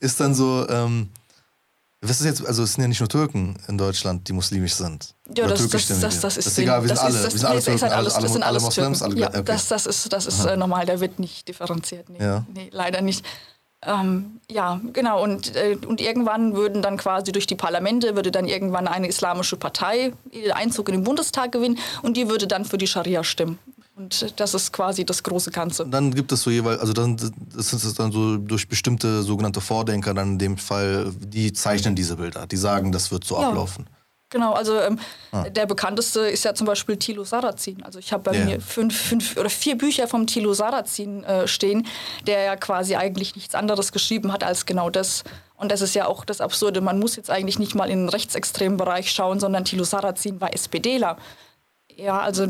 ist 0.00 0.18
dann 0.20 0.34
so... 0.34 0.66
Ähm, 0.68 1.10
was 2.02 2.20
ist 2.20 2.26
jetzt, 2.26 2.46
also 2.46 2.62
es 2.62 2.74
sind 2.74 2.82
ja 2.82 2.88
nicht 2.88 3.00
nur 3.00 3.08
Türken 3.10 3.56
in 3.68 3.76
Deutschland, 3.76 4.26
die 4.26 4.32
muslimisch 4.32 4.74
sind. 4.74 5.14
Ja, 5.36 5.46
das, 5.46 5.68
das, 5.68 5.86
das, 5.86 5.88
das, 5.88 6.00
das, 6.00 6.14
ist, 6.14 6.24
das 6.24 6.46
ist 6.46 6.58
egal, 6.58 6.82
wir 6.82 6.88
sind 6.88 6.98
alle, 6.98 7.22
wir 7.22 7.30
sind 7.30 7.44
alle 7.44 7.62
Türken, 7.62 7.82
halt 7.82 7.92
alles, 7.92 8.14
alle, 8.14 8.22
das 8.22 8.32
sind 8.32 8.42
alle 8.42 8.60
Moslems, 8.60 9.02
alle, 9.02 9.16
ja, 9.16 9.28
okay. 9.28 9.42
das, 9.44 9.68
das 9.68 9.84
ist, 9.84 10.10
das 10.12 10.26
ist 10.26 10.44
äh, 10.46 10.56
normal, 10.56 10.86
da 10.86 10.98
wird 11.00 11.18
nicht 11.18 11.46
differenziert. 11.46 12.08
Nee, 12.08 12.18
ja. 12.18 12.46
nee 12.54 12.70
leider 12.72 13.02
nicht. 13.02 13.24
Ähm, 13.82 14.40
ja, 14.50 14.80
genau. 14.92 15.22
Und, 15.22 15.56
äh, 15.56 15.76
und 15.86 16.00
irgendwann 16.00 16.54
würden 16.54 16.82
dann 16.82 16.98
quasi 16.98 17.32
durch 17.32 17.46
die 17.46 17.54
Parlamente, 17.54 18.14
würde 18.14 18.30
dann 18.30 18.46
irgendwann 18.46 18.86
eine 18.86 19.08
islamische 19.08 19.56
Partei 19.56 20.12
Einzug 20.52 20.88
in 20.88 20.96
den 20.96 21.04
Bundestag 21.04 21.52
gewinnen 21.52 21.78
und 22.02 22.16
die 22.16 22.28
würde 22.28 22.46
dann 22.46 22.64
für 22.64 22.76
die 22.76 22.86
Scharia 22.86 23.24
stimmen. 23.24 23.58
Und 24.00 24.40
das 24.40 24.54
ist 24.54 24.72
quasi 24.72 25.04
das 25.04 25.22
große 25.22 25.50
Ganze. 25.50 25.84
Und 25.84 25.90
dann 25.90 26.14
gibt 26.14 26.32
es 26.32 26.40
so 26.40 26.48
jeweils, 26.48 26.80
also 26.80 26.94
dann, 26.94 27.18
das 27.54 27.74
ist 27.74 27.98
dann 27.98 28.10
so 28.10 28.38
durch 28.38 28.66
bestimmte 28.66 29.22
sogenannte 29.22 29.60
Vordenker 29.60 30.14
dann 30.14 30.32
in 30.32 30.38
dem 30.38 30.56
Fall, 30.56 31.12
die 31.18 31.52
zeichnen 31.52 31.94
diese 31.94 32.16
Bilder, 32.16 32.46
die 32.46 32.56
sagen, 32.56 32.92
das 32.92 33.10
wird 33.10 33.24
so 33.24 33.38
ja. 33.38 33.48
ablaufen. 33.48 33.86
Genau, 34.30 34.54
also 34.54 34.80
ähm, 34.80 34.98
ah. 35.32 35.42
der 35.50 35.66
bekannteste 35.66 36.20
ist 36.20 36.44
ja 36.44 36.54
zum 36.54 36.66
Beispiel 36.66 36.96
Thilo 36.96 37.24
Sarrazin. 37.24 37.82
Also 37.82 37.98
ich 37.98 38.10
habe 38.12 38.22
bei 38.22 38.36
yeah. 38.36 38.44
mir 38.46 38.60
fünf, 38.62 38.96
fünf 38.96 39.36
oder 39.36 39.50
vier 39.50 39.76
Bücher 39.76 40.08
vom 40.08 40.26
Thilo 40.26 40.54
Sarrazin 40.54 41.24
äh, 41.24 41.46
stehen, 41.46 41.86
der 42.26 42.44
ja 42.44 42.56
quasi 42.56 42.96
eigentlich 42.96 43.34
nichts 43.34 43.54
anderes 43.54 43.92
geschrieben 43.92 44.32
hat 44.32 44.44
als 44.44 44.64
genau 44.64 44.88
das. 44.88 45.24
Und 45.56 45.70
das 45.70 45.82
ist 45.82 45.94
ja 45.94 46.06
auch 46.06 46.24
das 46.24 46.40
Absurde. 46.40 46.80
Man 46.80 46.98
muss 47.00 47.16
jetzt 47.16 47.28
eigentlich 47.28 47.58
nicht 47.58 47.74
mal 47.74 47.90
in 47.90 48.06
den 48.06 48.08
rechtsextremen 48.08 48.78
Bereich 48.78 49.10
schauen, 49.10 49.40
sondern 49.40 49.66
Thilo 49.66 49.84
Sarrazin 49.84 50.40
war 50.40 50.54
SPDler. 50.54 51.18
Ja, 51.96 52.20
also 52.20 52.46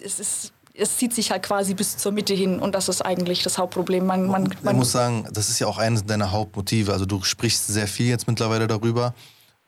es 0.00 0.18
ist 0.18 0.53
es 0.76 0.96
zieht 0.96 1.14
sich 1.14 1.30
halt 1.30 1.44
quasi 1.44 1.74
bis 1.74 1.96
zur 1.96 2.12
Mitte 2.12 2.34
hin 2.34 2.58
und 2.58 2.74
das 2.74 2.88
ist 2.88 3.00
eigentlich 3.00 3.42
das 3.42 3.58
Hauptproblem. 3.58 4.04
Man, 4.04 4.26
man, 4.26 4.52
man 4.62 4.74
ich 4.74 4.78
muss 4.78 4.92
sagen, 4.92 5.26
das 5.32 5.48
ist 5.48 5.60
ja 5.60 5.68
auch 5.68 5.78
eines 5.78 6.04
deiner 6.04 6.32
Hauptmotive. 6.32 6.92
Also 6.92 7.06
du 7.06 7.22
sprichst 7.22 7.68
sehr 7.68 7.86
viel 7.86 8.08
jetzt 8.08 8.26
mittlerweile 8.26 8.66
darüber 8.66 9.14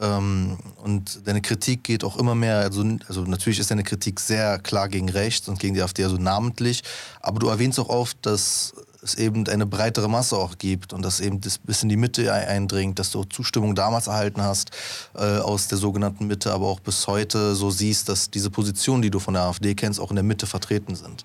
ähm, 0.01 0.59
und 0.83 1.27
deine 1.27 1.40
Kritik 1.40 1.85
geht 1.85 2.05
auch 2.05 2.16
immer 2.19 2.35
mehr, 2.35 2.59
also, 2.59 2.85
also 3.09 3.23
natürlich 3.23 3.61
ist 3.61 3.71
deine 3.71 3.85
Kritik 3.85 4.21
sehr 4.21 4.59
klar 4.59 4.88
gegen 4.88 5.09
rechts 5.09 5.49
und 5.49 5.59
gegen 5.59 5.75
die 5.75 5.83
AfD, 5.83 6.05
also 6.05 6.16
namentlich, 6.16 6.83
aber 7.21 7.38
du 7.38 7.49
erwähnst 7.49 7.79
auch 7.79 7.88
oft, 7.88 8.19
dass 8.23 8.75
es 9.07 9.14
eben 9.14 9.47
eine 9.49 9.66
breitere 9.66 10.09
Masse 10.09 10.37
auch 10.37 10.59
gibt 10.59 10.92
und 10.92 11.03
dass 11.03 11.21
eben 11.21 11.40
das 11.40 11.59
bis 11.59 11.83
in 11.83 11.88
die 11.88 11.97
Mitte 11.97 12.33
eindringt, 12.33 12.99
dass 12.99 13.11
du 13.11 13.25
Zustimmung 13.25 13.75
damals 13.75 14.07
erhalten 14.07 14.42
hast 14.42 14.71
äh, 15.14 15.38
aus 15.38 15.69
der 15.69 15.79
sogenannten 15.79 16.27
Mitte, 16.27 16.53
aber 16.53 16.66
auch 16.66 16.81
bis 16.81 17.07
heute 17.07 17.55
so 17.55 17.71
siehst, 17.71 18.09
dass 18.09 18.31
diese 18.31 18.51
Positionen, 18.51 19.03
die 19.03 19.11
du 19.11 19.19
von 19.19 19.35
der 19.35 19.45
AfD 19.45 19.75
kennst, 19.75 20.01
auch 20.01 20.11
in 20.11 20.16
der 20.16 20.25
Mitte 20.25 20.47
vertreten 20.47 20.95
sind. 20.95 21.25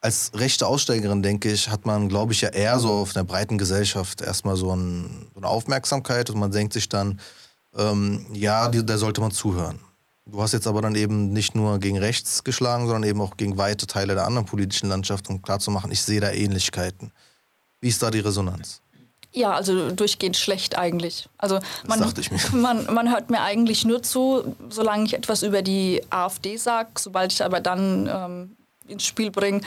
Als 0.00 0.30
rechte 0.34 0.66
Aussteigerin, 0.66 1.22
denke 1.22 1.50
ich, 1.50 1.68
hat 1.68 1.84
man, 1.84 2.08
glaube 2.08 2.32
ich, 2.32 2.40
ja 2.40 2.50
eher 2.50 2.78
so 2.78 2.90
auf 2.90 3.16
einer 3.16 3.24
breiten 3.24 3.58
Gesellschaft 3.58 4.20
erstmal 4.20 4.56
so, 4.56 4.74
ein, 4.74 5.26
so 5.34 5.40
eine 5.40 5.48
Aufmerksamkeit 5.48 6.30
und 6.30 6.38
man 6.38 6.52
denkt 6.52 6.72
sich 6.72 6.88
dann, 6.88 7.20
ähm, 7.76 8.26
ja, 8.32 8.68
die, 8.68 8.86
da 8.86 8.96
sollte 8.96 9.20
man 9.20 9.32
zuhören. 9.32 9.80
Du 10.30 10.42
hast 10.42 10.52
jetzt 10.52 10.66
aber 10.66 10.82
dann 10.82 10.94
eben 10.94 11.32
nicht 11.32 11.54
nur 11.54 11.78
gegen 11.78 11.96
rechts 11.96 12.44
geschlagen, 12.44 12.86
sondern 12.86 13.08
eben 13.08 13.20
auch 13.22 13.38
gegen 13.38 13.56
weite 13.56 13.86
Teile 13.86 14.14
der 14.14 14.26
anderen 14.26 14.46
politischen 14.46 14.88
Landschaft, 14.90 15.30
um 15.30 15.40
klarzumachen, 15.40 15.90
ich 15.90 16.02
sehe 16.02 16.20
da 16.20 16.30
Ähnlichkeiten. 16.30 17.12
Wie 17.80 17.88
ist 17.88 18.02
da 18.02 18.10
die 18.10 18.20
Resonanz? 18.20 18.82
Ja, 19.32 19.52
also 19.52 19.90
durchgehend 19.90 20.36
schlecht 20.36 20.76
eigentlich. 20.76 21.28
Also 21.38 21.60
man, 21.86 22.00
dachte 22.00 22.20
ich 22.20 22.30
mir. 22.30 22.40
Man, 22.52 22.92
man 22.92 23.10
hört 23.10 23.30
mir 23.30 23.40
eigentlich 23.40 23.84
nur 23.84 24.02
zu, 24.02 24.56
solange 24.68 25.04
ich 25.04 25.14
etwas 25.14 25.42
über 25.42 25.62
die 25.62 26.02
AfD 26.10 26.56
sage. 26.56 26.90
Sobald 26.98 27.32
ich 27.32 27.44
aber 27.44 27.60
dann 27.60 28.08
ähm, 28.12 28.56
ins 28.88 29.04
Spiel 29.04 29.30
bringe, 29.30 29.60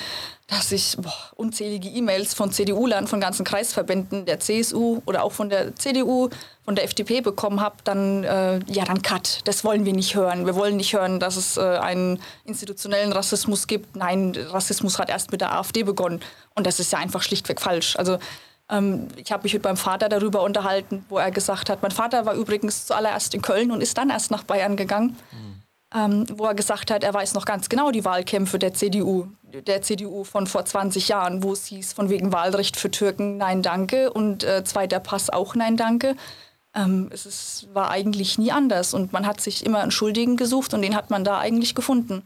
dass 0.48 0.72
ich 0.72 0.98
boah, 0.98 1.14
unzählige 1.36 1.88
E-Mails 1.88 2.34
von 2.34 2.52
CDU-Lern, 2.52 3.08
von 3.08 3.22
ganzen 3.22 3.46
Kreisverbänden 3.46 4.26
der 4.26 4.40
CSU 4.40 5.02
oder 5.06 5.24
auch 5.24 5.32
von 5.32 5.50
der 5.50 5.76
CDU, 5.76 6.30
von 6.66 6.76
der 6.76 6.84
FDP 6.84 7.22
bekommen 7.22 7.62
habe, 7.62 7.78
dann, 7.84 8.24
äh, 8.24 8.60
ja, 8.68 8.84
dann 8.84 9.02
cut. 9.02 9.40
Das 9.46 9.64
wollen 9.64 9.86
wir 9.86 9.94
nicht 9.94 10.16
hören. 10.16 10.46
Wir 10.46 10.56
wollen 10.56 10.78
nicht 10.78 10.94
hören, 10.94 11.20
dass 11.20 11.38
es 11.38 11.58
äh, 11.58 11.62
einen 11.62 12.20
institutionellen 12.44 13.14
Rassismus 13.14 13.68
gibt. 13.68 13.96
Nein, 13.96 14.38
Rassismus 14.50 15.00
hat 15.00 15.10
erst 15.10 15.32
mit 15.32 15.42
der 15.42 15.56
AfD 15.56 15.84
begonnen. 15.84 16.20
Und 16.54 16.68
das 16.68 16.80
ist 16.80 16.92
ja 16.92 17.00
einfach 17.00 17.24
schlichtweg 17.24 17.62
falsch. 17.62 17.96
Also 17.96 18.20
ähm, 18.70 19.08
ich 19.16 19.32
habe 19.32 19.44
mich 19.44 19.54
mit 19.54 19.64
meinem 19.64 19.78
Vater 19.78 20.10
darüber 20.10 20.44
unterhalten, 20.44 21.06
wo 21.10 21.18
er 21.18 21.32
gesagt 21.32 21.70
hat, 21.70 21.82
mein 21.82 21.92
Vater 21.92 22.26
war 22.26 22.34
übrigens 22.34 22.86
zuallererst 22.86 23.34
in 23.34 23.42
Köln 23.42 23.72
und 23.72 23.82
ist 23.82 23.98
dann 23.98 24.10
erst 24.10 24.32
nach 24.32 24.44
Bayern 24.44 24.76
gegangen. 24.76 25.18
Mhm 25.32 25.51
ähm, 25.94 26.26
wo 26.36 26.46
er 26.46 26.56
gesagt 26.56 26.90
hat, 26.90 27.04
er 27.04 27.14
weiß 27.14 27.34
noch 27.34 27.46
ganz 27.46 27.68
genau 27.68 27.92
die 27.92 28.06
Wahlkämpfe 28.06 28.60
der 28.60 28.74
CDU, 28.74 29.28
der 29.44 29.82
CDU 29.82 30.24
von 30.24 30.48
vor 30.48 30.66
20 30.66 31.10
Jahren, 31.10 31.44
wo 31.44 31.52
es 31.52 31.66
hieß, 31.66 31.94
von 31.94 32.10
wegen 32.10 32.32
Wahlrecht 32.32 32.78
für 32.78 32.90
Türken, 32.90 33.38
nein, 33.38 33.62
danke 33.62 34.12
und 34.12 34.44
äh, 34.44 34.64
zweiter 34.64 35.00
Pass 35.00 35.30
auch, 35.30 35.56
nein, 35.56 35.76
danke. 35.78 36.16
Ähm, 36.74 37.10
es 37.12 37.26
ist, 37.26 37.68
war 37.74 37.92
eigentlich 37.92 38.38
nie 38.38 38.52
anders 38.52 38.94
und 38.94 39.12
man 39.12 39.28
hat 39.28 39.42
sich 39.42 39.66
immer 39.66 39.82
einen 39.82 39.92
Schuldigen 39.92 40.38
gesucht 40.38 40.74
und 40.74 40.82
den 40.82 40.96
hat 40.96 41.10
man 41.10 41.26
da 41.26 41.40
eigentlich 41.40 41.76
gefunden. 41.76 42.24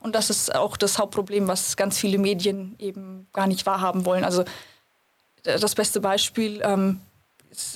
Und 0.00 0.14
das 0.14 0.28
ist 0.30 0.54
auch 0.54 0.76
das 0.76 0.98
Hauptproblem, 0.98 1.48
was 1.48 1.76
ganz 1.76 1.98
viele 1.98 2.18
Medien 2.18 2.74
eben 2.78 3.28
gar 3.32 3.46
nicht 3.46 3.64
wahrhaben 3.66 4.04
wollen. 4.04 4.24
Also 4.24 4.44
das 5.42 5.74
beste 5.74 6.00
Beispiel, 6.00 6.60
ähm, 6.62 7.00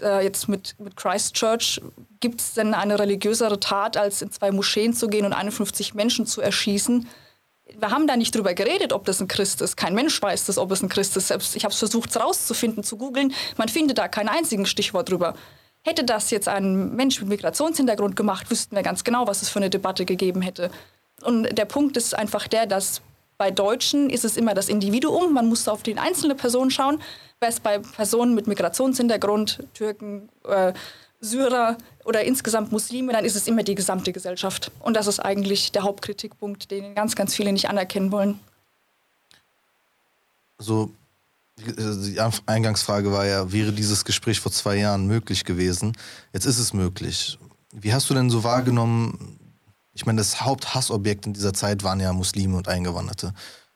äh, 0.03 0.23
jetzt 0.25 0.49
mit, 0.49 0.75
mit 0.79 0.97
Christchurch, 0.97 1.81
gibt 2.21 2.41
es 2.41 2.55
denn 2.55 2.75
eine 2.75 2.99
religiösere 2.99 3.61
Tat, 3.61 3.97
als 3.97 4.23
in 4.23 4.31
zwei 4.31 4.51
Moscheen 4.51 4.95
zu 4.95 5.09
gehen 5.09 5.25
und 5.25 5.33
51 5.33 5.95
Menschen 5.95 6.27
zu 6.27 6.41
erschießen? 6.41 7.09
Wir 7.79 7.91
haben 7.91 8.07
da 8.07 8.17
nicht 8.17 8.35
drüber 8.35 8.55
geredet, 8.55 8.93
ob 8.93 9.05
das 9.05 9.21
ein 9.21 9.29
Christ 9.29 9.63
ist. 9.63 9.77
Kein 9.77 9.95
Mensch 9.95 10.21
weiß 10.21 10.45
das, 10.47 10.59
ob 10.59 10.71
es 10.71 10.83
ein 10.83 10.89
Christ 10.89 11.17
ist. 11.17 11.29
Selbst 11.29 11.57
ich 11.57 11.65
habe 11.65 11.73
es 11.73 11.79
versucht 11.79 12.15
herauszufinden, 12.15 12.85
zu 12.85 12.97
googeln. 12.97 13.33
Man 13.57 13.69
findet 13.69 13.99
da 13.99 14.07
kein 14.09 14.29
einziges 14.29 14.69
Stichwort 14.69 15.11
drüber. 15.11 15.35
Hätte 15.83 16.05
das 16.05 16.31
jetzt 16.31 16.49
ein 16.49 16.95
Mensch 16.95 17.21
mit 17.21 17.29
Migrationshintergrund 17.29 18.17
gemacht, 18.17 18.51
wüssten 18.51 18.77
wir 18.77 18.83
ganz 18.83 19.05
genau, 19.05 19.27
was 19.27 19.43
es 19.43 19.49
für 19.49 19.59
eine 19.59 19.71
Debatte 19.71 20.05
gegeben 20.05 20.41
hätte. 20.41 20.71
Und 21.23 21.57
der 21.59 21.65
Punkt 21.65 21.97
ist 21.97 22.15
einfach 22.15 22.49
der, 22.49 22.67
dass 22.67 23.03
bei 23.37 23.51
Deutschen 23.51 24.11
ist 24.11 24.25
es 24.25 24.37
immer 24.37 24.55
das 24.55 24.69
Individuum. 24.69 25.33
Man 25.33 25.49
muss 25.49 25.67
auf 25.69 25.83
die 25.83 25.99
einzelne 25.99 26.35
Person 26.35 26.71
schauen 26.71 27.03
es 27.49 27.61
bei 27.61 27.79
Personen 27.79 28.35
mit 28.35 28.47
Migrationshintergrund, 28.47 29.67
Türken, 29.75 30.29
äh, 30.47 30.73
Syrer 31.21 31.79
oder 32.05 32.25
insgesamt 32.25 32.71
Muslime, 32.71 33.13
dann 33.13 33.25
ist 33.25 33.35
es 33.37 33.47
immer 33.47 33.63
die 33.63 33.75
gesamte 33.75 34.13
Gesellschaft. 34.13 34.71
Und 34.81 34.95
das 34.95 35.07
ist 35.07 35.21
eigentlich 35.21 35.73
der 35.73 35.83
Hauptkritikpunkt, 35.83 36.71
den 36.71 36.95
ganz, 36.95 37.17
ganz 37.17 37.35
viele 37.35 37.53
nicht 37.53 37.69
anerkennen 37.69 38.13
wollen. 38.13 38.39
Also 40.59 40.91
die 41.57 42.19
Eingangsfrage 42.47 43.13
war 43.13 43.27
ja, 43.27 43.53
wäre 43.53 43.73
dieses 43.73 44.05
Gespräch 44.05 44.41
vor 44.41 44.53
zwei 44.53 44.77
Jahren 44.77 45.07
möglich 45.07 45.45
gewesen? 45.45 45.97
Jetzt 46.33 46.47
ist 46.47 46.59
es 46.59 46.73
möglich. 46.73 47.39
Wie 47.73 47.93
hast 47.93 48.11
du 48.11 48.15
denn 48.15 48.31
so 48.31 48.45
wahrgenommen, 48.45 49.39
ich 49.95 50.07
meine, 50.07 50.19
das 50.19 50.41
Haupthassobjekt 50.41 51.27
in 51.27 51.33
dieser 51.33 51.55
Zeit 51.55 51.83
waren 51.85 52.01
ja 52.01 52.13
Muslime 52.13 52.57
und 52.57 52.69
Eingewanderte 52.69 53.33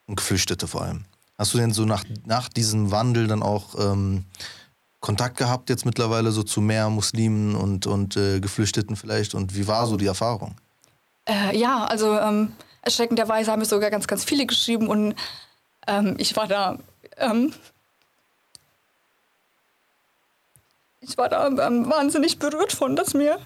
und 0.06 0.16
Geflüchtete 0.16 0.66
vor 0.66 0.82
allem. 0.82 1.04
Hast 1.38 1.54
du 1.54 1.58
denn 1.58 1.72
so 1.72 1.84
nach, 1.84 2.04
nach 2.26 2.48
diesem 2.48 2.90
Wandel 2.90 3.28
dann 3.28 3.44
auch 3.44 3.76
ähm, 3.78 4.24
Kontakt 4.98 5.36
gehabt 5.36 5.70
jetzt 5.70 5.86
mittlerweile 5.86 6.32
so 6.32 6.42
zu 6.42 6.60
mehr 6.60 6.90
Muslimen 6.90 7.54
und, 7.54 7.86
und 7.86 8.16
äh, 8.16 8.40
Geflüchteten 8.40 8.96
vielleicht? 8.96 9.34
Und 9.34 9.54
wie 9.54 9.68
war 9.68 9.86
so 9.86 9.96
die 9.96 10.06
Erfahrung? 10.06 10.56
Äh, 11.26 11.56
ja, 11.56 11.84
also 11.84 12.18
ähm, 12.18 12.52
erschreckenderweise 12.82 13.52
haben 13.52 13.60
mir 13.60 13.66
sogar 13.66 13.90
ganz, 13.90 14.08
ganz 14.08 14.24
viele 14.24 14.46
geschrieben 14.46 14.88
und 14.88 15.14
ähm, 15.86 16.16
ich 16.18 16.34
war 16.36 16.48
da. 16.48 16.78
Ähm, 17.16 17.52
ich 21.00 21.16
war 21.16 21.28
da 21.28 21.46
ähm, 21.46 21.88
wahnsinnig 21.88 22.40
berührt 22.40 22.72
von, 22.72 22.96
dass 22.96 23.14
mir 23.14 23.38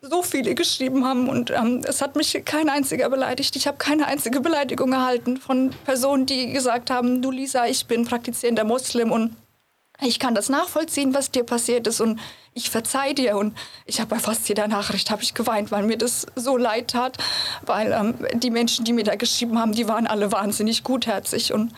so 0.00 0.22
viele 0.22 0.54
geschrieben 0.54 1.04
haben 1.04 1.28
und 1.28 1.50
ähm, 1.50 1.82
es 1.84 2.00
hat 2.00 2.16
mich 2.16 2.40
kein 2.44 2.68
einziger 2.68 3.10
beleidigt. 3.10 3.54
Ich 3.56 3.66
habe 3.66 3.76
keine 3.76 4.06
einzige 4.06 4.40
Beleidigung 4.40 4.92
erhalten 4.92 5.36
von 5.36 5.70
Personen, 5.84 6.26
die 6.26 6.52
gesagt 6.52 6.90
haben, 6.90 7.20
du 7.20 7.30
Lisa, 7.30 7.66
ich 7.66 7.86
bin 7.86 8.06
praktizierender 8.06 8.64
Muslim 8.64 9.12
und 9.12 9.36
ich 10.02 10.18
kann 10.18 10.34
das 10.34 10.48
nachvollziehen, 10.48 11.12
was 11.12 11.30
dir 11.30 11.44
passiert 11.44 11.86
ist 11.86 12.00
und 12.00 12.18
ich 12.54 12.70
verzeih 12.70 13.12
dir. 13.12 13.36
Und 13.36 13.56
ich 13.84 14.00
habe 14.00 14.10
bei 14.10 14.18
fast 14.18 14.48
jeder 14.48 14.66
Nachricht 14.66 15.10
habe 15.10 15.22
ich 15.22 15.34
geweint, 15.34 15.70
weil 15.70 15.82
mir 15.82 15.98
das 15.98 16.26
so 16.34 16.56
leid 16.56 16.88
tat, 16.88 17.18
weil 17.66 17.92
ähm, 17.92 18.14
die 18.40 18.50
Menschen, 18.50 18.86
die 18.86 18.94
mir 18.94 19.04
da 19.04 19.16
geschrieben 19.16 19.58
haben, 19.58 19.72
die 19.72 19.88
waren 19.88 20.06
alle 20.06 20.32
wahnsinnig 20.32 20.84
gutherzig 20.84 21.52
und 21.52 21.72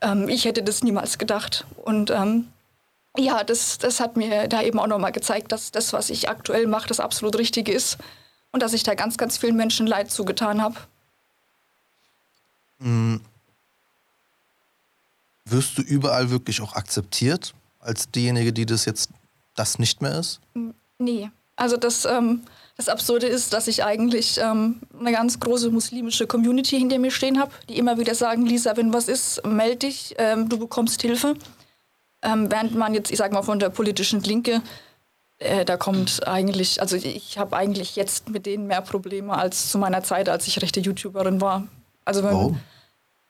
ähm, 0.00 0.28
ich 0.28 0.46
hätte 0.46 0.62
das 0.62 0.82
niemals 0.82 1.18
gedacht. 1.18 1.66
Und 1.84 2.10
ähm, 2.10 2.48
ja, 3.18 3.44
das, 3.44 3.78
das 3.78 4.00
hat 4.00 4.16
mir 4.16 4.48
da 4.48 4.62
eben 4.62 4.78
auch 4.78 4.86
nochmal 4.86 5.12
gezeigt, 5.12 5.52
dass 5.52 5.70
das, 5.70 5.92
was 5.92 6.10
ich 6.10 6.28
aktuell 6.28 6.66
mache, 6.66 6.88
das 6.88 7.00
absolut 7.00 7.36
Richtige 7.38 7.72
ist 7.72 7.98
und 8.52 8.62
dass 8.62 8.72
ich 8.72 8.82
da 8.82 8.94
ganz, 8.94 9.18
ganz 9.18 9.38
vielen 9.38 9.56
Menschen 9.56 9.86
Leid 9.86 10.10
zugetan 10.10 10.62
habe. 10.62 10.76
Mhm. 12.78 13.20
Wirst 15.44 15.78
du 15.78 15.82
überall 15.82 16.30
wirklich 16.30 16.60
auch 16.60 16.74
akzeptiert 16.74 17.54
als 17.78 18.10
diejenige, 18.10 18.52
die 18.52 18.66
das 18.66 18.84
jetzt 18.84 19.10
das 19.54 19.78
nicht 19.78 20.02
mehr 20.02 20.18
ist? 20.18 20.40
Nee. 20.98 21.30
Also 21.54 21.76
das, 21.76 22.04
ähm, 22.04 22.42
das 22.76 22.88
Absurde 22.88 23.26
ist, 23.26 23.52
dass 23.52 23.66
ich 23.66 23.82
eigentlich 23.82 24.38
ähm, 24.38 24.80
eine 24.98 25.12
ganz 25.12 25.40
große 25.40 25.70
muslimische 25.70 26.26
Community 26.26 26.78
hinter 26.78 26.98
mir 26.98 27.10
stehen 27.10 27.40
habe, 27.40 27.52
die 27.68 27.78
immer 27.78 27.98
wieder 27.98 28.14
sagen, 28.14 28.44
Lisa, 28.44 28.76
wenn 28.76 28.92
was 28.92 29.08
ist, 29.08 29.44
melde 29.46 29.86
dich, 29.86 30.14
ähm, 30.18 30.48
du 30.48 30.58
bekommst 30.58 31.00
Hilfe. 31.00 31.34
Ähm, 32.22 32.50
während 32.50 32.74
man 32.74 32.94
jetzt, 32.94 33.10
ich 33.10 33.18
sag 33.18 33.32
mal, 33.32 33.42
von 33.42 33.58
der 33.58 33.70
politischen 33.70 34.22
Linke, 34.22 34.62
äh, 35.38 35.64
da 35.64 35.76
kommt 35.76 36.26
eigentlich, 36.26 36.80
also 36.80 36.96
ich 36.96 37.38
habe 37.38 37.56
eigentlich 37.56 37.94
jetzt 37.96 38.30
mit 38.30 38.46
denen 38.46 38.66
mehr 38.66 38.80
Probleme 38.80 39.36
als 39.36 39.70
zu 39.70 39.78
meiner 39.78 40.02
Zeit, 40.02 40.28
als 40.28 40.46
ich 40.46 40.62
rechte 40.62 40.80
YouTuberin 40.80 41.40
war. 41.40 41.66
Also 42.04 42.22
wenn, 42.22 42.32
Warum? 42.32 42.60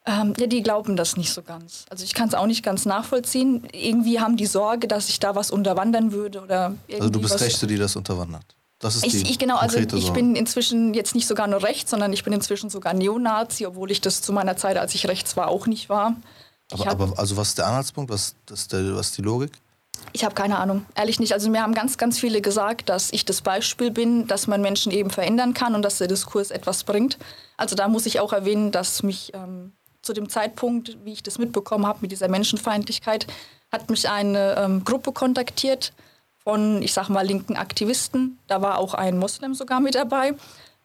Ähm, 0.09 0.35
ja, 0.39 0.47
die 0.47 0.63
glauben 0.63 0.95
das 0.95 1.17
nicht 1.17 1.33
so 1.33 1.43
ganz. 1.43 1.85
Also 1.91 2.05
ich 2.05 2.15
kann 2.15 2.29
es 2.29 2.35
auch 2.35 2.47
nicht 2.47 2.63
ganz 2.63 2.87
nachvollziehen. 2.87 3.67
Irgendwie 3.73 4.21
haben 4.21 4.37
die 4.37 4.47
Sorge, 4.47 4.87
dass 4.87 5.09
ich 5.09 5.19
da 5.19 5.35
was 5.35 5.51
unterwandern 5.51 6.13
würde 6.13 6.43
oder 6.43 6.75
Also 6.93 7.11
du 7.11 7.21
bist 7.21 7.41
Rechte, 7.41 7.67
die 7.67 7.77
das 7.77 7.97
unterwandert. 7.97 8.45
Das 8.79 8.95
ist 8.95 9.05
ich, 9.05 9.25
die 9.25 9.31
ich, 9.31 9.39
genau, 9.39 9.57
also 9.57 9.79
ich 9.79 9.91
Sorge. 9.91 10.13
bin 10.13 10.37
inzwischen 10.37 10.95
jetzt 10.95 11.17
nicht 11.17 11.27
sogar 11.27 11.49
nur 11.49 11.63
rechts, 11.63 11.91
sondern 11.91 12.13
ich 12.13 12.23
bin 12.23 12.33
inzwischen 12.33 12.71
sogar 12.71 12.95
Neonazi, 12.95 13.67
obwohl 13.67 13.91
ich 13.91 14.01
das 14.01 14.23
zu 14.23 14.33
meiner 14.33 14.57
Zeit, 14.57 14.77
als 14.77 14.95
ich 14.95 15.09
rechts 15.09 15.37
war, 15.37 15.49
auch 15.49 15.67
nicht 15.67 15.89
war. 15.89 16.15
Aber, 16.73 16.91
aber, 16.91 17.19
also 17.19 17.37
was 17.37 17.49
ist 17.49 17.59
der 17.59 17.67
Anhaltspunkt? 17.67 18.11
Was, 18.11 18.35
das 18.47 18.69
der, 18.69 18.97
was 18.97 19.09
ist 19.09 19.19
die 19.19 19.23
Logik? 19.23 19.53
Ich 20.13 20.25
habe 20.25 20.35
keine 20.35 20.59
Ahnung, 20.59 20.85
ehrlich 20.95 21.21
nicht. 21.21 21.33
Also 21.33 21.51
mir 21.51 21.63
haben 21.63 21.75
ganz, 21.75 21.99
ganz 21.99 22.19
viele 22.19 22.41
gesagt, 22.41 22.89
dass 22.89 23.13
ich 23.13 23.25
das 23.25 23.41
Beispiel 23.41 23.91
bin, 23.91 24.27
dass 24.27 24.47
man 24.47 24.61
Menschen 24.61 24.93
eben 24.93 25.11
verändern 25.11 25.55
kann 25.55 25.75
und 25.75 25.83
dass 25.83 25.99
der 25.99 26.09
Diskurs 26.09 26.51
etwas 26.51 26.85
bringt. 26.85 27.19
Also 27.57 27.77
da 27.77 27.89
muss 27.89 28.07
ich 28.07 28.21
auch 28.21 28.33
erwähnen, 28.33 28.73
dass 28.73 29.03
mich 29.03 29.33
ähm, 29.35 29.73
zu 30.03 30.13
dem 30.13 30.29
Zeitpunkt, 30.29 30.99
wie 31.05 31.13
ich 31.13 31.23
das 31.23 31.39
mitbekommen 31.39 31.87
habe 31.87 32.01
mit 32.03 32.13
dieser 32.13 32.29
Menschenfeindlichkeit, 32.29 33.27
hat 33.73 33.91
mich 33.91 34.09
eine 34.09 34.57
ähm, 34.57 34.85
Gruppe 34.85 35.13
kontaktiert 35.13 35.93
von, 36.39 36.81
ich 36.83 36.93
sag 36.93 37.09
mal, 37.09 37.27
linken 37.27 37.57
Aktivisten. 37.57 38.39
Da 38.47 38.63
war 38.63 38.79
auch 38.79 38.95
ein 38.95 39.19
Moslem 39.19 39.55
sogar 39.55 39.81
mit 39.81 39.97
dabei. 39.97 40.35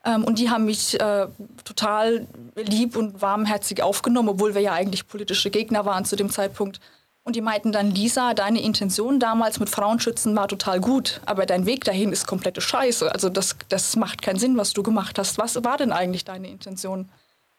Ähm, 0.06 0.24
und 0.24 0.39
die 0.39 0.49
haben 0.49 0.66
mich 0.66 0.99
äh, 0.99 1.28
total 1.64 2.28
lieb 2.56 2.95
und 2.95 3.22
warmherzig 3.22 3.84
aufgenommen, 3.84 4.30
obwohl 4.30 4.56
wir 4.56 4.62
ja 4.62 4.74
eigentlich 4.74 5.08
politische 5.08 5.49
Gegner 5.49 5.86
waren 5.86 6.06
zu 6.06 6.16
dem 6.16 6.30
Zeitpunkt. 6.30 6.80
Und 7.24 7.36
die 7.36 7.41
meinten 7.41 7.72
dann, 7.72 7.91
Lisa, 7.91 8.34
deine 8.34 8.62
Intention 8.62 9.20
damals 9.20 9.60
mit 9.60 9.70
Frauenschützen 9.70 10.36
war 10.36 10.47
total 10.47 10.80
gut, 10.80 11.22
aber 11.26 11.45
dein 11.45 11.68
Weg 11.68 11.84
dahin 11.84 12.12
ist 12.12 12.26
komplette 12.26 12.62
Scheiße. 12.62 13.12
Also 13.12 13.30
das, 13.30 13.56
das 13.70 13.95
macht 13.95 14.24
keinen 14.24 14.39
Sinn, 14.39 14.58
was 14.58 14.74
du 14.74 14.82
gemacht 14.82 15.20
hast. 15.20 15.38
Was 15.38 15.64
war 15.64 15.78
denn 15.78 15.91
eigentlich 15.91 16.26
deine 16.26 16.49
Intention? 16.49 17.10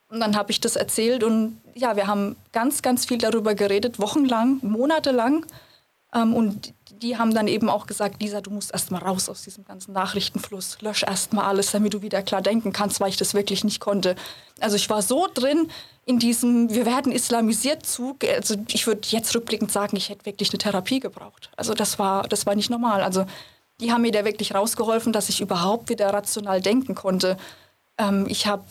Und 0.09 0.19
dann 0.21 0.37
habe 0.37 0.51
ich 0.51 0.61
das 0.61 0.75
erzählt 0.75 1.23
und 1.23 1.61
ja, 1.75 1.97
wir 1.97 2.09
haben 2.09 2.37
ganz, 2.53 2.83
ganz 2.83 3.07
viel 3.07 3.19
darüber 3.19 3.55
geredet, 3.55 4.01
wochenlang, 4.01 4.59
monatelang. 4.63 5.47
Ähm, 6.13 6.35
und 6.35 6.75
die 7.03 7.19
haben 7.19 7.35
dann 7.35 7.49
eben 7.49 7.69
auch 7.69 7.87
gesagt, 7.87 8.23
Lisa, 8.23 8.41
du 8.41 8.51
musst 8.51 8.73
erst 8.73 8.91
mal 8.91 9.03
raus 9.03 9.29
aus 9.29 9.43
diesem 9.43 9.65
ganzen 9.65 9.93
Nachrichtenfluss. 9.93 10.81
Lösch 10.81 11.03
erst 11.03 11.33
mal 11.33 11.45
alles, 11.45 11.73
damit 11.73 11.93
du 11.93 12.03
wieder 12.03 12.23
klar 12.23 12.41
denken 12.41 12.73
kannst, 12.73 13.01
weil 13.01 13.11
ich 13.11 13.17
das 13.17 13.35
wirklich 13.35 13.65
nicht 13.65 13.81
konnte. 13.81 14.15
Also 14.61 14.77
ich 14.77 14.89
war 14.89 15.03
so 15.03 15.29
drin 15.33 15.69
in 16.05 16.19
diesem 16.19 16.71
Wir 16.71 16.87
werden 16.87 17.13
islamisiert 17.13 17.85
Zug. 17.85 18.25
Also 18.25 18.55
ich 18.69 18.87
würde 18.87 19.07
jetzt 19.09 19.35
rückblickend 19.35 19.71
sagen, 19.73 19.97
ich 19.97 20.09
hätte 20.09 20.25
wirklich 20.25 20.51
eine 20.51 20.59
Therapie 20.59 21.01
gebraucht. 21.01 21.51
Also 21.57 21.75
das 21.75 21.99
war, 21.99 22.29
das 22.29 22.47
war 22.47 22.55
nicht 22.55 22.71
normal. 22.71 23.03
Also 23.03 23.27
die 23.81 23.93
haben 23.93 24.03
mir 24.03 24.13
da 24.13 24.25
wirklich 24.25 24.55
rausgeholfen, 24.55 25.13
dass 25.13 25.29
ich 25.29 25.41
überhaupt 25.41 25.89
wieder 25.89 26.13
rational 26.13 26.61
denken 26.61 26.95
konnte. 26.95 27.37
Ähm, 27.99 28.27
ich 28.29 28.47
habe 28.47 28.65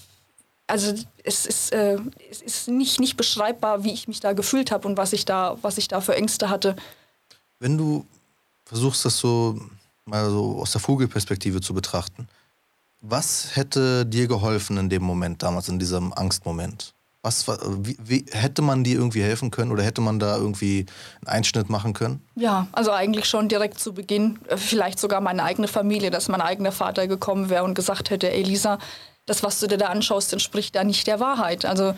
also 0.67 0.93
es 1.23 1.45
ist, 1.45 1.73
äh, 1.73 1.97
es 2.29 2.41
ist 2.41 2.69
nicht, 2.69 3.01
nicht 3.01 3.17
beschreibbar, 3.17 3.84
wie 3.84 3.91
ich 3.91 4.07
mich 4.07 4.21
da 4.21 4.32
gefühlt 4.32 4.71
habe 4.71 4.88
und 4.88 4.95
was 4.95 5.11
ich, 5.11 5.25
da, 5.25 5.57
was 5.61 5.77
ich 5.77 5.89
da 5.89 5.99
für 5.99 6.15
Ängste 6.15 6.49
hatte. 6.49 6.77
Wenn 7.59 7.77
du 7.77 8.05
versuchst, 8.72 9.03
das 9.03 9.17
so 9.17 9.59
mal 10.05 10.30
so 10.30 10.61
aus 10.61 10.72
der 10.72 10.80
Vogelperspektive 10.80 11.59
zu 11.59 11.74
betrachten, 11.74 12.28
was 13.01 13.55
hätte 13.55 14.05
dir 14.05 14.28
geholfen 14.28 14.78
in 14.78 14.89
dem 14.89 15.03
Moment, 15.03 15.43
damals 15.43 15.67
in 15.67 15.78
diesem 15.78 16.13
Angstmoment? 16.13 16.93
Was, 17.22 17.47
wie, 17.47 17.97
wie, 18.01 18.26
hätte 18.32 18.61
man 18.61 18.84
dir 18.84 18.95
irgendwie 18.95 19.22
helfen 19.22 19.51
können 19.51 19.72
oder 19.72 19.84
hätte 19.84 19.99
man 20.01 20.19
da 20.19 20.38
irgendwie 20.38 20.86
einen 21.19 21.36
Einschnitt 21.36 21.69
machen 21.69 21.93
können? 21.93 22.22
Ja, 22.36 22.67
also 22.72 22.91
eigentlich 22.91 23.26
schon 23.26 23.49
direkt 23.49 23.80
zu 23.80 23.93
Beginn, 23.93 24.39
äh, 24.47 24.57
vielleicht 24.57 24.99
sogar 24.99 25.22
meine 25.22 25.43
eigene 25.43 25.67
Familie, 25.67 26.09
dass 26.09 26.30
mein 26.30 26.41
eigener 26.41 26.72
Vater 26.72 27.07
gekommen 27.07 27.49
wäre 27.49 27.63
und 27.63 27.76
gesagt 27.76 28.09
hätte, 28.09 28.32
Elisa, 28.32 28.80
das, 29.26 29.43
was 29.43 29.59
du 29.59 29.67
dir 29.67 29.78
da 29.78 29.88
anschaust, 29.88 30.32
entspricht 30.34 30.76
da 30.76 30.84
nicht 30.84 31.05
der 31.05 31.19
Wahrheit. 31.19 31.65
Also 31.65 31.93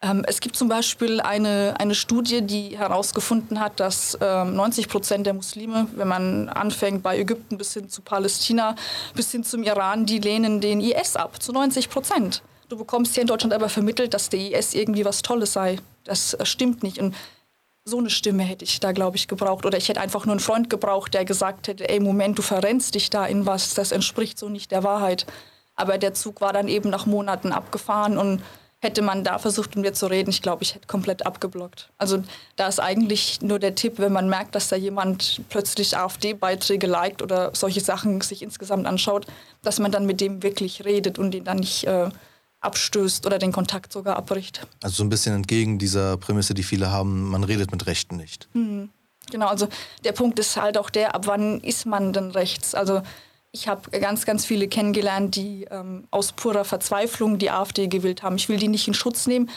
es 0.00 0.40
gibt 0.40 0.56
zum 0.56 0.68
Beispiel 0.68 1.20
eine, 1.20 1.74
eine 1.78 1.94
Studie, 1.94 2.42
die 2.42 2.76
herausgefunden 2.76 3.60
hat, 3.60 3.80
dass 3.80 4.16
ähm, 4.20 4.54
90 4.54 4.88
Prozent 4.88 5.26
der 5.26 5.32
Muslime, 5.32 5.88
wenn 5.96 6.06
man 6.06 6.48
anfängt 6.50 7.02
bei 7.02 7.18
Ägypten 7.18 7.56
bis 7.56 7.72
hin 7.72 7.88
zu 7.88 8.02
Palästina, 8.02 8.76
bis 9.14 9.32
hin 9.32 9.42
zum 9.42 9.62
Iran, 9.62 10.04
die 10.04 10.18
lehnen 10.18 10.60
den 10.60 10.80
IS 10.80 11.16
ab, 11.16 11.42
zu 11.42 11.52
90 11.52 11.88
Prozent. 11.88 12.42
Du 12.68 12.76
bekommst 12.76 13.14
hier 13.14 13.22
in 13.22 13.26
Deutschland 13.26 13.54
aber 13.54 13.68
vermittelt, 13.68 14.12
dass 14.12 14.28
der 14.28 14.40
IS 14.40 14.74
irgendwie 14.74 15.04
was 15.04 15.22
Tolles 15.22 15.54
sei. 15.54 15.78
Das 16.04 16.34
äh, 16.34 16.44
stimmt 16.44 16.82
nicht. 16.82 16.98
Und 16.98 17.14
so 17.84 17.98
eine 17.98 18.10
Stimme 18.10 18.42
hätte 18.42 18.64
ich 18.64 18.80
da, 18.80 18.92
glaube 18.92 19.16
ich, 19.16 19.28
gebraucht. 19.28 19.64
Oder 19.64 19.78
ich 19.78 19.88
hätte 19.88 20.00
einfach 20.00 20.26
nur 20.26 20.32
einen 20.32 20.40
Freund 20.40 20.68
gebraucht, 20.68 21.14
der 21.14 21.24
gesagt 21.24 21.68
hätte, 21.68 21.88
ey, 21.88 22.00
Moment, 22.00 22.38
du 22.38 22.42
verrennst 22.42 22.94
dich 22.96 23.08
da 23.08 23.24
in 23.24 23.46
was, 23.46 23.74
das 23.74 23.92
entspricht 23.92 24.38
so 24.38 24.48
nicht 24.48 24.72
der 24.72 24.82
Wahrheit. 24.82 25.26
Aber 25.74 25.96
der 25.96 26.12
Zug 26.12 26.40
war 26.40 26.52
dann 26.52 26.68
eben 26.68 26.90
nach 26.90 27.06
Monaten 27.06 27.52
abgefahren 27.52 28.18
und 28.18 28.42
hätte 28.80 29.02
man 29.02 29.24
da 29.24 29.38
versucht, 29.38 29.74
mit 29.76 29.84
mir 29.84 29.92
zu 29.92 30.06
reden, 30.06 30.30
ich 30.30 30.42
glaube, 30.42 30.62
ich 30.62 30.74
hätte 30.74 30.86
komplett 30.86 31.24
abgeblockt. 31.24 31.90
Also 31.98 32.22
da 32.56 32.68
ist 32.68 32.78
eigentlich 32.78 33.40
nur 33.40 33.58
der 33.58 33.74
Tipp, 33.74 33.94
wenn 33.98 34.12
man 34.12 34.28
merkt, 34.28 34.54
dass 34.54 34.68
da 34.68 34.76
jemand 34.76 35.40
plötzlich 35.48 35.96
AfD-Beiträge 35.96 36.86
liked 36.86 37.22
oder 37.22 37.50
solche 37.54 37.80
Sachen 37.80 38.20
sich 38.20 38.42
insgesamt 38.42 38.86
anschaut, 38.86 39.26
dass 39.62 39.78
man 39.78 39.90
dann 39.90 40.06
mit 40.06 40.20
dem 40.20 40.42
wirklich 40.42 40.84
redet 40.84 41.18
und 41.18 41.34
ihn 41.34 41.44
dann 41.44 41.58
nicht 41.58 41.84
äh, 41.86 42.10
abstößt 42.60 43.26
oder 43.26 43.38
den 43.38 43.52
Kontakt 43.52 43.92
sogar 43.92 44.16
abbricht. 44.16 44.66
Also 44.82 44.96
so 44.96 45.04
ein 45.04 45.08
bisschen 45.08 45.34
entgegen 45.34 45.78
dieser 45.78 46.16
Prämisse, 46.16 46.52
die 46.52 46.62
viele 46.62 46.90
haben, 46.90 47.30
man 47.30 47.44
redet 47.44 47.72
mit 47.72 47.86
Rechten 47.86 48.16
nicht. 48.16 48.48
Mhm. 48.52 48.90
Genau, 49.30 49.48
also 49.48 49.68
der 50.04 50.12
Punkt 50.12 50.38
ist 50.38 50.56
halt 50.56 50.78
auch 50.78 50.90
der, 50.90 51.14
ab 51.14 51.26
wann 51.26 51.60
ist 51.60 51.86
man 51.86 52.12
denn 52.12 52.30
rechts? 52.30 52.74
Also 52.74 53.02
ich 53.56 53.68
habe 53.68 53.90
ganz, 53.98 54.26
ganz 54.26 54.44
viele 54.44 54.68
kennengelernt, 54.68 55.34
die 55.34 55.66
ähm, 55.70 56.06
aus 56.10 56.32
purer 56.32 56.64
Verzweiflung 56.64 57.38
die 57.38 57.50
AfD 57.50 57.86
gewählt 57.88 58.22
haben. 58.22 58.36
Ich 58.36 58.48
will 58.48 58.58
die 58.58 58.68
nicht 58.68 58.86
in 58.86 58.94
Schutz 58.94 59.26
nehmen, 59.26 59.50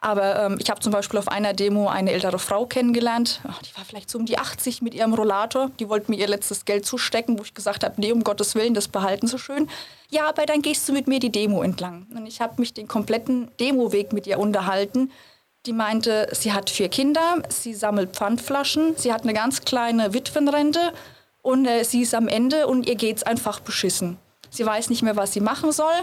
aber 0.00 0.44
ähm, 0.44 0.58
ich 0.60 0.70
habe 0.70 0.80
zum 0.80 0.92
Beispiel 0.92 1.18
auf 1.18 1.28
einer 1.28 1.54
Demo 1.54 1.88
eine 1.88 2.12
ältere 2.12 2.38
Frau 2.38 2.66
kennengelernt. 2.66 3.40
Ach, 3.48 3.60
die 3.62 3.74
war 3.76 3.84
vielleicht 3.84 4.10
so 4.10 4.18
um 4.18 4.26
die 4.26 4.38
80 4.38 4.82
mit 4.82 4.94
ihrem 4.94 5.14
Rollator. 5.14 5.70
Die 5.80 5.88
wollte 5.88 6.10
mir 6.10 6.18
ihr 6.18 6.28
letztes 6.28 6.66
Geld 6.66 6.84
zustecken, 6.84 7.38
wo 7.38 7.42
ich 7.42 7.54
gesagt 7.54 7.84
habe, 7.84 7.94
nee, 7.98 8.12
um 8.12 8.22
Gottes 8.22 8.54
Willen, 8.54 8.74
das 8.74 8.86
behalten 8.86 9.26
Sie 9.26 9.38
schön. 9.38 9.68
Ja, 10.10 10.28
aber 10.28 10.44
dann 10.44 10.62
gehst 10.62 10.88
du 10.88 10.92
mit 10.92 11.08
mir 11.08 11.18
die 11.18 11.32
Demo 11.32 11.62
entlang. 11.62 12.06
Und 12.14 12.26
ich 12.26 12.40
habe 12.40 12.54
mich 12.58 12.74
den 12.74 12.86
kompletten 12.86 13.50
Demoweg 13.58 14.12
mit 14.12 14.26
ihr 14.26 14.38
unterhalten. 14.38 15.10
Die 15.66 15.72
meinte, 15.72 16.28
sie 16.32 16.52
hat 16.52 16.70
vier 16.70 16.88
Kinder, 16.88 17.42
sie 17.48 17.74
sammelt 17.74 18.14
Pfandflaschen, 18.14 18.94
sie 18.96 19.12
hat 19.12 19.22
eine 19.22 19.34
ganz 19.34 19.62
kleine 19.62 20.14
Witwenrente 20.14 20.92
und 21.42 21.66
äh, 21.66 21.84
sie 21.84 22.02
ist 22.02 22.14
am 22.14 22.28
Ende 22.28 22.66
und 22.66 22.88
ihr 22.88 22.96
geht 22.96 23.18
es 23.18 23.22
einfach 23.22 23.60
beschissen. 23.60 24.18
Sie 24.50 24.64
weiß 24.64 24.90
nicht 24.90 25.02
mehr, 25.02 25.16
was 25.16 25.32
sie 25.32 25.40
machen 25.40 25.72
soll. 25.72 26.02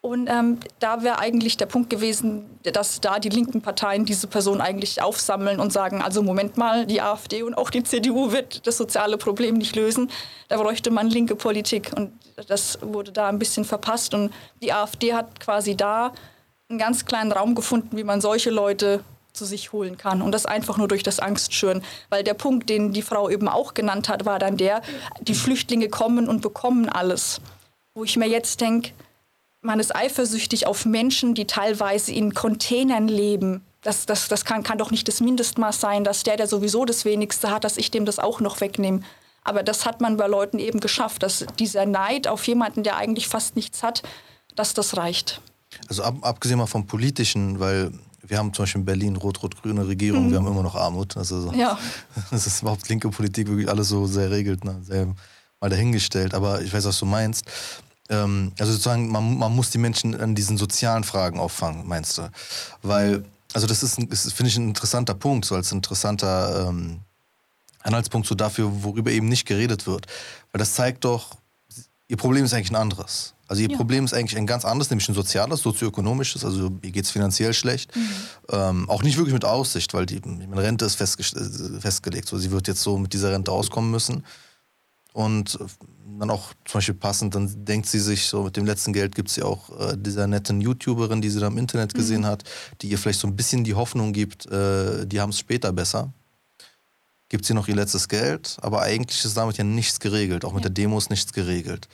Und 0.00 0.28
ähm, 0.30 0.58
da 0.78 1.02
wäre 1.02 1.18
eigentlich 1.18 1.56
der 1.56 1.66
Punkt 1.66 1.90
gewesen, 1.90 2.46
dass 2.62 3.00
da 3.00 3.18
die 3.18 3.30
linken 3.30 3.62
Parteien 3.62 4.04
diese 4.04 4.28
Person 4.28 4.60
eigentlich 4.60 5.02
aufsammeln 5.02 5.58
und 5.58 5.72
sagen, 5.72 6.00
also 6.02 6.22
Moment 6.22 6.56
mal, 6.56 6.86
die 6.86 7.00
AfD 7.00 7.42
und 7.42 7.54
auch 7.54 7.68
die 7.68 7.82
CDU 7.82 8.30
wird 8.30 8.64
das 8.66 8.76
soziale 8.76 9.18
Problem 9.18 9.56
nicht 9.56 9.74
lösen. 9.74 10.08
Da 10.48 10.56
bräuchte 10.56 10.92
man 10.92 11.08
linke 11.08 11.34
Politik. 11.34 11.90
Und 11.96 12.12
das 12.46 12.78
wurde 12.80 13.10
da 13.10 13.28
ein 13.28 13.40
bisschen 13.40 13.64
verpasst. 13.64 14.14
Und 14.14 14.32
die 14.62 14.72
AfD 14.72 15.14
hat 15.14 15.40
quasi 15.40 15.76
da 15.76 16.12
einen 16.68 16.78
ganz 16.78 17.04
kleinen 17.04 17.32
Raum 17.32 17.56
gefunden, 17.56 17.96
wie 17.96 18.04
man 18.04 18.20
solche 18.20 18.50
Leute 18.50 19.02
zu 19.32 19.44
sich 19.44 19.72
holen 19.72 19.96
kann. 19.96 20.22
Und 20.22 20.32
das 20.32 20.46
einfach 20.46 20.76
nur 20.76 20.88
durch 20.88 21.02
das 21.02 21.20
Angstschüren. 21.20 21.82
Weil 22.08 22.24
der 22.24 22.34
Punkt, 22.34 22.68
den 22.68 22.92
die 22.92 23.02
Frau 23.02 23.28
eben 23.28 23.48
auch 23.48 23.74
genannt 23.74 24.08
hat, 24.08 24.24
war 24.24 24.38
dann 24.38 24.56
der, 24.56 24.82
die 25.20 25.34
Flüchtlinge 25.34 25.88
kommen 25.88 26.28
und 26.28 26.42
bekommen 26.42 26.88
alles. 26.88 27.40
Wo 27.94 28.04
ich 28.04 28.16
mir 28.16 28.28
jetzt 28.28 28.60
denke, 28.60 28.92
man 29.60 29.80
ist 29.80 29.94
eifersüchtig 29.94 30.66
auf 30.66 30.84
Menschen, 30.84 31.34
die 31.34 31.46
teilweise 31.46 32.12
in 32.12 32.34
Containern 32.34 33.08
leben. 33.08 33.64
Das, 33.82 34.06
das, 34.06 34.28
das 34.28 34.44
kann, 34.44 34.62
kann 34.62 34.78
doch 34.78 34.90
nicht 34.90 35.08
das 35.08 35.20
Mindestmaß 35.20 35.80
sein, 35.80 36.04
dass 36.04 36.22
der, 36.22 36.36
der 36.36 36.46
sowieso 36.46 36.84
das 36.84 37.04
Wenigste 37.04 37.50
hat, 37.50 37.64
dass 37.64 37.76
ich 37.76 37.90
dem 37.90 38.04
das 38.04 38.18
auch 38.18 38.40
noch 38.40 38.60
wegnehme. 38.60 39.00
Aber 39.44 39.62
das 39.62 39.86
hat 39.86 40.00
man 40.00 40.16
bei 40.16 40.26
Leuten 40.26 40.58
eben 40.58 40.80
geschafft, 40.80 41.22
dass 41.22 41.46
dieser 41.58 41.86
Neid 41.86 42.28
auf 42.28 42.46
jemanden, 42.46 42.82
der 42.82 42.96
eigentlich 42.96 43.28
fast 43.28 43.56
nichts 43.56 43.82
hat, 43.82 44.02
dass 44.54 44.74
das 44.74 44.96
reicht. 44.96 45.40
Also 45.88 46.02
ab, 46.02 46.16
abgesehen 46.22 46.58
mal 46.58 46.66
vom 46.66 46.86
Politischen, 46.86 47.60
weil 47.60 47.92
wir 48.28 48.38
haben 48.38 48.52
zum 48.52 48.62
Beispiel 48.62 48.80
in 48.80 48.84
Berlin 48.84 49.16
rot-rot-grüne 49.16 49.86
Regierung, 49.86 50.26
mhm. 50.26 50.30
wir 50.30 50.38
haben 50.38 50.46
immer 50.46 50.62
noch 50.62 50.74
Armut. 50.74 51.16
Also 51.16 51.40
so, 51.40 51.52
ja. 51.52 51.78
Das 52.30 52.46
ist 52.46 52.62
überhaupt 52.62 52.88
linke 52.88 53.08
Politik 53.08 53.48
wirklich 53.48 53.68
alles 53.68 53.88
so 53.88 54.06
sehr 54.06 54.30
regelt, 54.30 54.64
ne? 54.64 54.78
sehr 54.82 55.06
mal 55.60 55.70
dahingestellt. 55.70 56.34
Aber 56.34 56.62
ich 56.62 56.72
weiß, 56.72 56.84
was 56.84 56.98
du 56.98 57.06
meinst. 57.06 57.44
Ähm, 58.08 58.52
also 58.58 58.72
sozusagen, 58.72 59.10
man, 59.10 59.36
man 59.38 59.54
muss 59.54 59.70
die 59.70 59.78
Menschen 59.78 60.18
an 60.18 60.34
diesen 60.34 60.56
sozialen 60.56 61.04
Fragen 61.04 61.38
auffangen, 61.38 61.86
meinst 61.86 62.18
du? 62.18 62.30
Weil, 62.82 63.24
also 63.52 63.66
das 63.66 63.82
ist, 63.82 63.98
ist 63.98 64.32
finde 64.32 64.50
ich, 64.50 64.56
ein 64.56 64.68
interessanter 64.68 65.14
Punkt, 65.14 65.44
so 65.44 65.54
als 65.54 65.72
interessanter 65.72 66.68
ähm, 66.68 67.00
Anhaltspunkt 67.82 68.26
so 68.26 68.34
dafür, 68.34 68.82
worüber 68.82 69.10
eben 69.10 69.28
nicht 69.28 69.46
geredet 69.46 69.86
wird. 69.86 70.06
Weil 70.52 70.58
das 70.58 70.74
zeigt 70.74 71.04
doch, 71.04 71.36
ihr 72.08 72.16
Problem 72.16 72.44
ist 72.44 72.54
eigentlich 72.54 72.70
ein 72.70 72.76
anderes. 72.76 73.34
Also 73.48 73.62
ihr 73.62 73.70
ja. 73.70 73.76
Problem 73.76 74.04
ist 74.04 74.12
eigentlich 74.12 74.36
ein 74.36 74.46
ganz 74.46 74.64
anderes, 74.66 74.90
nämlich 74.90 75.08
ein 75.08 75.14
soziales, 75.14 75.62
sozioökonomisches. 75.62 76.44
Also 76.44 76.70
ihr 76.82 76.90
geht 76.92 77.04
es 77.04 77.10
finanziell 77.10 77.54
schlecht. 77.54 77.96
Mhm. 77.96 78.10
Ähm, 78.50 78.90
auch 78.90 79.02
nicht 79.02 79.16
wirklich 79.16 79.32
mit 79.32 79.46
Aussicht, 79.46 79.94
weil 79.94 80.04
die 80.04 80.20
meine 80.20 80.62
Rente 80.62 80.84
ist 80.84 80.96
festgelegt. 80.96 82.28
So, 82.28 82.36
sie 82.36 82.50
wird 82.50 82.68
jetzt 82.68 82.82
so 82.82 82.98
mit 82.98 83.14
dieser 83.14 83.32
Rente 83.32 83.50
auskommen 83.50 83.90
müssen. 83.90 84.24
Und 85.14 85.58
dann 86.20 86.30
auch 86.30 86.52
zum 86.64 86.78
Beispiel 86.78 86.94
passend, 86.94 87.34
dann 87.34 87.64
denkt 87.64 87.86
sie 87.88 88.00
sich 88.00 88.26
so, 88.26 88.44
mit 88.44 88.56
dem 88.56 88.66
letzten 88.66 88.92
Geld 88.92 89.14
gibt 89.14 89.30
es 89.30 89.36
ja 89.36 89.44
auch 89.44 89.70
äh, 89.80 89.96
dieser 89.96 90.26
netten 90.26 90.60
YouTuberin, 90.60 91.22
die 91.22 91.30
sie 91.30 91.40
da 91.40 91.46
im 91.46 91.58
Internet 91.58 91.94
mhm. 91.94 91.98
gesehen 91.98 92.26
hat, 92.26 92.44
die 92.82 92.88
ihr 92.88 92.98
vielleicht 92.98 93.20
so 93.20 93.26
ein 93.26 93.34
bisschen 93.34 93.64
die 93.64 93.74
Hoffnung 93.74 94.12
gibt, 94.12 94.46
äh, 94.46 95.06
die 95.06 95.20
haben 95.20 95.30
es 95.30 95.38
später 95.38 95.72
besser. 95.72 96.12
Gibt 97.30 97.44
sie 97.44 97.54
noch 97.54 97.68
ihr 97.68 97.74
letztes 97.74 98.08
Geld, 98.08 98.56
aber 98.60 98.82
eigentlich 98.82 99.24
ist 99.24 99.36
damit 99.36 99.58
ja 99.58 99.64
nichts 99.64 100.00
geregelt, 100.00 100.44
auch 100.44 100.52
mit 100.52 100.64
ja. 100.64 100.70
der 100.70 100.74
Demo 100.74 100.98
ist 100.98 101.10
nichts 101.10 101.32
geregelt 101.32 101.88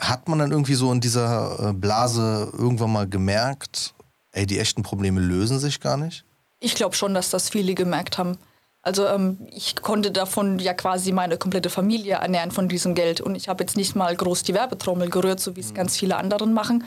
hat 0.00 0.28
man 0.28 0.38
dann 0.38 0.50
irgendwie 0.50 0.74
so 0.74 0.90
in 0.92 1.00
dieser 1.00 1.70
äh, 1.70 1.72
Blase 1.72 2.50
irgendwann 2.56 2.92
mal 2.92 3.08
gemerkt, 3.08 3.94
ey, 4.32 4.46
die 4.46 4.58
echten 4.58 4.82
Probleme 4.82 5.20
lösen 5.20 5.58
sich 5.58 5.80
gar 5.80 5.96
nicht? 5.96 6.24
Ich 6.58 6.74
glaube 6.74 6.94
schon, 6.94 7.14
dass 7.14 7.30
das 7.30 7.48
viele 7.48 7.74
gemerkt 7.74 8.18
haben. 8.18 8.38
Also 8.82 9.06
ähm, 9.06 9.38
ich 9.50 9.76
konnte 9.76 10.10
davon 10.10 10.58
ja 10.58 10.72
quasi 10.72 11.12
meine 11.12 11.36
komplette 11.36 11.68
Familie 11.68 12.14
ernähren 12.14 12.50
von 12.50 12.68
diesem 12.68 12.94
Geld. 12.94 13.20
Und 13.20 13.34
ich 13.34 13.48
habe 13.48 13.62
jetzt 13.62 13.76
nicht 13.76 13.94
mal 13.94 14.14
groß 14.16 14.42
die 14.42 14.54
Werbetrommel 14.54 15.10
gerührt, 15.10 15.40
so 15.40 15.56
wie 15.56 15.60
es 15.60 15.70
mhm. 15.70 15.74
ganz 15.74 15.96
viele 15.96 16.16
anderen 16.16 16.54
machen. 16.54 16.84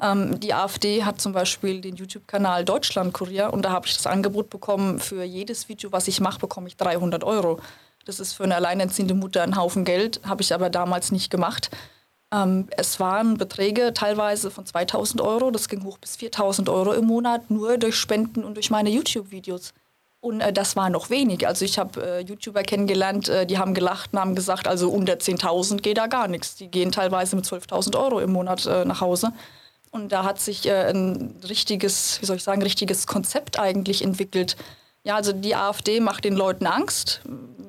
Ähm, 0.00 0.38
die 0.40 0.54
AfD 0.54 1.04
hat 1.04 1.20
zum 1.20 1.32
Beispiel 1.32 1.80
den 1.80 1.96
YouTube-Kanal 1.96 2.64
Deutschland 2.64 3.12
Kurier 3.12 3.52
und 3.52 3.62
da 3.62 3.70
habe 3.70 3.86
ich 3.86 3.94
das 3.94 4.06
Angebot 4.06 4.50
bekommen, 4.50 4.98
für 4.98 5.22
jedes 5.22 5.68
Video, 5.68 5.92
was 5.92 6.08
ich 6.08 6.20
mache, 6.20 6.40
bekomme 6.40 6.68
ich 6.68 6.76
300 6.76 7.24
Euro. 7.24 7.60
Das 8.04 8.20
ist 8.20 8.32
für 8.34 8.44
eine 8.44 8.56
alleinerziehende 8.56 9.14
Mutter 9.14 9.42
ein 9.42 9.56
Haufen 9.56 9.84
Geld, 9.84 10.20
habe 10.24 10.42
ich 10.42 10.52
aber 10.52 10.68
damals 10.68 11.10
nicht 11.10 11.30
gemacht. 11.30 11.70
Ähm, 12.34 12.68
es 12.76 12.98
waren 12.98 13.38
Beträge 13.38 13.92
teilweise 13.94 14.50
von 14.50 14.66
2000 14.66 15.20
Euro, 15.20 15.50
das 15.50 15.68
ging 15.68 15.84
hoch 15.84 15.98
bis 15.98 16.16
4000 16.16 16.68
Euro 16.68 16.92
im 16.92 17.06
Monat, 17.06 17.50
nur 17.50 17.78
durch 17.78 17.94
Spenden 17.94 18.42
und 18.42 18.54
durch 18.54 18.70
meine 18.70 18.90
YouTube-Videos. 18.90 19.72
Und 20.20 20.40
äh, 20.40 20.52
das 20.52 20.74
war 20.74 20.90
noch 20.90 21.10
wenig. 21.10 21.46
Also 21.46 21.64
ich 21.64 21.78
habe 21.78 22.02
äh, 22.02 22.20
YouTuber 22.20 22.62
kennengelernt, 22.62 23.28
äh, 23.28 23.46
die 23.46 23.58
haben 23.58 23.74
gelacht 23.74 24.12
und 24.12 24.18
haben 24.18 24.34
gesagt, 24.34 24.66
also 24.66 24.90
unter 24.90 25.14
10.000 25.14 25.82
geht 25.82 25.98
da 25.98 26.08
gar 26.08 26.26
nichts. 26.26 26.56
Die 26.56 26.68
gehen 26.68 26.90
teilweise 26.90 27.36
mit 27.36 27.44
12.000 27.44 27.96
Euro 28.02 28.20
im 28.20 28.32
Monat 28.32 28.66
äh, 28.66 28.84
nach 28.84 29.00
Hause. 29.00 29.32
Und 29.90 30.10
da 30.10 30.24
hat 30.24 30.40
sich 30.40 30.66
äh, 30.66 30.90
ein 30.90 31.36
richtiges, 31.48 32.20
wie 32.20 32.26
soll 32.26 32.36
ich 32.36 32.42
sagen, 32.42 32.62
richtiges 32.62 33.06
Konzept 33.06 33.60
eigentlich 33.60 34.02
entwickelt. 34.02 34.56
Ja, 35.06 35.16
also 35.16 35.32
die 35.32 35.54
AfD 35.54 36.00
macht 36.00 36.24
den 36.24 36.34
Leuten 36.34 36.66
Angst, 36.66 37.20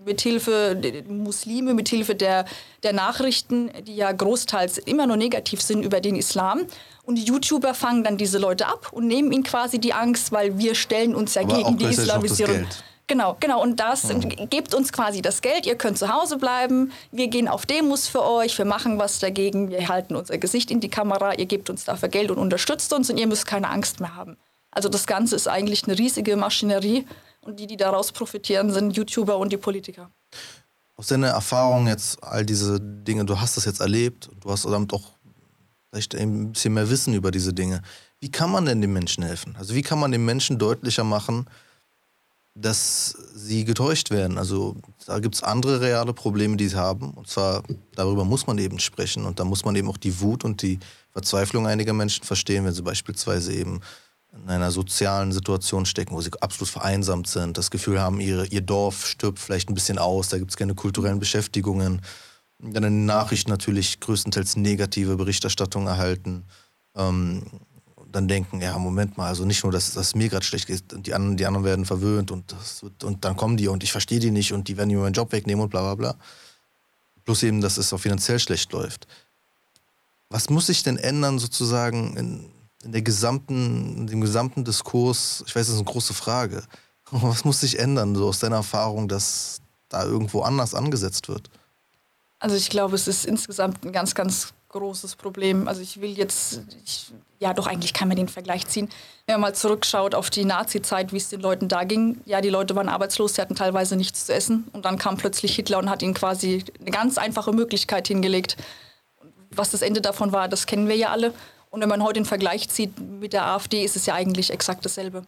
mithilfe 0.06 0.74
der 0.76 1.04
Muslime, 1.04 1.74
mithilfe 1.74 2.16
der, 2.16 2.46
der 2.84 2.94
Nachrichten, 2.94 3.72
die 3.86 3.98
ja 3.98 4.10
großteils 4.12 4.78
immer 4.78 5.06
nur 5.06 5.18
negativ 5.18 5.62
sind 5.62 5.84
über 5.84 6.00
den 6.00 6.16
Islam. 6.16 6.62
Und 7.04 7.16
die 7.16 7.26
YouTuber 7.26 7.74
fangen 7.74 8.06
dann 8.06 8.18
diese 8.18 8.38
Leute 8.38 8.68
ab 8.68 8.94
und 8.94 9.08
nehmen 9.08 9.34
ihnen 9.34 9.44
quasi 9.44 9.80
die 9.80 9.94
Angst, 9.94 10.32
weil 10.32 10.58
wir 10.58 10.76
stellen 10.76 11.14
uns 11.14 11.34
ja 11.36 11.42
Aber 11.42 11.58
gegen 11.58 11.78
die 11.78 11.86
Islamisierung. 11.86 12.66
Genau, 13.08 13.38
genau. 13.40 13.62
Und 13.62 13.80
das 13.80 14.08
gebt 14.50 14.74
uns 14.74 14.92
quasi 14.92 15.22
das 15.22 15.42
Geld. 15.42 15.68
Ihr 15.68 15.76
könnt 15.76 15.98
zu 16.00 16.12
Hause 16.12 16.38
bleiben. 16.38 16.92
Wir 17.12 17.28
gehen 17.28 17.48
auf 17.48 17.66
Demos 17.66 18.08
für 18.08 18.24
euch. 18.24 18.58
Wir 18.58 18.66
machen 18.66 18.98
was 18.98 19.20
dagegen. 19.20 19.70
Wir 19.70 19.90
halten 19.90 20.16
unser 20.16 20.38
Gesicht 20.38 20.72
in 20.72 20.80
die 20.80 20.90
Kamera. 20.90 21.34
Ihr 21.34 21.46
gebt 21.46 21.70
uns 21.70 21.84
dafür 21.84 22.10
Geld 22.10 22.32
und 22.32 22.38
unterstützt 22.38 22.94
uns 22.94 23.10
und 23.10 23.20
ihr 23.20 23.28
müsst 23.28 23.46
keine 23.46 23.70
Angst 23.70 24.00
mehr 24.00 24.16
haben. 24.16 24.38
Also 24.72 24.90
das 24.90 25.06
Ganze 25.06 25.36
ist 25.36 25.48
eigentlich 25.48 25.86
eine 25.86 25.98
riesige 25.98 26.36
Maschinerie. 26.36 27.06
Und 27.46 27.60
die, 27.60 27.68
die 27.68 27.78
daraus 27.78 28.12
profitieren, 28.12 28.72
sind 28.72 28.98
YouTuber 28.98 29.38
und 29.38 29.54
die 29.54 29.58
Politiker. 29.58 30.10
Aus 30.98 31.08
deiner 31.08 31.28
Erfahrung 31.28 31.88
jetzt, 31.88 32.22
all 32.24 32.43
diese 32.43 32.80
Dinge, 32.82 33.24
du 33.24 33.39
hast 33.39 33.56
das 33.56 33.66
jetzt 33.66 33.82
erlebt 33.82 34.30
du 34.41 34.50
hast 34.50 34.66
damit 34.66 34.91
auch 34.93 35.12
vielleicht 35.91 36.16
ein 36.16 36.52
bisschen 36.52 36.74
mehr 36.74 36.89
Wissen 36.89 37.14
über 37.14 37.32
diese 37.32 37.54
Dinge. 37.54 37.82
Wie 38.20 38.32
kann 38.32 38.52
man 38.52 38.66
denn 38.66 38.82
den 38.82 38.91
Menschen 38.91 39.24
helfen? 39.24 39.56
Also 39.58 39.76
wie 39.76 39.84
kann 39.84 40.00
man 40.00 40.12
den 40.12 40.26
Menschen 40.26 40.58
deutlicher 40.58 41.04
machen, 41.04 41.46
dass 42.56 43.16
sie 43.36 43.64
getäuscht 43.64 44.10
werden? 44.10 44.39
Also 44.39 44.76
da 45.06 45.20
gibt 45.20 45.36
es 45.36 45.43
andere 45.43 45.82
reale 45.82 46.14
Probleme, 46.14 46.58
die 46.58 46.70
sie 46.70 46.78
haben. 46.78 47.12
Und 47.12 47.28
zwar, 47.28 47.64
darüber 47.96 48.26
muss 48.26 48.48
man 48.48 48.58
eben 48.58 48.80
sprechen. 48.80 49.26
Und 49.26 49.39
da 49.39 49.46
muss 49.46 49.64
man 49.64 49.76
eben 49.76 49.89
auch 49.89 49.98
die 49.98 50.20
Wut 50.20 50.43
und 50.43 50.64
die 50.64 50.80
Verzweiflung 51.12 51.68
einiger 51.68 51.93
Menschen 51.93 52.24
verstehen, 52.24 52.66
wenn 52.66 52.74
sie 52.74 52.82
beispielsweise 52.82 53.54
eben 53.54 53.82
in 54.44 54.50
einer 54.50 54.72
sozialen 54.72 55.32
Situation 55.32 55.86
stecken, 55.86 56.16
wo 56.16 56.22
sie 56.22 56.32
absolut 56.42 56.70
vereinsamt 56.70 57.28
sind, 57.28 57.58
das 57.58 57.72
Gefühl 57.72 58.00
haben, 58.00 58.20
ihre, 58.20 58.46
ihr 58.48 58.62
Dorf 58.62 59.06
stirbt 59.06 59.40
vielleicht 59.40 59.70
ein 59.70 59.74
bisschen 59.74 59.98
aus, 59.98 60.30
da 60.30 60.38
gibt 60.38 60.52
es 60.52 60.58
keine 60.58 60.76
kulturellen 60.76 61.20
Beschäftigungen. 61.20 62.02
Dann 62.60 62.84
in 62.84 62.94
den 62.94 63.06
Nachrichten 63.06 63.50
natürlich 63.50 64.00
größtenteils 64.00 64.56
negative 64.56 65.16
Berichterstattung 65.16 65.88
erhalten. 65.88 66.46
Ähm, 66.96 67.44
dann 68.12 68.28
denken, 68.28 68.62
ja, 68.62 68.78
Moment 68.78 69.18
mal, 69.18 69.28
also 69.28 69.46
nicht 69.46 69.64
nur, 69.64 69.74
dass, 69.74 69.94
dass 69.94 70.08
es 70.08 70.16
mir 70.16 70.30
gerade 70.30 70.46
schlecht 70.46 70.68
geht, 70.68 70.84
die 71.06 71.14
anderen, 71.14 71.36
die 71.36 71.46
anderen 71.46 71.66
werden 71.66 71.86
verwöhnt 71.86 72.32
und, 72.32 72.52
das 72.52 72.82
wird, 72.82 73.04
und 73.04 73.26
dann 73.26 73.36
kommen 73.36 73.58
die 73.58 73.68
und 73.68 73.84
ich 73.84 73.92
verstehe 73.92 74.20
die 74.20 74.32
nicht 74.32 74.54
und 74.54 74.70
die 74.70 74.78
werden 74.78 74.90
mir 74.90 75.00
meinen 75.00 75.14
Job 75.14 75.32
wegnehmen 75.34 75.64
und 75.64 75.70
bla 75.70 75.82
bla 75.82 75.96
bla. 75.96 76.16
Plus 77.26 77.44
eben, 77.44 77.60
dass 77.60 77.78
es 77.78 77.92
auch 77.92 78.00
finanziell 78.00 78.40
schlecht 78.40 78.72
läuft. 78.72 79.08
Was 80.30 80.50
muss 80.50 80.68
sich 80.68 80.84
denn 80.84 80.98
ändern 80.98 81.40
sozusagen 81.40 82.16
in, 82.16 82.55
in, 82.86 82.92
der 82.92 83.02
gesamten, 83.02 83.98
in 83.98 84.08
dem 84.08 84.22
gesamten 84.22 84.64
Diskurs? 84.64 85.44
Ich 85.48 85.56
weiß, 85.56 85.68
das 85.68 85.76
ist 85.76 85.82
eine 85.82 85.92
große 85.92 86.14
Frage. 86.14 86.64
Was 87.12 87.44
muss 87.44 87.60
sich 87.60 87.80
ändern, 87.80 88.16
so 88.16 88.28
aus 88.28 88.40
deiner 88.40 88.58
Erfahrung, 88.58 89.08
dass 89.08 89.62
da 89.90 90.06
irgendwo 90.06 90.42
anders 90.42 90.74
angesetzt 90.74 91.28
wird? 91.28 91.50
Also 92.40 92.56
ich 92.56 92.70
glaube, 92.70 92.96
es 92.96 93.08
ist 93.08 93.26
insgesamt 93.26 93.84
ein 93.86 93.92
ganz, 93.92 94.14
ganz 94.14 94.54
großes 94.70 95.16
Problem. 95.16 95.68
Also 95.68 95.82
ich 95.82 96.02
will 96.02 96.12
jetzt, 96.12 96.62
ich, 96.84 97.14
ja 97.40 97.54
doch 97.54 97.66
eigentlich 97.66 97.94
kann 97.94 98.08
man 98.08 98.18
den 98.18 98.28
Vergleich 98.28 98.68
ziehen. 98.68 98.90
Wenn 99.26 99.36
man 99.36 99.42
mal 99.42 99.56
zurückschaut 99.56 100.14
auf 100.14 100.30
die 100.30 100.46
Nazi-Zeit, 100.46 101.14
wie 101.14 101.18
es 101.18 101.30
den 101.30 101.40
Leuten 101.40 101.70
da 101.70 101.86
ging. 101.86 102.22
Ja, 102.26 102.42
die 102.42 102.50
Leute 102.50 102.76
waren 102.76 102.90
arbeitslos, 102.90 103.36
sie 103.36 103.42
hatten 103.42 103.56
teilweise 103.56 103.96
nichts 103.96 104.26
zu 104.26 104.34
essen. 104.34 104.68
Und 104.74 104.86
dann 104.86 104.98
kam 104.98 105.18
plötzlich 105.18 105.56
Hitler 105.56 105.80
und 105.80 105.90
hat 105.90 106.02
ihnen 106.02 106.14
quasi 106.14 106.66
eine 106.80 106.92
ganz 106.92 107.18
einfache 107.18 107.54
Möglichkeit 107.54 108.08
hingelegt. 108.08 108.58
Was 109.52 109.72
das 109.72 109.82
Ende 109.82 110.02
davon 110.02 110.34
war, 110.34 110.50
das 110.50 110.66
kennen 110.66 110.90
wir 110.90 110.98
ja 110.98 111.10
alle. 111.10 111.34
Und 111.76 111.82
wenn 111.82 111.90
man 111.90 112.04
heute 112.04 112.22
den 112.22 112.26
Vergleich 112.26 112.70
zieht 112.70 112.98
mit 113.02 113.34
der 113.34 113.48
AfD, 113.48 113.84
ist 113.84 113.98
es 113.98 114.06
ja 114.06 114.14
eigentlich 114.14 114.50
exakt 114.50 114.86
dasselbe. 114.86 115.24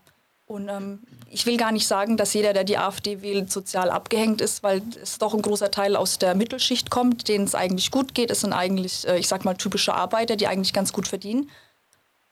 Und 0.45 0.70
ähm, 0.70 1.00
ich 1.30 1.45
will 1.45 1.58
gar 1.58 1.74
nicht 1.74 1.86
sagen, 1.86 2.16
dass 2.16 2.34
jeder, 2.34 2.54
der 2.54 2.64
die 2.64 2.78
AfD 2.78 3.22
wählt, 3.22 3.52
sozial 3.52 3.89
abgehängt 3.89 4.39
ist, 4.39 4.64
weil 4.64 4.82
es 5.04 5.18
doch 5.18 5.34
ein 5.34 5.41
großer 5.41 5.72
Teil 5.72 5.98
aus 5.98 6.20
der 6.20 6.36
Mittelschicht 6.36 6.89
kommt, 6.89 7.28
denen 7.28 7.43
es 7.43 7.54
eigentlich 7.54 7.91
gut 7.91 8.16
geht. 8.16 8.32
Es 8.32 8.39
sind 8.39 8.54
eigentlich, 8.54 9.06
äh, 9.06 9.20
ich 9.20 9.28
sag 9.28 9.43
mal, 9.43 9.56
typische 9.56 9.93
Arbeiter, 9.93 10.38
die 10.38 10.48
eigentlich 10.48 10.72
ganz 10.72 10.93
gut 10.93 11.10
verdienen. 11.10 11.50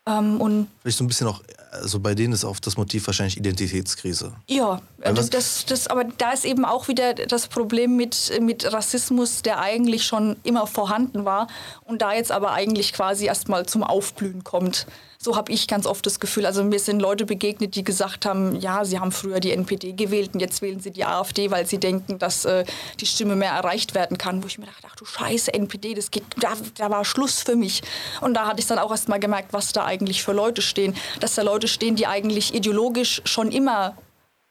Ähm, 0.07 0.39
und 0.39 0.67
Vielleicht 0.81 0.97
so 0.99 1.03
ein 1.03 1.07
bisschen 1.07 1.27
auch, 1.27 1.41
also 1.71 1.99
bei 1.99 2.13
denen 2.13 2.31
ist 2.33 2.45
auch 2.45 2.59
das 2.59 2.77
Motiv 2.77 3.07
wahrscheinlich 3.07 3.37
Identitätskrise. 3.37 4.33
ja, 4.47 4.79
Weil 4.97 5.17
was- 5.17 5.29
das, 5.31 5.65
das, 5.65 5.87
aber 5.87 6.03
da 6.03 6.31
ist 6.31 6.45
eben 6.45 6.63
auch 6.63 6.87
wieder 6.87 7.13
das 7.15 7.47
Problem 7.47 7.95
mit, 7.95 8.31
mit 8.39 8.71
Rassismus, 8.71 9.41
der 9.41 9.59
eigentlich 9.59 10.03
schon 10.05 10.35
immer 10.43 10.67
vorhanden 10.67 11.25
war 11.25 11.47
und 11.85 12.01
da 12.03 12.13
jetzt 12.13 12.31
aber 12.31 12.51
eigentlich 12.51 12.93
quasi 12.93 13.25
erstmal 13.25 13.65
zum 13.65 13.83
Aufblühen 13.83 14.43
kommt. 14.43 14.85
So 15.25 15.35
habe 15.35 15.51
ich 15.51 15.67
ganz 15.67 15.87
oft 15.87 16.05
das 16.05 16.19
Gefühl. 16.19 16.45
Also 16.45 16.63
mir 16.63 16.77
sind 16.77 16.99
Leute 16.99 17.25
begegnet, 17.25 17.73
die 17.73 17.83
gesagt 17.83 18.27
haben, 18.27 18.59
ja, 18.59 18.85
sie 18.85 18.99
haben 18.99 19.11
früher 19.11 19.39
die 19.39 19.49
NPD 19.53 19.93
gewählt 19.93 20.35
und 20.35 20.39
jetzt 20.39 20.61
wählen 20.61 20.79
sie 20.79 20.91
die 20.91 21.03
AfD, 21.03 21.49
weil 21.49 21.65
sie 21.65 21.79
denken, 21.79 22.19
dass 22.19 22.45
äh, 22.45 22.63
die 22.99 23.07
Stimme 23.07 23.35
mehr 23.35 23.49
erreicht 23.49 23.95
werden 23.95 24.19
kann. 24.19 24.43
Wo 24.43 24.45
ich 24.45 24.59
mir 24.59 24.67
dachte, 24.67 24.85
ach 24.87 24.95
du 24.95 25.03
Scheiße, 25.03 25.51
NPD, 25.51 25.95
das 25.95 26.11
geht, 26.11 26.25
da, 26.37 26.53
da 26.77 26.91
war 26.91 27.03
Schluss 27.05 27.41
für 27.41 27.55
mich. 27.55 27.81
Und 28.21 28.35
da 28.35 28.45
hatte 28.45 28.59
ich 28.59 28.67
dann 28.67 28.77
auch 28.77 28.91
erstmal 28.91 29.19
gemerkt, 29.19 29.51
was 29.51 29.73
da 29.73 29.83
eigentlich 29.83 30.21
für 30.21 30.31
Leute 30.31 30.61
stehen. 30.61 30.95
Dass 31.21 31.33
da 31.33 31.41
Leute 31.41 31.67
stehen, 31.67 31.95
die 31.95 32.05
eigentlich 32.05 32.53
ideologisch 32.53 33.23
schon 33.25 33.51
immer 33.51 33.97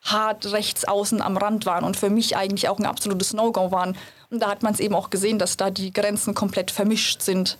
hart 0.03 0.51
rechts 0.51 0.85
außen 0.85 1.23
am 1.23 1.37
Rand 1.37 1.67
waren 1.67 1.85
und 1.85 1.97
für 1.97 2.11
mich 2.11 2.37
eigentlich 2.37 2.69
auch 2.69 2.81
ein 2.81 2.87
absolutes 2.87 3.33
No-Go 3.33 3.71
waren. 3.71 3.97
Und 4.29 4.41
da 4.41 4.49
hat 4.49 4.65
man 4.65 4.75
es 4.75 4.81
eben 4.81 4.97
auch 4.97 5.11
gesehen, 5.11 5.39
dass 5.39 5.57
da 5.57 5.71
die 5.71 5.93
Grenzen 5.93 6.35
komplett 6.35 6.73
vermischt 6.73 7.23
sind. 7.23 7.59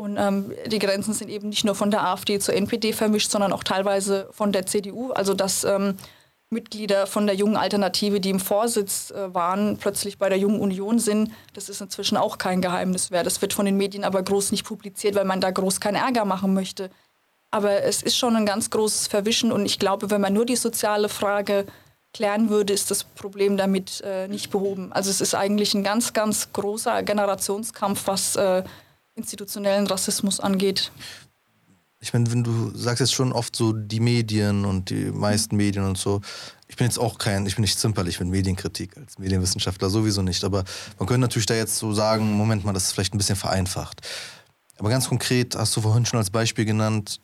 Und 0.00 0.16
ähm, 0.16 0.52
die 0.66 0.78
Grenzen 0.78 1.12
sind 1.12 1.28
eben 1.28 1.50
nicht 1.50 1.64
nur 1.64 1.74
von 1.74 1.90
der 1.90 2.06
AfD 2.06 2.38
zur 2.38 2.54
NPD 2.54 2.94
vermischt, 2.94 3.30
sondern 3.30 3.52
auch 3.52 3.62
teilweise 3.62 4.28
von 4.32 4.50
der 4.50 4.64
CDU. 4.64 5.12
Also 5.12 5.34
dass 5.34 5.62
ähm, 5.64 5.96
Mitglieder 6.48 7.06
von 7.06 7.26
der 7.26 7.36
jungen 7.36 7.56
Alternative, 7.56 8.18
die 8.18 8.30
im 8.30 8.40
Vorsitz 8.40 9.10
äh, 9.10 9.34
waren, 9.34 9.76
plötzlich 9.76 10.16
bei 10.16 10.30
der 10.30 10.38
Jungen 10.38 10.58
Union 10.58 10.98
sind, 10.98 11.32
das 11.52 11.68
ist 11.68 11.82
inzwischen 11.82 12.16
auch 12.16 12.38
kein 12.38 12.62
Geheimnis 12.62 13.10
mehr. 13.10 13.22
Das 13.22 13.42
wird 13.42 13.52
von 13.52 13.66
den 13.66 13.76
Medien 13.76 14.02
aber 14.02 14.22
groß 14.22 14.52
nicht 14.52 14.64
publiziert, 14.64 15.14
weil 15.16 15.26
man 15.26 15.42
da 15.42 15.50
groß 15.50 15.80
keinen 15.80 15.96
Ärger 15.96 16.24
machen 16.24 16.54
möchte. 16.54 16.90
Aber 17.50 17.82
es 17.82 18.02
ist 18.02 18.16
schon 18.16 18.36
ein 18.36 18.46
ganz 18.46 18.70
großes 18.70 19.06
Verwischen 19.06 19.52
und 19.52 19.66
ich 19.66 19.78
glaube, 19.78 20.10
wenn 20.10 20.22
man 20.22 20.32
nur 20.32 20.46
die 20.46 20.56
soziale 20.56 21.10
Frage 21.10 21.66
klären 22.14 22.48
würde, 22.48 22.72
ist 22.72 22.90
das 22.90 23.04
Problem 23.04 23.58
damit 23.58 24.00
äh, 24.00 24.28
nicht 24.28 24.50
behoben. 24.50 24.92
Also 24.92 25.10
es 25.10 25.20
ist 25.20 25.34
eigentlich 25.34 25.74
ein 25.74 25.84
ganz, 25.84 26.14
ganz 26.14 26.52
großer 26.54 27.02
Generationskampf, 27.02 28.06
was 28.06 28.36
äh, 28.36 28.64
institutionellen 29.20 29.86
Rassismus 29.86 30.40
angeht. 30.40 30.90
Ich 32.02 32.14
meine, 32.14 32.30
wenn 32.32 32.42
du 32.42 32.74
sagst 32.74 33.00
jetzt 33.00 33.12
schon 33.12 33.32
oft 33.32 33.54
so 33.54 33.72
die 33.72 34.00
Medien 34.00 34.64
und 34.64 34.88
die 34.88 35.10
meisten 35.10 35.56
Medien 35.56 35.84
und 35.84 35.98
so, 35.98 36.22
ich 36.66 36.76
bin 36.76 36.86
jetzt 36.86 36.98
auch 36.98 37.18
kein, 37.18 37.44
ich 37.44 37.56
bin 37.56 37.62
nicht 37.62 37.78
zimperlich 37.78 38.18
mit 38.20 38.30
Medienkritik 38.30 38.96
als 38.96 39.18
Medienwissenschaftler 39.18 39.90
sowieso 39.90 40.22
nicht, 40.22 40.42
aber 40.44 40.64
man 40.98 41.06
könnte 41.06 41.20
natürlich 41.20 41.46
da 41.46 41.54
jetzt 41.54 41.76
so 41.76 41.92
sagen, 41.92 42.32
Moment 42.32 42.64
mal, 42.64 42.72
das 42.72 42.84
ist 42.84 42.92
vielleicht 42.92 43.12
ein 43.14 43.18
bisschen 43.18 43.36
vereinfacht. 43.36 44.00
Aber 44.78 44.88
ganz 44.88 45.08
konkret 45.08 45.54
hast 45.56 45.76
du 45.76 45.82
vorhin 45.82 46.06
schon 46.06 46.18
als 46.18 46.30
Beispiel 46.30 46.64
genannt, 46.64 47.20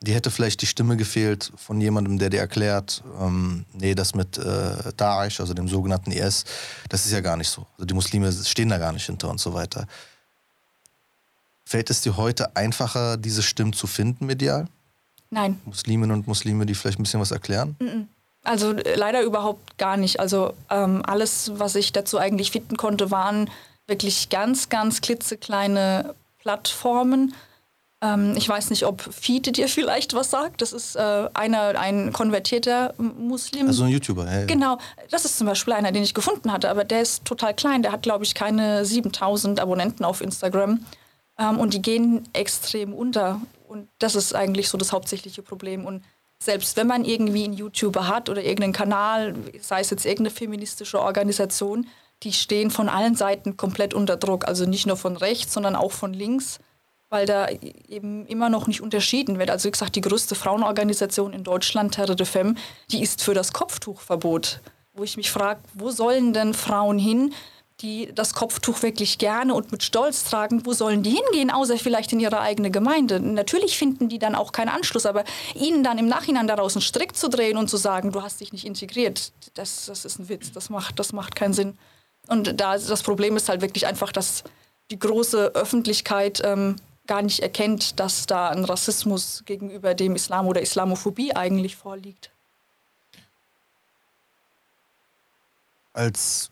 die 0.00 0.14
hätte 0.14 0.30
vielleicht 0.30 0.62
die 0.62 0.66
Stimme 0.66 0.96
gefehlt 0.96 1.52
von 1.56 1.80
jemandem, 1.80 2.18
der 2.18 2.30
dir 2.30 2.40
erklärt, 2.40 3.02
ähm, 3.20 3.64
nee, 3.72 3.94
das 3.94 4.14
mit 4.14 4.38
äh, 4.38 4.92
Daesh, 4.96 5.40
also 5.40 5.52
dem 5.52 5.68
sogenannten 5.68 6.12
IS, 6.12 6.44
das 6.88 7.06
ist 7.06 7.12
ja 7.12 7.20
gar 7.20 7.36
nicht 7.36 7.48
so. 7.48 7.66
Also 7.74 7.84
die 7.86 7.94
Muslime 7.94 8.32
stehen 8.32 8.68
da 8.68 8.78
gar 8.78 8.92
nicht 8.92 9.06
hinter 9.06 9.28
und 9.28 9.40
so 9.40 9.52
weiter. 9.52 9.86
Fällt 11.68 11.90
es 11.90 12.00
dir 12.00 12.16
heute 12.16 12.54
einfacher, 12.54 13.16
diese 13.16 13.42
Stimmen 13.42 13.72
zu 13.72 13.88
finden 13.88 14.26
medial? 14.26 14.68
Nein, 15.30 15.60
Musliminnen 15.64 16.16
und 16.16 16.28
Muslime, 16.28 16.64
die 16.64 16.76
vielleicht 16.76 17.00
ein 17.00 17.02
bisschen 17.02 17.20
was 17.20 17.32
erklären? 17.32 18.08
Also 18.44 18.72
äh, 18.72 18.94
leider 18.94 19.22
überhaupt 19.22 19.76
gar 19.76 19.96
nicht. 19.96 20.20
Also 20.20 20.54
ähm, 20.70 21.02
alles, 21.04 21.50
was 21.56 21.74
ich 21.74 21.92
dazu 21.92 22.18
eigentlich 22.18 22.52
finden 22.52 22.76
konnte, 22.76 23.10
waren 23.10 23.50
wirklich 23.88 24.30
ganz, 24.30 24.68
ganz 24.68 25.00
klitzekleine 25.00 26.14
Plattformen. 26.38 27.34
Ähm, 28.00 28.34
ich 28.36 28.48
weiß 28.48 28.70
nicht, 28.70 28.86
ob 28.86 29.02
Fiete 29.02 29.50
dir 29.50 29.68
vielleicht 29.68 30.14
was 30.14 30.30
sagt. 30.30 30.62
Das 30.62 30.72
ist 30.72 30.94
äh, 30.94 31.28
einer, 31.34 31.78
ein 31.80 32.12
konvertierter 32.12 32.94
Muslim. 32.98 33.66
Also 33.66 33.82
ein 33.82 33.90
YouTuber, 33.90 34.26
ja, 34.26 34.40
ja. 34.40 34.46
Genau, 34.46 34.78
das 35.10 35.24
ist 35.24 35.36
zum 35.36 35.48
Beispiel 35.48 35.72
einer, 35.72 35.90
den 35.90 36.04
ich 36.04 36.14
gefunden 36.14 36.52
hatte, 36.52 36.70
aber 36.70 36.84
der 36.84 37.02
ist 37.02 37.24
total 37.24 37.54
klein. 37.54 37.82
Der 37.82 37.90
hat, 37.90 38.02
glaube 38.02 38.22
ich, 38.22 38.34
keine 38.34 38.84
7000 38.84 39.58
Abonnenten 39.58 40.04
auf 40.04 40.20
Instagram. 40.20 40.78
Ähm, 41.38 41.58
und 41.58 41.74
die 41.74 41.82
gehen 41.82 42.28
extrem 42.32 42.92
unter. 42.92 43.40
Und 43.68 43.88
das 43.98 44.14
ist 44.14 44.34
eigentlich 44.34 44.68
so 44.68 44.78
das 44.78 44.92
hauptsächliche 44.92 45.42
Problem. 45.42 45.84
Und 45.84 46.02
selbst 46.38 46.76
wenn 46.76 46.86
man 46.86 47.04
irgendwie 47.04 47.44
einen 47.44 47.54
YouTuber 47.54 48.08
hat 48.08 48.28
oder 48.28 48.42
irgendeinen 48.42 48.72
Kanal, 48.72 49.34
sei 49.60 49.80
es 49.80 49.90
jetzt 49.90 50.04
irgendeine 50.04 50.30
feministische 50.30 51.00
Organisation, 51.00 51.86
die 52.22 52.32
stehen 52.32 52.70
von 52.70 52.88
allen 52.88 53.14
Seiten 53.14 53.56
komplett 53.56 53.94
unter 53.94 54.16
Druck. 54.16 54.46
Also 54.46 54.64
nicht 54.66 54.86
nur 54.86 54.96
von 54.96 55.16
rechts, 55.16 55.52
sondern 55.52 55.76
auch 55.76 55.92
von 55.92 56.12
links, 56.12 56.58
weil 57.08 57.26
da 57.26 57.48
eben 57.48 58.26
immer 58.26 58.48
noch 58.48 58.66
nicht 58.66 58.80
unterschieden 58.80 59.38
wird. 59.38 59.50
Also 59.50 59.68
wie 59.68 59.72
gesagt, 59.72 59.96
die 59.96 60.00
größte 60.00 60.34
Frauenorganisation 60.34 61.32
in 61.32 61.44
Deutschland, 61.44 61.94
Terre 61.94 62.16
de 62.16 62.26
Femme, 62.26 62.54
die 62.90 63.02
ist 63.02 63.22
für 63.22 63.34
das 63.34 63.52
Kopftuchverbot. 63.52 64.60
Wo 64.94 65.04
ich 65.04 65.16
mich 65.16 65.30
frage, 65.30 65.60
wo 65.74 65.90
sollen 65.90 66.32
denn 66.32 66.54
Frauen 66.54 66.98
hin, 66.98 67.34
die 67.82 68.10
das 68.14 68.32
Kopftuch 68.32 68.82
wirklich 68.82 69.18
gerne 69.18 69.54
und 69.54 69.70
mit 69.70 69.82
Stolz 69.82 70.24
tragen, 70.24 70.64
wo 70.64 70.72
sollen 70.72 71.02
die 71.02 71.10
hingehen, 71.10 71.50
außer 71.50 71.76
vielleicht 71.76 72.12
in 72.12 72.20
ihre 72.20 72.40
eigene 72.40 72.70
Gemeinde? 72.70 73.20
Natürlich 73.20 73.76
finden 73.76 74.08
die 74.08 74.18
dann 74.18 74.34
auch 74.34 74.52
keinen 74.52 74.70
Anschluss, 74.70 75.04
aber 75.04 75.24
ihnen 75.54 75.84
dann 75.84 75.98
im 75.98 76.08
Nachhinein 76.08 76.46
daraus 76.46 76.74
einen 76.74 76.82
Strick 76.82 77.14
zu 77.14 77.28
drehen 77.28 77.58
und 77.58 77.68
zu 77.68 77.76
sagen, 77.76 78.12
du 78.12 78.22
hast 78.22 78.40
dich 78.40 78.52
nicht 78.52 78.64
integriert, 78.64 79.32
das, 79.54 79.86
das 79.86 80.04
ist 80.06 80.18
ein 80.18 80.28
Witz, 80.28 80.52
das 80.52 80.70
macht, 80.70 80.98
das 80.98 81.12
macht 81.12 81.36
keinen 81.36 81.52
Sinn. 81.52 81.76
Und 82.28 82.60
da, 82.60 82.78
das 82.78 83.02
Problem 83.02 83.36
ist 83.36 83.48
halt 83.48 83.60
wirklich 83.60 83.86
einfach, 83.86 84.10
dass 84.10 84.42
die 84.90 84.98
große 84.98 85.54
Öffentlichkeit 85.54 86.40
ähm, 86.44 86.76
gar 87.06 87.22
nicht 87.22 87.40
erkennt, 87.40 88.00
dass 88.00 88.26
da 88.26 88.48
ein 88.48 88.64
Rassismus 88.64 89.42
gegenüber 89.44 89.94
dem 89.94 90.16
Islam 90.16 90.46
oder 90.46 90.62
Islamophobie 90.62 91.34
eigentlich 91.34 91.76
vorliegt. 91.76 92.30
Als 95.92 96.50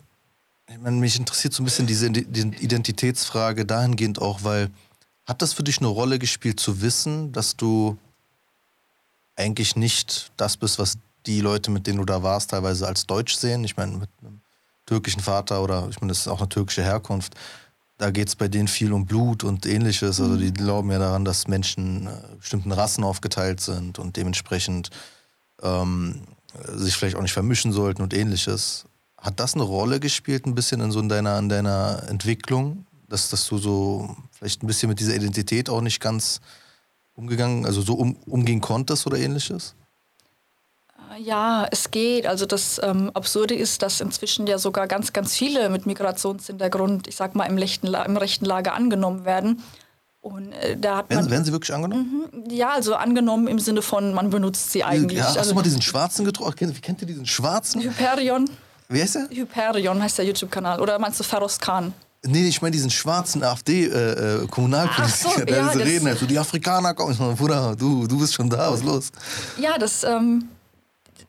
ich 0.69 0.79
meine, 0.81 0.97
mich 0.97 1.19
interessiert 1.19 1.53
so 1.53 1.63
ein 1.63 1.67
bisschen 1.67 1.87
diese 1.87 2.07
Identitätsfrage 2.07 3.67
dahingehend 3.67 4.21
auch, 4.21 4.45
weil 4.45 4.71
hat 5.27 5.43
das 5.43 5.53
für 5.53 5.63
dich 5.63 5.79
eine 5.79 5.89
Rolle 5.89 6.19
gespielt 6.19 6.61
zu 6.61 6.81
wissen, 6.81 7.33
dass 7.33 7.57
du 7.57 7.97
eigentlich 9.37 9.77
nicht 9.77 10.31
das 10.37 10.57
bist, 10.57 10.79
was 10.79 10.99
die 11.27 11.41
Leute, 11.41 11.71
mit 11.71 11.87
denen 11.87 11.99
du 11.99 12.05
da 12.05 12.23
warst, 12.23 12.51
teilweise 12.51 12.87
als 12.87 13.07
Deutsch 13.07 13.35
sehen? 13.35 13.65
Ich 13.65 13.77
meine, 13.77 13.93
mit 13.93 14.11
einem 14.21 14.41
türkischen 14.87 15.21
Vater 15.21 15.63
oder 15.63 15.89
ich 15.91 16.01
meine, 16.01 16.11
das 16.11 16.21
ist 16.21 16.29
auch 16.29 16.41
eine 16.41 16.49
türkische 16.49 16.83
Herkunft. 16.83 17.35
Da 17.97 18.11
geht 18.11 18.29
es 18.29 18.37
bei 18.37 18.49
denen 18.49 18.69
viel 18.69 18.93
um 18.93 19.07
Blut 19.07 19.45
und 19.45 19.67
ähnliches. 19.67 20.21
Also 20.21 20.37
die 20.37 20.49
mhm. 20.49 20.55
glauben 20.55 20.91
ja 20.91 20.99
daran, 20.99 21.25
dass 21.25 21.49
Menschen 21.49 22.07
äh, 22.07 22.37
bestimmten 22.39 22.73
Rassen 22.73 23.05
aufgeteilt 23.05 23.61
sind 23.61 23.99
und 23.99 24.17
dementsprechend 24.17 24.91
ähm, 25.63 26.23
sich 26.75 26.97
vielleicht 26.97 27.17
auch 27.17 27.23
nicht 27.23 27.33
vermischen 27.33 27.73
sollten 27.73 28.03
und 28.03 28.13
ähnliches. 28.13 28.85
Hat 29.25 29.41
das 29.41 29.55
eine 29.55 29.63
Rolle 29.63 30.01
gespielt, 30.01 30.45
ein 30.45 30.55
bisschen 30.55 30.83
in 30.83 30.93
so 30.93 31.01
in 31.01 31.09
deiner, 31.09 31.39
in 31.39 31.49
deiner 31.49 32.03
Entwicklung? 32.09 32.87
Dass, 33.09 33.31
dass 33.31 33.47
du 33.49 33.57
so 33.57 34.15
vielleicht 34.33 34.63
ein 34.63 34.67
bisschen 34.67 34.91
mit 34.91 35.01
dieser 35.01 35.15
Identität 35.15 35.71
auch 35.71 35.81
nicht 35.81 35.99
ganz 35.99 36.41
umgegangen, 37.15 37.65
also 37.65 37.81
so 37.81 37.95
um, 37.95 38.17
umgehen 38.27 38.61
konntest 38.61 39.07
oder 39.07 39.17
ähnliches? 39.17 39.75
Ja, 41.19 41.67
es 41.71 41.91
geht. 41.91 42.27
Also 42.27 42.45
das 42.45 42.79
ähm, 42.83 43.11
Absurde 43.15 43.55
ist, 43.55 43.81
dass 43.81 44.03
inzwischen 44.03 44.47
ja 44.47 44.59
sogar 44.59 44.87
ganz, 44.89 45.15
ganz 45.15 45.35
viele 45.35 45.71
mit 45.71 45.87
Migrationshintergrund, 45.87 47.09
ich 47.09 47.17
sag 47.17 47.35
mal, 47.35 47.45
im 47.45 47.57
rechten, 47.57 47.95
im 47.95 48.17
rechten 48.19 48.45
Lager 48.45 48.75
angenommen 48.75 49.25
werden. 49.25 49.63
Und 50.21 50.53
äh, 50.53 50.77
da 50.77 50.99
hat 50.99 51.11
werden, 51.11 51.23
man, 51.23 51.31
werden 51.31 51.45
sie 51.45 51.53
wirklich 51.53 51.73
angenommen? 51.75 52.29
Mhm, 52.31 52.51
ja, 52.51 52.73
also 52.73 52.95
angenommen 52.95 53.47
im 53.47 53.59
Sinne 53.59 53.81
von, 53.81 54.13
man 54.13 54.29
benutzt 54.29 54.73
sie 54.73 54.85
eigentlich. 54.85 55.19
Ja, 55.19 55.27
hast 55.27 55.39
also, 55.39 55.51
du 55.51 55.57
mal 55.57 55.63
diesen 55.63 55.83
Schwarzen 55.83 56.27
getroffen? 56.27 56.75
Wie 56.75 56.81
kennt 56.81 57.01
ihr 57.01 57.07
diesen 57.07 57.27
Schwarzen? 57.27 57.81
Hyperion. 57.81 58.51
Wie 58.89 59.01
heißt 59.01 59.17
er? 59.17 59.29
Hyperion 59.31 60.03
heißt 60.03 60.19
der 60.19 60.27
YouTube-Kanal. 60.27 60.81
Oder 60.81 60.99
meinst 60.99 61.21
du 61.21 61.25
Feroz 61.25 61.59
Khan? 61.59 61.93
Nee, 62.27 62.49
ich 62.49 62.63
meine 62.63 62.73
diesen 62.73 62.91
schwarzen 62.91 63.43
AfD-Kommunalpolitiker, 63.43 65.39
äh, 65.39 65.43
äh, 65.43 65.47
der 65.47 65.57
ja, 65.57 65.69
diese 65.73 65.85
Reden 65.85 66.09
hat. 66.09 66.19
So, 66.19 66.27
die 66.27 66.39
Afrikaner 66.39 66.95
kommen. 66.95 67.15
Bruder, 67.37 67.77
du, 67.77 68.07
du 68.07 68.19
bist 68.19 68.33
schon 68.35 68.49
da, 68.49 68.71
was 68.71 68.81
ist 68.81 68.87
los? 68.87 69.13
Ja, 69.59 69.77
das, 69.77 70.05
ähm, 70.05 70.49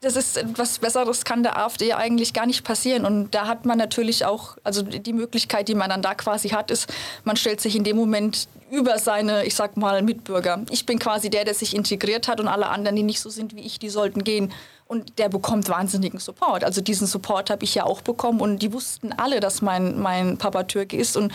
das 0.01 0.15
ist 0.15 0.37
etwas 0.37 0.79
Besseres 0.79 1.25
kann 1.25 1.43
der 1.43 1.57
AfD 1.57 1.93
eigentlich 1.93 2.33
gar 2.33 2.45
nicht 2.45 2.63
passieren. 2.63 3.05
Und 3.05 3.31
da 3.31 3.47
hat 3.47 3.65
man 3.65 3.77
natürlich 3.77 4.25
auch, 4.25 4.57
also 4.63 4.81
die 4.81 5.13
Möglichkeit, 5.13 5.67
die 5.67 5.75
man 5.75 5.89
dann 5.89 6.01
da 6.01 6.13
quasi 6.13 6.49
hat, 6.49 6.71
ist, 6.71 6.91
man 7.23 7.35
stellt 7.37 7.61
sich 7.61 7.75
in 7.75 7.83
dem 7.83 7.97
Moment 7.97 8.47
über 8.69 8.99
seine, 8.99 9.45
ich 9.45 9.55
sag 9.55 9.77
mal, 9.77 10.01
Mitbürger. 10.01 10.63
Ich 10.69 10.85
bin 10.85 10.99
quasi 10.99 11.29
der, 11.29 11.45
der 11.45 11.53
sich 11.53 11.75
integriert 11.75 12.27
hat 12.27 12.39
und 12.39 12.47
alle 12.47 12.67
anderen, 12.67 12.95
die 12.95 13.03
nicht 13.03 13.19
so 13.19 13.29
sind 13.29 13.55
wie 13.55 13.61
ich, 13.61 13.79
die 13.79 13.89
sollten 13.89 14.23
gehen. 14.23 14.53
Und 14.87 15.17
der 15.17 15.29
bekommt 15.29 15.69
wahnsinnigen 15.69 16.19
Support. 16.19 16.63
Also 16.63 16.81
diesen 16.81 17.07
Support 17.07 17.49
habe 17.49 17.63
ich 17.63 17.73
ja 17.73 17.85
auch 17.85 18.01
bekommen 18.01 18.41
und 18.41 18.59
die 18.59 18.71
wussten 18.71 19.13
alle, 19.13 19.39
dass 19.39 19.63
mein, 19.63 19.99
mein 19.99 20.37
Papa 20.37 20.63
Türke 20.63 20.97
ist 20.97 21.17
und 21.17 21.33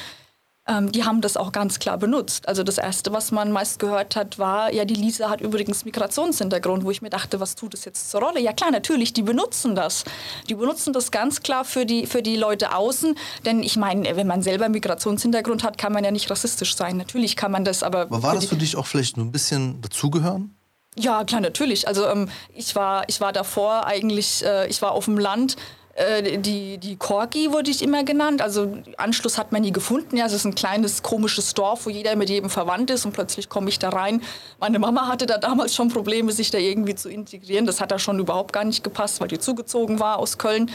ähm, 0.70 0.92
die 0.92 1.04
haben 1.04 1.20
das 1.20 1.36
auch 1.36 1.52
ganz 1.52 1.78
klar 1.78 1.98
benutzt. 1.98 2.48
Also 2.48 2.62
das 2.62 2.78
Erste, 2.78 3.12
was 3.12 3.32
man 3.32 3.50
meist 3.50 3.80
gehört 3.80 4.14
hat, 4.14 4.38
war, 4.38 4.72
ja, 4.72 4.84
die 4.84 4.94
Lisa 4.94 5.28
hat 5.28 5.40
übrigens 5.40 5.84
Migrationshintergrund, 5.84 6.84
wo 6.84 6.90
ich 6.90 7.02
mir 7.02 7.10
dachte, 7.10 7.40
was 7.40 7.56
tut 7.56 7.74
es 7.74 7.84
jetzt 7.84 8.10
zur 8.10 8.20
Rolle? 8.20 8.40
Ja 8.40 8.52
klar, 8.52 8.70
natürlich, 8.70 9.12
die 9.12 9.22
benutzen 9.22 9.74
das. 9.74 10.04
Die 10.48 10.54
benutzen 10.54 10.92
das 10.92 11.10
ganz 11.10 11.42
klar 11.42 11.64
für 11.64 11.84
die, 11.84 12.06
für 12.06 12.22
die 12.22 12.36
Leute 12.36 12.74
außen, 12.74 13.16
denn 13.44 13.62
ich 13.62 13.76
meine, 13.76 14.16
wenn 14.16 14.26
man 14.26 14.42
selber 14.42 14.68
Migrationshintergrund 14.68 15.64
hat, 15.64 15.76
kann 15.76 15.92
man 15.92 16.04
ja 16.04 16.12
nicht 16.12 16.30
rassistisch 16.30 16.76
sein. 16.76 16.96
Natürlich 16.96 17.36
kann 17.36 17.50
man 17.50 17.64
das, 17.64 17.82
aber... 17.82 18.02
Aber 18.02 18.22
war 18.22 18.34
das 18.34 18.46
für 18.46 18.56
dich 18.56 18.76
auch 18.76 18.86
vielleicht 18.86 19.16
ein 19.16 19.32
bisschen 19.32 19.80
dazugehören? 19.82 20.54
Ja, 20.96 21.24
klar, 21.24 21.40
natürlich. 21.40 21.88
Also 21.88 22.06
ähm, 22.06 22.28
ich, 22.54 22.74
war, 22.74 23.04
ich 23.08 23.20
war 23.20 23.32
davor 23.32 23.86
eigentlich, 23.86 24.44
äh, 24.44 24.68
ich 24.68 24.82
war 24.82 24.92
auf 24.92 25.04
dem 25.04 25.18
Land, 25.18 25.56
äh, 26.00 26.38
die, 26.38 26.78
die 26.78 26.96
Corgi 26.96 27.52
wurde 27.52 27.70
ich 27.70 27.82
immer 27.82 28.04
genannt. 28.04 28.40
Also 28.40 28.78
Anschluss 28.96 29.36
hat 29.36 29.52
man 29.52 29.60
nie 29.60 29.72
gefunden. 29.72 30.16
Ja, 30.16 30.26
es 30.26 30.32
ist 30.32 30.46
ein 30.46 30.54
kleines 30.54 31.02
komisches 31.02 31.52
Dorf, 31.52 31.84
wo 31.84 31.90
jeder 31.90 32.16
mit 32.16 32.30
jedem 32.30 32.48
verwandt 32.48 32.90
ist 32.90 33.04
und 33.04 33.12
plötzlich 33.12 33.48
komme 33.50 33.68
ich 33.68 33.78
da 33.78 33.90
rein. 33.90 34.22
Meine 34.58 34.78
Mama 34.78 35.08
hatte 35.08 35.26
da 35.26 35.36
damals 35.36 35.74
schon 35.74 35.90
Probleme, 35.90 36.32
sich 36.32 36.50
da 36.50 36.58
irgendwie 36.58 36.94
zu 36.94 37.10
integrieren. 37.10 37.66
Das 37.66 37.80
hat 37.80 37.90
da 37.90 37.98
schon 37.98 38.18
überhaupt 38.18 38.52
gar 38.52 38.64
nicht 38.64 38.82
gepasst, 38.82 39.20
weil 39.20 39.28
die 39.28 39.38
zugezogen 39.38 40.00
war 40.00 40.18
aus 40.18 40.38
Köln. 40.38 40.70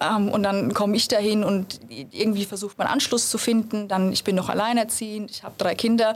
Ähm, 0.00 0.28
und 0.28 0.44
dann 0.44 0.72
komme 0.74 0.96
ich 0.96 1.08
dahin 1.08 1.42
und 1.42 1.80
irgendwie 1.88 2.44
versucht 2.44 2.78
man 2.78 2.86
Anschluss 2.86 3.30
zu 3.30 3.38
finden. 3.38 3.88
Dann, 3.88 4.12
ich 4.12 4.22
bin 4.22 4.36
noch 4.36 4.48
alleinerziehend, 4.48 5.30
ich 5.30 5.42
habe 5.42 5.54
drei 5.58 5.74
Kinder 5.74 6.14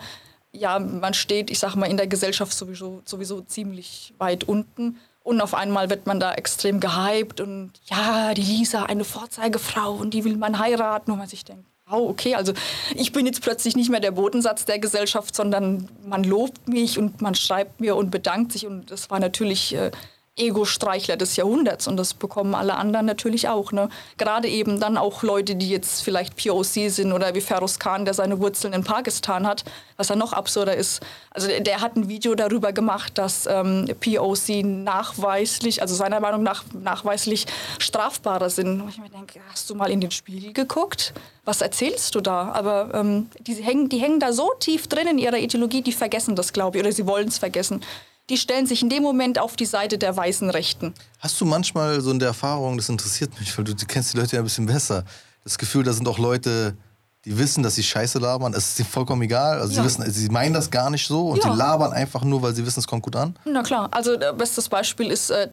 ja, 0.52 0.78
man 0.78 1.12
steht, 1.12 1.50
ich 1.50 1.58
sage 1.58 1.78
mal, 1.78 1.90
in 1.90 1.98
der 1.98 2.06
Gesellschaft 2.06 2.52
sowieso, 2.52 3.02
sowieso 3.04 3.42
ziemlich 3.42 4.14
weit 4.16 4.44
unten. 4.44 4.96
Und 5.26 5.40
auf 5.40 5.54
einmal 5.54 5.90
wird 5.90 6.06
man 6.06 6.20
da 6.20 6.34
extrem 6.34 6.78
gehypt 6.78 7.40
und 7.40 7.72
ja, 7.86 8.32
die 8.32 8.42
Lisa, 8.42 8.84
eine 8.84 9.02
Vorzeigefrau 9.02 9.90
und 9.90 10.14
die 10.14 10.22
will 10.22 10.36
man 10.36 10.60
heiraten. 10.60 11.10
Und 11.10 11.18
man 11.18 11.26
sich 11.26 11.44
denkt, 11.44 11.64
oh, 11.90 12.08
okay, 12.08 12.36
also 12.36 12.52
ich 12.94 13.10
bin 13.10 13.26
jetzt 13.26 13.42
plötzlich 13.42 13.74
nicht 13.74 13.90
mehr 13.90 13.98
der 13.98 14.12
Bodensatz 14.12 14.66
der 14.66 14.78
Gesellschaft, 14.78 15.34
sondern 15.34 15.88
man 16.06 16.22
lobt 16.22 16.68
mich 16.68 16.96
und 16.96 17.22
man 17.22 17.34
schreibt 17.34 17.80
mir 17.80 17.96
und 17.96 18.12
bedankt 18.12 18.52
sich. 18.52 18.68
Und 18.68 18.92
das 18.92 19.10
war 19.10 19.18
natürlich 19.18 19.74
äh, 19.74 19.90
Ego-Streichler 20.36 21.16
des 21.16 21.36
Jahrhunderts 21.36 21.88
und 21.88 21.96
das 21.96 22.12
bekommen 22.12 22.54
alle 22.54 22.76
anderen 22.76 23.06
natürlich 23.06 23.48
auch. 23.48 23.72
Ne? 23.72 23.88
Gerade 24.18 24.48
eben 24.48 24.78
dann 24.80 24.98
auch 24.98 25.22
Leute, 25.22 25.56
die 25.56 25.70
jetzt 25.70 26.02
vielleicht 26.02 26.36
POC 26.36 26.90
sind 26.90 27.12
oder 27.12 27.34
wie 27.34 27.40
Feroz 27.40 27.78
Khan, 27.78 28.04
der 28.04 28.12
seine 28.12 28.38
Wurzeln 28.38 28.74
in 28.74 28.84
Pakistan 28.84 29.46
hat, 29.46 29.64
was 29.96 30.10
ja 30.10 30.16
noch 30.16 30.34
absurder 30.34 30.76
ist. 30.76 31.00
Also 31.30 31.48
der, 31.48 31.60
der 31.60 31.80
hat 31.80 31.96
ein 31.96 32.08
Video 32.08 32.34
darüber 32.34 32.72
gemacht, 32.72 33.16
dass 33.16 33.46
ähm, 33.46 33.88
POC 34.00 34.62
nachweislich, 34.62 35.80
also 35.80 35.94
seiner 35.94 36.20
Meinung 36.20 36.42
nach 36.42 36.64
nachweislich 36.74 37.46
strafbarer 37.78 38.50
sind. 38.50 38.82
Und 38.82 38.90
ich 38.90 38.98
mir 38.98 39.08
denke, 39.08 39.40
hast 39.50 39.70
du 39.70 39.74
mal 39.74 39.90
in 39.90 40.02
den 40.02 40.10
Spiegel 40.10 40.52
geguckt? 40.52 41.14
Was 41.46 41.62
erzählst 41.62 42.14
du 42.14 42.20
da? 42.20 42.52
Aber 42.52 42.90
ähm, 42.92 43.30
die, 43.40 43.54
hängen, 43.54 43.88
die 43.88 43.98
hängen 43.98 44.20
da 44.20 44.34
so 44.34 44.52
tief 44.60 44.86
drin 44.86 45.06
in 45.06 45.18
ihrer 45.18 45.38
Ideologie, 45.38 45.80
die 45.80 45.92
vergessen 45.92 46.36
das, 46.36 46.52
glaube 46.52 46.76
ich, 46.76 46.84
oder 46.84 46.92
sie 46.92 47.06
wollen 47.06 47.28
es 47.28 47.38
vergessen 47.38 47.82
die 48.28 48.36
stellen 48.36 48.66
sich 48.66 48.82
in 48.82 48.88
dem 48.88 49.02
Moment 49.02 49.38
auf 49.38 49.56
die 49.56 49.66
Seite 49.66 49.98
der 49.98 50.16
weißen 50.16 50.50
Rechten. 50.50 50.94
Hast 51.20 51.40
du 51.40 51.44
manchmal 51.44 52.00
so 52.00 52.10
in 52.10 52.18
der 52.18 52.28
Erfahrung, 52.28 52.76
das 52.76 52.88
interessiert 52.88 53.38
mich, 53.38 53.56
weil 53.56 53.64
du, 53.64 53.74
du 53.74 53.86
kennst 53.86 54.12
die 54.12 54.18
Leute 54.18 54.36
ja 54.36 54.42
ein 54.42 54.44
bisschen 54.44 54.66
besser, 54.66 55.04
das 55.44 55.58
Gefühl, 55.58 55.84
da 55.84 55.92
sind 55.92 56.08
auch 56.08 56.18
Leute, 56.18 56.76
die 57.24 57.38
wissen, 57.38 57.62
dass 57.62 57.74
sie 57.74 57.82
Scheiße 57.82 58.18
labern, 58.18 58.54
es 58.54 58.70
ist 58.70 58.78
ihnen 58.80 58.88
vollkommen 58.88 59.22
egal. 59.22 59.60
Also 59.60 59.74
ja. 59.74 59.82
sie 59.82 59.86
wissen, 59.86 60.10
sie 60.10 60.28
meinen 60.28 60.54
das 60.54 60.70
gar 60.70 60.90
nicht 60.90 61.06
so 61.06 61.28
und 61.28 61.42
ja. 61.42 61.52
sie 61.52 61.58
labern 61.58 61.92
einfach 61.92 62.22
nur, 62.22 62.42
weil 62.42 62.54
sie 62.54 62.64
wissen, 62.66 62.80
es 62.80 62.86
kommt 62.86 63.02
gut 63.02 63.16
an. 63.16 63.36
Na 63.44 63.62
klar, 63.62 63.88
also 63.90 64.16
das 64.16 64.36
bestes 64.36 64.68
Beispiel 64.68 65.10
ist, 65.10 65.30
äh, 65.30 65.48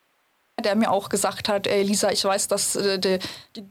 der 0.64 0.76
mir 0.76 0.92
auch 0.92 1.10
gesagt 1.10 1.50
hat, 1.50 1.68
ey 1.68 1.84
Lisa, 1.84 2.12
ich 2.12 2.24
weiß, 2.24 2.48
dass 2.48 2.76
äh, 2.76 3.00
der, 3.00 3.20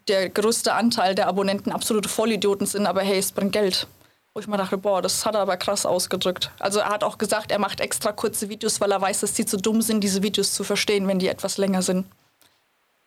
der 0.09 0.29
größte 0.31 0.75
Anteil 0.75 1.15
der 1.15 1.29
Abonnenten 1.29 1.71
absolute 1.73 2.09
Vollidioten 2.09 2.67
sind, 2.67 2.87
aber 2.87 3.03
hey, 3.03 3.19
es 3.19 3.33
bringt 3.33 3.53
Geld. 3.53 3.87
Wo 4.35 4.41
ich 4.41 4.47
mir 4.47 4.57
dachte, 4.57 4.79
boah, 4.79 5.03
das 5.03 5.27
hat 5.27 5.35
er 5.35 5.43
aber 5.43 5.59
krass 5.59 5.85
ausgedrückt. 5.85 6.51
Also 6.59 6.81
er 6.81 6.89
hat 6.89 7.05
auch 7.05 7.19
gesagt, 7.19 7.53
er 7.53 7.59
macht 7.59 7.81
extra 7.81 8.13
kurze 8.13 8.49
Videos, 8.49 8.81
weil 8.81 8.91
er 8.91 9.01
weiß, 9.01 9.21
dass 9.21 9.35
die 9.35 9.45
zu 9.45 9.59
dumm 9.59 9.83
sind, 9.83 10.01
diese 10.01 10.23
Videos 10.23 10.55
zu 10.55 10.65
verstehen, 10.65 11.07
wenn 11.07 11.19
die 11.19 11.29
etwas 11.29 11.59
länger 11.59 11.83
sind. 11.83 12.07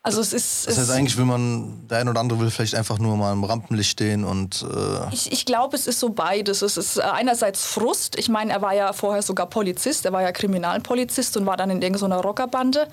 Also 0.04 0.22
es 0.22 0.34
ist. 0.34 0.68
Das 0.68 0.78
heißt, 0.78 0.92
eigentlich 0.92 1.18
will 1.18 1.26
man, 1.26 1.88
der 1.88 1.98
ein 1.98 2.08
oder 2.08 2.20
andere 2.20 2.40
will 2.40 2.52
vielleicht 2.52 2.76
einfach 2.76 3.00
nur 3.00 3.18
mal 3.18 3.34
im 3.34 3.44
Rampenlicht 3.44 3.90
stehen 3.90 4.24
und. 4.24 4.62
Äh 4.62 5.12
ich 5.12 5.32
ich 5.32 5.48
glaube, 5.48 5.76
es 5.76 5.88
ist 5.88 6.00
so 6.00 6.10
beides. 6.10 6.62
Es 6.62 6.78
ist 6.78 7.00
einerseits 7.00 7.66
Frust. 7.66 8.16
Ich 8.20 8.30
meine, 8.30 8.54
er 8.54 8.62
war 8.62 8.76
ja 8.76 8.94
vorher 8.94 9.24
sogar 9.24 9.48
Polizist, 9.48 10.06
er 10.06 10.14
war 10.14 10.22
ja 10.22 10.32
Kriminalpolizist 10.32 11.38
und 11.38 11.48
war 11.48 11.58
dann 11.58 11.72
in 11.72 11.82
irgendeiner 11.82 12.18
Rockerbande. 12.18 12.88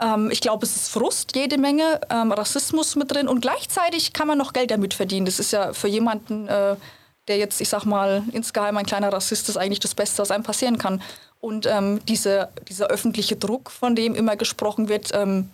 Ähm, 0.00 0.30
ich 0.30 0.40
glaube, 0.40 0.64
es 0.64 0.74
ist 0.74 0.88
Frust, 0.88 1.36
jede 1.36 1.58
Menge, 1.58 2.00
ähm, 2.08 2.32
Rassismus 2.32 2.96
mit 2.96 3.12
drin 3.12 3.28
und 3.28 3.42
gleichzeitig 3.42 4.14
kann 4.14 4.26
man 4.26 4.38
noch 4.38 4.54
Geld 4.54 4.70
damit 4.70 4.94
verdienen. 4.94 5.26
Das 5.26 5.38
ist 5.38 5.50
ja 5.50 5.74
für 5.74 5.88
jemanden. 5.88 6.48
Äh, 6.48 6.76
der 7.28 7.38
jetzt, 7.38 7.60
ich 7.60 7.68
sag 7.68 7.84
mal, 7.84 8.22
insgeheim 8.32 8.76
ein 8.76 8.86
kleiner 8.86 9.12
Rassist 9.12 9.48
ist, 9.48 9.56
eigentlich 9.56 9.80
das 9.80 9.94
Beste, 9.94 10.22
was 10.22 10.30
einem 10.30 10.44
passieren 10.44 10.78
kann. 10.78 11.02
Und 11.40 11.66
ähm, 11.66 12.00
diese, 12.08 12.48
dieser 12.68 12.88
öffentliche 12.88 13.36
Druck, 13.36 13.70
von 13.70 13.94
dem 13.94 14.14
immer 14.14 14.36
gesprochen 14.36 14.88
wird, 14.88 15.10
ähm, 15.14 15.50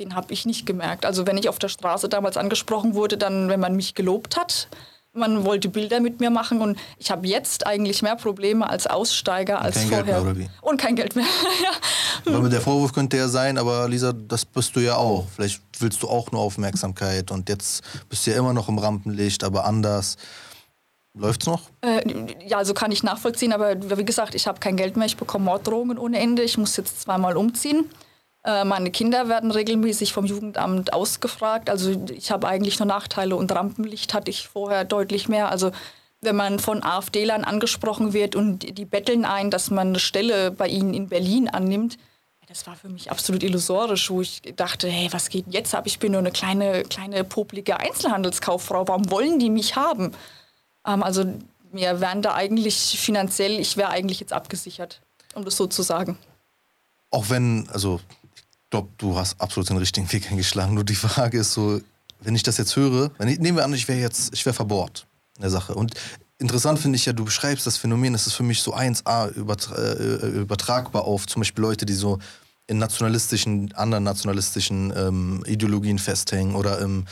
den 0.00 0.14
habe 0.14 0.32
ich 0.32 0.46
nicht 0.46 0.66
gemerkt. 0.66 1.04
Also 1.06 1.26
wenn 1.26 1.36
ich 1.36 1.48
auf 1.48 1.58
der 1.58 1.68
Straße 1.68 2.08
damals 2.08 2.36
angesprochen 2.36 2.94
wurde, 2.94 3.18
dann, 3.18 3.48
wenn 3.48 3.60
man 3.60 3.76
mich 3.76 3.94
gelobt 3.94 4.36
hat, 4.36 4.68
Man 5.12 5.44
wollte 5.44 5.68
Bilder 5.68 5.98
mit 5.98 6.20
mir 6.20 6.30
machen 6.30 6.62
und 6.62 6.78
ich 6.96 7.10
habe 7.10 7.26
jetzt 7.26 7.66
eigentlich 7.66 8.00
mehr 8.00 8.14
Probleme 8.14 8.70
als 8.70 8.86
Aussteiger 8.86 9.60
als 9.60 9.74
kein 9.74 9.88
vorher. 9.88 10.04
Geld 10.04 10.36
mehr, 10.36 10.46
oder? 10.46 10.50
Und 10.62 10.80
kein 10.80 10.94
Geld 10.94 11.16
mehr. 11.16 11.26
ja. 12.26 12.36
Aber 12.36 12.48
der 12.48 12.60
Vorwurf 12.60 12.92
könnte 12.92 13.16
ja 13.16 13.26
sein, 13.26 13.58
aber 13.58 13.88
Lisa, 13.88 14.12
das 14.12 14.44
bist 14.44 14.76
du 14.76 14.80
ja 14.80 14.94
auch. 14.94 15.26
Vielleicht 15.34 15.62
willst 15.80 16.00
du 16.04 16.08
auch 16.08 16.30
nur 16.30 16.40
Aufmerksamkeit 16.40 17.32
und 17.32 17.48
jetzt 17.48 17.82
bist 18.08 18.24
du 18.24 18.30
ja 18.30 18.36
immer 18.36 18.52
noch 18.52 18.68
im 18.68 18.78
Rampenlicht, 18.78 19.42
aber 19.42 19.64
anders. 19.64 20.16
Läuft's 21.20 21.46
noch? 21.46 21.60
Äh, 21.82 22.00
ja, 22.46 22.56
also 22.56 22.72
kann 22.72 22.92
ich 22.92 23.02
nachvollziehen, 23.02 23.52
aber 23.52 23.76
wie 23.98 24.04
gesagt, 24.04 24.34
ich 24.34 24.46
habe 24.46 24.58
kein 24.58 24.76
Geld 24.76 24.96
mehr, 24.96 25.06
ich 25.06 25.18
bekomme 25.18 25.44
Morddrohungen 25.44 25.98
ohne 25.98 26.18
Ende, 26.18 26.42
ich 26.42 26.56
muss 26.56 26.76
jetzt 26.78 27.02
zweimal 27.02 27.36
umziehen. 27.36 27.90
Äh, 28.42 28.64
meine 28.64 28.90
Kinder 28.90 29.28
werden 29.28 29.50
regelmäßig 29.50 30.14
vom 30.14 30.24
Jugendamt 30.24 30.94
ausgefragt. 30.94 31.68
Also 31.68 31.90
ich 32.10 32.30
habe 32.30 32.48
eigentlich 32.48 32.78
nur 32.78 32.86
Nachteile 32.86 33.36
und 33.36 33.52
Rampenlicht 33.52 34.14
hatte 34.14 34.30
ich 34.30 34.48
vorher 34.48 34.84
deutlich 34.84 35.28
mehr. 35.28 35.50
Also 35.50 35.72
wenn 36.22 36.36
man 36.36 36.58
von 36.58 36.82
AfD-Lern 36.82 37.44
angesprochen 37.44 38.14
wird 38.14 38.34
und 38.34 38.78
die 38.78 38.84
betteln 38.86 39.26
ein, 39.26 39.50
dass 39.50 39.70
man 39.70 39.88
eine 39.88 40.00
Stelle 40.00 40.50
bei 40.50 40.68
ihnen 40.68 40.94
in 40.94 41.08
Berlin 41.08 41.48
annimmt, 41.48 41.98
das 42.48 42.66
war 42.66 42.74
für 42.74 42.88
mich 42.88 43.12
absolut 43.12 43.44
illusorisch, 43.44 44.10
wo 44.10 44.22
ich 44.22 44.42
dachte, 44.56 44.88
hey, 44.88 45.08
was 45.12 45.28
geht 45.28 45.44
jetzt 45.50 45.72
ab? 45.72 45.84
Ich 45.86 46.00
bin 46.00 46.12
nur 46.12 46.18
eine 46.18 46.32
kleine, 46.32 46.82
kleine 46.82 47.22
poplige 47.22 47.78
Einzelhandelskauffrau. 47.78 48.88
Warum 48.88 49.08
wollen 49.08 49.38
die 49.38 49.50
mich 49.50 49.76
haben? 49.76 50.10
Ähm, 50.86 51.02
also 51.02 51.24
mir 51.72 52.00
wären 52.00 52.22
da 52.22 52.34
eigentlich 52.34 52.98
finanziell, 52.98 53.60
ich 53.60 53.76
wäre 53.76 53.90
eigentlich 53.90 54.20
jetzt 54.20 54.32
abgesichert, 54.32 55.00
um 55.34 55.44
das 55.44 55.56
so 55.56 55.66
zu 55.66 55.82
sagen. 55.82 56.18
Auch 57.10 57.30
wenn, 57.30 57.68
also 57.70 58.00
ich 58.34 58.70
glaube, 58.70 58.88
du 58.98 59.16
hast 59.16 59.40
absolut 59.40 59.68
den 59.68 59.76
richtigen 59.76 60.10
Weg 60.12 60.30
eingeschlagen. 60.30 60.74
Nur 60.74 60.84
die 60.84 60.94
Frage 60.94 61.38
ist 61.38 61.52
so, 61.52 61.80
wenn 62.20 62.34
ich 62.34 62.42
das 62.42 62.58
jetzt 62.58 62.76
höre, 62.76 63.10
ich, 63.26 63.38
nehmen 63.38 63.56
wir 63.56 63.64
an, 63.64 63.74
ich 63.74 63.88
wäre 63.88 63.98
jetzt, 63.98 64.32
ich 64.32 64.44
wäre 64.46 64.54
verbohrt 64.54 65.06
in 65.36 65.42
der 65.42 65.50
Sache. 65.50 65.74
Und 65.74 65.94
interessant 66.38 66.78
finde 66.78 66.96
ich 66.96 67.06
ja, 67.06 67.12
du 67.12 67.24
beschreibst 67.24 67.66
das 67.66 67.76
Phänomen, 67.76 68.12
das 68.12 68.26
ist 68.26 68.34
für 68.34 68.42
mich 68.42 68.62
so 68.62 68.74
1a 68.74 69.32
übertra 69.32 69.74
äh, 69.76 70.26
übertragbar 70.28 71.04
auf 71.04 71.26
zum 71.26 71.40
Beispiel 71.40 71.62
Leute, 71.62 71.86
die 71.86 71.94
so 71.94 72.18
in 72.66 72.78
nationalistischen, 72.78 73.72
anderen 73.74 74.04
nationalistischen 74.04 74.92
ähm, 74.96 75.42
Ideologien 75.46 75.98
festhängen 75.98 76.54
oder 76.54 76.78
im 76.78 77.00
ähm, 77.00 77.06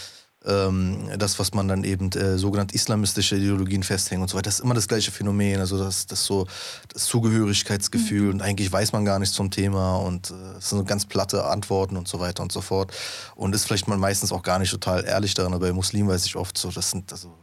das, 0.49 1.39
was 1.39 1.53
man 1.53 1.69
dann 1.69 1.85
eben 1.85 2.11
äh, 2.13 2.39
sogenannte 2.39 2.75
islamistische 2.75 3.37
Ideologien 3.37 3.83
festhängen 3.83 4.23
und 4.23 4.29
so 4.29 4.37
weiter. 4.37 4.45
Das 4.45 4.55
ist 4.55 4.65
immer 4.65 4.75
das 4.75 4.89
gleiche 4.89 5.11
Phänomen, 5.11 5.61
also 5.61 5.79
das, 5.79 6.07
das 6.07 6.25
so 6.25 6.47
das 6.93 7.05
Zugehörigkeitsgefühl 7.05 8.29
mhm. 8.29 8.31
und 8.31 8.43
eigentlich 8.43 8.73
weiß 8.73 8.93
man 8.93 9.05
gar 9.05 9.19
nichts 9.19 9.35
zum 9.35 9.51
Thema 9.51 9.97
und 9.97 10.31
äh, 10.31 10.59
es 10.59 10.71
sind 10.71 10.79
so 10.79 10.85
ganz 10.85 11.05
platte 11.05 11.45
Antworten 11.45 11.97
und 11.97 12.09
so 12.09 12.19
weiter 12.19 12.43
und 12.43 12.51
so 12.51 12.63
fort 12.63 12.93
und 13.35 13.55
ist 13.55 13.67
vielleicht 13.67 13.89
man 13.89 14.01
meistens 14.01 14.33
auch 14.33 14.43
gar 14.43 14.59
nicht 14.59 14.71
total 14.71 15.05
ehrlich 15.05 15.35
daran, 15.35 15.53
aber 15.53 15.67
bei 15.67 15.73
Muslimen 15.73 16.09
weiß 16.09 16.25
ich 16.25 16.37
oft 16.37 16.57
so, 16.57 16.71
das 16.71 16.91
sind 16.91 17.13
also 17.13 17.35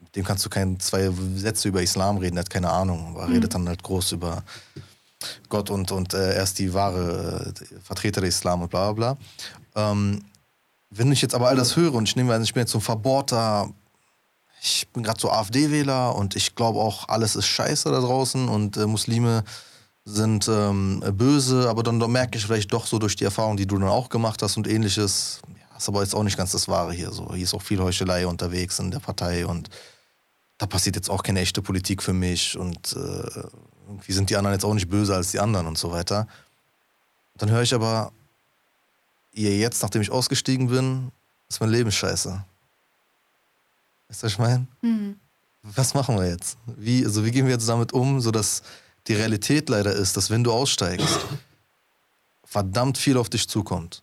mit 0.00 0.16
dem 0.16 0.24
kannst 0.24 0.44
du 0.44 0.50
keine 0.50 0.78
zwei 0.78 1.10
Sätze 1.36 1.68
über 1.68 1.82
Islam 1.82 2.18
reden, 2.18 2.34
der 2.34 2.44
hat 2.44 2.50
keine 2.50 2.70
Ahnung, 2.70 3.14
aber 3.14 3.28
mhm. 3.28 3.34
redet 3.34 3.54
dann 3.54 3.68
halt 3.68 3.82
groß 3.82 4.12
über 4.12 4.42
Gott 5.48 5.70
und, 5.70 5.92
und 5.92 6.14
äh, 6.14 6.34
er 6.34 6.42
ist 6.42 6.58
die 6.58 6.74
wahre 6.74 7.52
äh, 7.54 7.80
Vertreter 7.80 8.20
des 8.20 8.36
Islam 8.36 8.62
und 8.62 8.70
bla 8.70 8.92
bla 8.92 9.14
bla. 9.14 9.90
Ähm, 9.92 10.24
wenn 10.94 11.10
ich 11.10 11.22
jetzt 11.22 11.34
aber 11.34 11.48
all 11.48 11.56
das 11.56 11.76
höre 11.76 11.94
und 11.94 12.08
ich 12.08 12.16
nehme 12.16 12.34
an, 12.34 12.42
ich 12.42 12.52
bin 12.52 12.62
jetzt 12.62 12.72
so 12.72 12.78
ein 12.78 12.82
verbohrter, 12.82 13.70
ich 14.60 14.86
bin 14.92 15.02
gerade 15.02 15.20
so 15.20 15.30
AfD-Wähler 15.30 16.14
und 16.14 16.36
ich 16.36 16.54
glaube 16.54 16.78
auch, 16.78 17.08
alles 17.08 17.34
ist 17.34 17.46
scheiße 17.46 17.90
da 17.90 18.00
draußen 18.00 18.48
und 18.48 18.76
äh, 18.76 18.86
Muslime 18.86 19.44
sind 20.04 20.48
ähm, 20.48 21.02
böse, 21.14 21.68
aber 21.68 21.82
dann, 21.82 21.98
dann, 21.98 22.10
merke 22.12 22.36
ich 22.36 22.44
vielleicht 22.44 22.72
doch 22.72 22.86
so 22.86 22.98
durch 22.98 23.16
die 23.16 23.24
Erfahrung, 23.24 23.56
die 23.56 23.66
du 23.66 23.78
dann 23.78 23.88
auch 23.88 24.08
gemacht 24.08 24.42
hast 24.42 24.56
und 24.56 24.68
ähnliches, 24.68 25.40
ja, 25.48 25.76
ist 25.76 25.88
aber 25.88 26.02
jetzt 26.02 26.14
auch 26.14 26.24
nicht 26.24 26.36
ganz 26.36 26.52
das 26.52 26.68
Wahre 26.68 26.92
hier. 26.92 27.10
So. 27.12 27.32
Hier 27.34 27.44
ist 27.44 27.54
auch 27.54 27.62
viel 27.62 27.80
Heuchelei 27.80 28.26
unterwegs 28.26 28.78
in 28.78 28.90
der 28.90 28.98
Partei 28.98 29.46
und 29.46 29.70
da 30.58 30.66
passiert 30.66 30.96
jetzt 30.96 31.08
auch 31.08 31.22
keine 31.22 31.40
echte 31.40 31.62
Politik 31.62 32.02
für 32.02 32.12
mich 32.12 32.58
und 32.58 32.94
äh, 32.94 33.42
irgendwie 33.88 34.12
sind 34.12 34.30
die 34.30 34.36
anderen 34.36 34.54
jetzt 34.54 34.64
auch 34.64 34.74
nicht 34.74 34.88
böse 34.88 35.14
als 35.14 35.30
die 35.30 35.40
anderen 35.40 35.66
und 35.66 35.78
so 35.78 35.90
weiter. 35.90 36.26
Dann 37.36 37.50
höre 37.50 37.62
ich 37.62 37.74
aber, 37.74 38.12
ihr 39.32 39.56
jetzt, 39.56 39.82
nachdem 39.82 40.02
ich 40.02 40.10
ausgestiegen 40.10 40.68
bin, 40.68 41.10
ist 41.48 41.60
mein 41.60 41.70
Leben 41.70 41.90
scheiße. 41.90 42.44
Weißt 44.08 44.22
du, 44.22 44.26
was 44.26 44.32
ich 44.32 44.38
meine? 44.38 44.66
Mhm. 44.82 45.16
Was 45.62 45.94
machen 45.94 46.16
wir 46.16 46.28
jetzt? 46.28 46.58
Wie, 46.66 47.04
also 47.04 47.24
wie 47.24 47.30
gehen 47.30 47.46
wir 47.46 47.52
jetzt 47.52 47.68
damit 47.68 47.92
um, 47.92 48.20
sodass 48.20 48.62
die 49.06 49.14
Realität 49.14 49.68
leider 49.68 49.92
ist, 49.92 50.16
dass 50.16 50.30
wenn 50.30 50.44
du 50.44 50.52
aussteigst, 50.52 51.20
verdammt 52.44 52.98
viel 52.98 53.16
auf 53.16 53.28
dich 53.28 53.48
zukommt. 53.48 54.02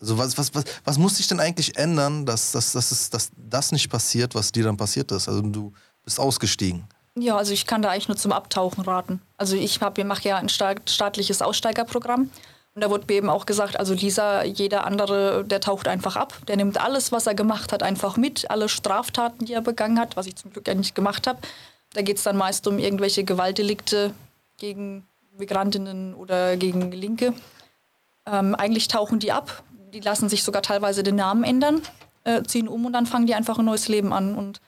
Also 0.00 0.18
was, 0.18 0.36
was, 0.36 0.54
was, 0.54 0.64
was 0.84 0.98
muss 0.98 1.16
sich 1.16 1.28
denn 1.28 1.40
eigentlich 1.40 1.76
ändern, 1.76 2.26
dass, 2.26 2.52
dass, 2.52 2.72
dass, 2.72 2.90
es, 2.90 3.10
dass 3.10 3.30
das 3.36 3.72
nicht 3.72 3.88
passiert, 3.88 4.34
was 4.34 4.52
dir 4.52 4.64
dann 4.64 4.76
passiert 4.76 5.10
ist? 5.12 5.28
Also 5.28 5.40
du 5.42 5.72
bist 6.04 6.18
ausgestiegen. 6.18 6.84
Ja, 7.14 7.36
also 7.36 7.52
ich 7.52 7.66
kann 7.66 7.82
da 7.82 7.90
eigentlich 7.90 8.08
nur 8.08 8.16
zum 8.16 8.32
Abtauchen 8.32 8.82
raten. 8.84 9.20
Also 9.36 9.56
ich 9.56 9.80
mache 9.80 10.28
ja 10.28 10.38
ein 10.38 10.48
staatliches 10.48 11.42
Aussteigerprogramm 11.42 12.30
und 12.74 12.82
da 12.82 12.88
wurde 12.88 13.04
mir 13.08 13.16
eben 13.16 13.28
auch 13.28 13.44
gesagt, 13.44 13.78
also 13.78 13.92
Lisa, 13.92 14.44
jeder 14.44 14.86
andere, 14.86 15.44
der 15.44 15.60
taucht 15.60 15.88
einfach 15.88 16.16
ab. 16.16 16.38
Der 16.48 16.56
nimmt 16.56 16.80
alles, 16.80 17.12
was 17.12 17.26
er 17.26 17.34
gemacht 17.34 17.70
hat, 17.70 17.82
einfach 17.82 18.16
mit. 18.16 18.50
Alle 18.50 18.68
Straftaten, 18.68 19.44
die 19.44 19.52
er 19.52 19.60
begangen 19.60 19.98
hat, 19.98 20.16
was 20.16 20.26
ich 20.26 20.36
zum 20.36 20.52
Glück 20.52 20.66
ja 20.66 20.74
nicht 20.74 20.94
gemacht 20.94 21.26
habe. 21.26 21.38
Da 21.92 22.00
geht 22.00 22.16
es 22.16 22.22
dann 22.22 22.38
meist 22.38 22.66
um 22.66 22.78
irgendwelche 22.78 23.24
Gewaltdelikte 23.24 24.14
gegen 24.56 25.06
Migrantinnen 25.36 26.14
oder 26.14 26.56
gegen 26.56 26.92
Linke. 26.92 27.34
Ähm, 28.24 28.54
eigentlich 28.54 28.88
tauchen 28.88 29.18
die 29.18 29.32
ab. 29.32 29.62
Die 29.92 30.00
lassen 30.00 30.30
sich 30.30 30.42
sogar 30.42 30.62
teilweise 30.62 31.02
den 31.02 31.16
Namen 31.16 31.44
ändern, 31.44 31.82
äh, 32.24 32.42
ziehen 32.42 32.68
um 32.68 32.86
und 32.86 32.94
dann 32.94 33.04
fangen 33.04 33.26
die 33.26 33.34
einfach 33.34 33.58
ein 33.58 33.66
neues 33.66 33.88
Leben 33.88 34.14
an. 34.14 34.34
Und 34.34 34.62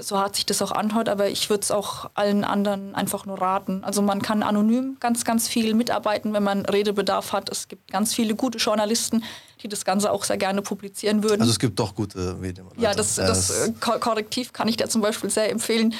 so 0.00 0.18
hart 0.18 0.36
sich 0.36 0.46
das 0.46 0.62
auch 0.62 0.72
anhört, 0.72 1.08
aber 1.08 1.28
ich 1.28 1.50
würde 1.50 1.62
es 1.62 1.70
auch 1.70 2.10
allen 2.14 2.44
anderen 2.44 2.94
einfach 2.94 3.26
nur 3.26 3.40
raten. 3.40 3.84
Also 3.84 4.02
man 4.02 4.22
kann 4.22 4.42
anonym 4.42 4.96
ganz, 5.00 5.24
ganz 5.24 5.48
viel 5.48 5.74
mitarbeiten, 5.74 6.32
wenn 6.32 6.42
man 6.42 6.66
Redebedarf 6.66 7.32
hat. 7.32 7.48
Es 7.50 7.68
gibt 7.68 7.90
ganz 7.90 8.14
viele 8.14 8.34
gute 8.34 8.58
Journalisten, 8.58 9.24
die 9.62 9.68
das 9.68 9.84
Ganze 9.84 10.10
auch 10.10 10.24
sehr 10.24 10.36
gerne 10.36 10.62
publizieren 10.62 11.22
würden. 11.22 11.40
Also 11.40 11.52
es 11.52 11.58
gibt 11.58 11.78
doch 11.78 11.94
gute 11.94 12.34
Medien. 12.34 12.66
Ja, 12.76 12.94
das, 12.94 13.16
das, 13.16 13.48
das 13.48 14.00
Korrektiv 14.00 14.52
kann 14.52 14.68
ich 14.68 14.76
dir 14.76 14.88
zum 14.88 15.00
Beispiel 15.00 15.30
sehr 15.30 15.50
empfehlen. 15.50 15.94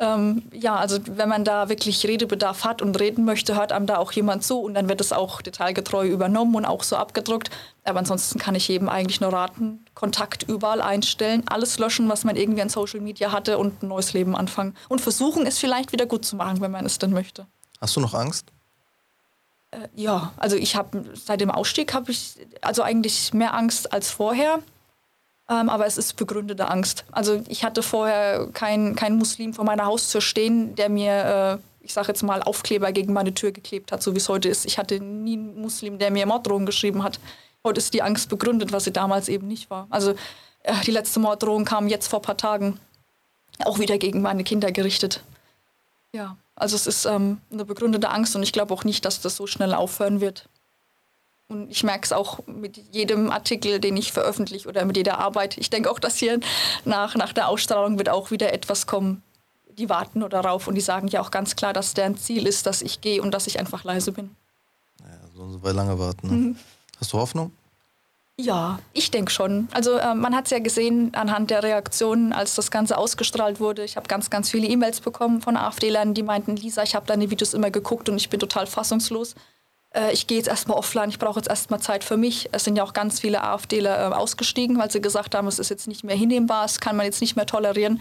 Ähm, 0.00 0.44
ja, 0.54 0.76
also 0.76 0.98
wenn 1.04 1.28
man 1.28 1.44
da 1.44 1.68
wirklich 1.68 2.06
Redebedarf 2.06 2.64
hat 2.64 2.80
und 2.80 2.98
reden 2.98 3.26
möchte, 3.26 3.54
hört 3.54 3.70
einem 3.70 3.84
da 3.84 3.98
auch 3.98 4.12
jemand 4.12 4.42
zu 4.42 4.58
und 4.58 4.72
dann 4.72 4.88
wird 4.88 5.02
es 5.02 5.12
auch 5.12 5.42
detailgetreu 5.42 6.06
übernommen 6.06 6.54
und 6.54 6.64
auch 6.64 6.82
so 6.82 6.96
abgedruckt. 6.96 7.50
Aber 7.84 7.98
ansonsten 7.98 8.38
kann 8.38 8.54
ich 8.54 8.66
jedem 8.66 8.88
eigentlich 8.88 9.20
nur 9.20 9.30
raten, 9.30 9.84
Kontakt 9.94 10.42
überall 10.44 10.80
einstellen, 10.80 11.42
alles 11.46 11.78
löschen, 11.78 12.08
was 12.08 12.24
man 12.24 12.36
irgendwie 12.36 12.62
an 12.62 12.70
Social 12.70 13.00
Media 13.00 13.30
hatte 13.30 13.58
und 13.58 13.82
ein 13.82 13.88
neues 13.88 14.14
Leben 14.14 14.34
anfangen. 14.34 14.74
Und 14.88 15.02
versuchen 15.02 15.44
es 15.44 15.58
vielleicht 15.58 15.92
wieder 15.92 16.06
gut 16.06 16.24
zu 16.24 16.34
machen, 16.34 16.62
wenn 16.62 16.70
man 16.70 16.86
es 16.86 16.98
denn 16.98 17.12
möchte. 17.12 17.46
Hast 17.78 17.94
du 17.94 18.00
noch 18.00 18.14
Angst? 18.14 18.46
Äh, 19.70 19.88
ja, 19.94 20.32
also 20.38 20.56
ich 20.56 20.76
habe 20.76 21.04
seit 21.12 21.42
dem 21.42 21.50
Ausstieg 21.50 21.92
habe 21.92 22.10
ich 22.10 22.36
also 22.62 22.82
eigentlich 22.82 23.34
mehr 23.34 23.52
Angst 23.52 23.92
als 23.92 24.10
vorher. 24.10 24.60
Ähm, 25.50 25.68
aber 25.68 25.84
es 25.84 25.98
ist 25.98 26.16
begründete 26.16 26.68
Angst. 26.68 27.04
Also 27.10 27.42
ich 27.48 27.64
hatte 27.64 27.82
vorher 27.82 28.46
keinen 28.52 28.94
kein 28.94 29.16
Muslim 29.16 29.52
vor 29.52 29.64
meiner 29.64 29.84
Haustür 29.84 30.20
stehen, 30.20 30.76
der 30.76 30.88
mir, 30.88 31.60
äh, 31.60 31.84
ich 31.84 31.92
sage 31.92 32.08
jetzt 32.08 32.22
mal, 32.22 32.40
Aufkleber 32.42 32.92
gegen 32.92 33.12
meine 33.12 33.34
Tür 33.34 33.50
geklebt 33.50 33.90
hat, 33.90 34.00
so 34.00 34.14
wie 34.14 34.18
es 34.18 34.28
heute 34.28 34.48
ist. 34.48 34.64
Ich 34.64 34.78
hatte 34.78 35.00
nie 35.00 35.36
einen 35.36 35.60
Muslim, 35.60 35.98
der 35.98 36.12
mir 36.12 36.24
Morddrohungen 36.24 36.66
geschrieben 36.66 37.02
hat. 37.02 37.18
Heute 37.64 37.78
ist 37.78 37.92
die 37.92 38.02
Angst 38.02 38.28
begründet, 38.28 38.70
was 38.70 38.84
sie 38.84 38.92
damals 38.92 39.28
eben 39.28 39.48
nicht 39.48 39.70
war. 39.70 39.88
Also 39.90 40.12
äh, 40.62 40.72
die 40.86 40.92
letzte 40.92 41.18
Morddrohung 41.18 41.64
kam 41.64 41.88
jetzt 41.88 42.06
vor 42.06 42.20
ein 42.20 42.22
paar 42.22 42.36
Tagen 42.36 42.78
auch 43.64 43.80
wieder 43.80 43.98
gegen 43.98 44.22
meine 44.22 44.44
Kinder 44.44 44.70
gerichtet. 44.70 45.24
Ja, 46.12 46.36
also 46.54 46.76
es 46.76 46.86
ist 46.86 47.06
ähm, 47.06 47.38
eine 47.52 47.64
begründete 47.64 48.08
Angst 48.08 48.36
und 48.36 48.44
ich 48.44 48.52
glaube 48.52 48.72
auch 48.72 48.84
nicht, 48.84 49.04
dass 49.04 49.20
das 49.20 49.34
so 49.34 49.48
schnell 49.48 49.74
aufhören 49.74 50.20
wird. 50.20 50.48
Und 51.50 51.68
ich 51.68 51.82
merke 51.82 52.04
es 52.04 52.12
auch 52.12 52.38
mit 52.46 52.76
jedem 52.92 53.28
Artikel, 53.28 53.80
den 53.80 53.96
ich 53.96 54.12
veröffentliche 54.12 54.68
oder 54.68 54.84
mit 54.84 54.96
jeder 54.96 55.18
Arbeit. 55.18 55.58
Ich 55.58 55.68
denke 55.68 55.90
auch, 55.90 55.98
dass 55.98 56.16
hier 56.16 56.38
nach, 56.84 57.16
nach 57.16 57.32
der 57.32 57.48
Ausstrahlung 57.48 57.98
wird 57.98 58.08
auch 58.08 58.30
wieder 58.30 58.52
etwas 58.52 58.86
kommen. 58.86 59.20
Die 59.76 59.88
warten 59.88 60.20
nur 60.20 60.28
darauf 60.28 60.68
und 60.68 60.76
die 60.76 60.80
sagen 60.80 61.08
ja 61.08 61.20
auch 61.20 61.32
ganz 61.32 61.56
klar, 61.56 61.72
dass 61.72 61.92
deren 61.92 62.16
Ziel 62.16 62.46
ist, 62.46 62.66
dass 62.66 62.82
ich 62.82 63.00
gehe 63.00 63.20
und 63.20 63.32
dass 63.32 63.48
ich 63.48 63.58
einfach 63.58 63.82
leise 63.82 64.12
bin. 64.12 64.36
Ja, 65.00 65.06
sollen 65.34 65.50
sie 65.50 65.58
bei 65.58 65.72
lange 65.72 65.98
warten. 65.98 66.28
Ne? 66.28 66.32
Mhm. 66.32 66.56
Hast 67.00 67.12
du 67.12 67.18
Hoffnung? 67.18 67.50
Ja, 68.38 68.78
ich 68.92 69.10
denke 69.10 69.32
schon. 69.32 69.66
Also 69.72 69.96
äh, 69.96 70.14
man 70.14 70.36
hat 70.36 70.44
es 70.44 70.52
ja 70.52 70.60
gesehen 70.60 71.12
anhand 71.16 71.50
der 71.50 71.64
Reaktionen, 71.64 72.32
als 72.32 72.54
das 72.54 72.70
Ganze 72.70 72.96
ausgestrahlt 72.96 73.58
wurde. 73.58 73.82
Ich 73.82 73.96
habe 73.96 74.06
ganz, 74.06 74.30
ganz 74.30 74.50
viele 74.50 74.68
E-Mails 74.68 75.00
bekommen 75.00 75.42
von 75.42 75.56
AfD-Lern, 75.56 76.14
die 76.14 76.22
meinten, 76.22 76.54
Lisa, 76.54 76.84
ich 76.84 76.94
habe 76.94 77.06
deine 77.06 77.28
Videos 77.28 77.54
immer 77.54 77.72
geguckt 77.72 78.08
und 78.08 78.16
ich 78.18 78.30
bin 78.30 78.38
total 78.38 78.68
fassungslos 78.68 79.34
äh, 79.94 80.12
ich 80.12 80.26
gehe 80.26 80.38
jetzt 80.38 80.48
erstmal 80.48 80.76
offline, 80.78 81.10
ich 81.10 81.18
brauche 81.18 81.38
jetzt 81.38 81.48
erstmal 81.48 81.80
Zeit 81.80 82.04
für 82.04 82.16
mich. 82.16 82.48
Es 82.52 82.64
sind 82.64 82.76
ja 82.76 82.84
auch 82.84 82.92
ganz 82.92 83.20
viele 83.20 83.42
AfDler 83.42 84.10
äh, 84.10 84.14
ausgestiegen, 84.14 84.78
weil 84.78 84.90
sie 84.90 85.00
gesagt 85.00 85.34
haben, 85.34 85.46
es 85.48 85.58
ist 85.58 85.68
jetzt 85.68 85.88
nicht 85.88 86.04
mehr 86.04 86.16
hinnehmbar, 86.16 86.64
es 86.64 86.80
kann 86.80 86.96
man 86.96 87.06
jetzt 87.06 87.20
nicht 87.20 87.36
mehr 87.36 87.46
tolerieren. 87.46 88.00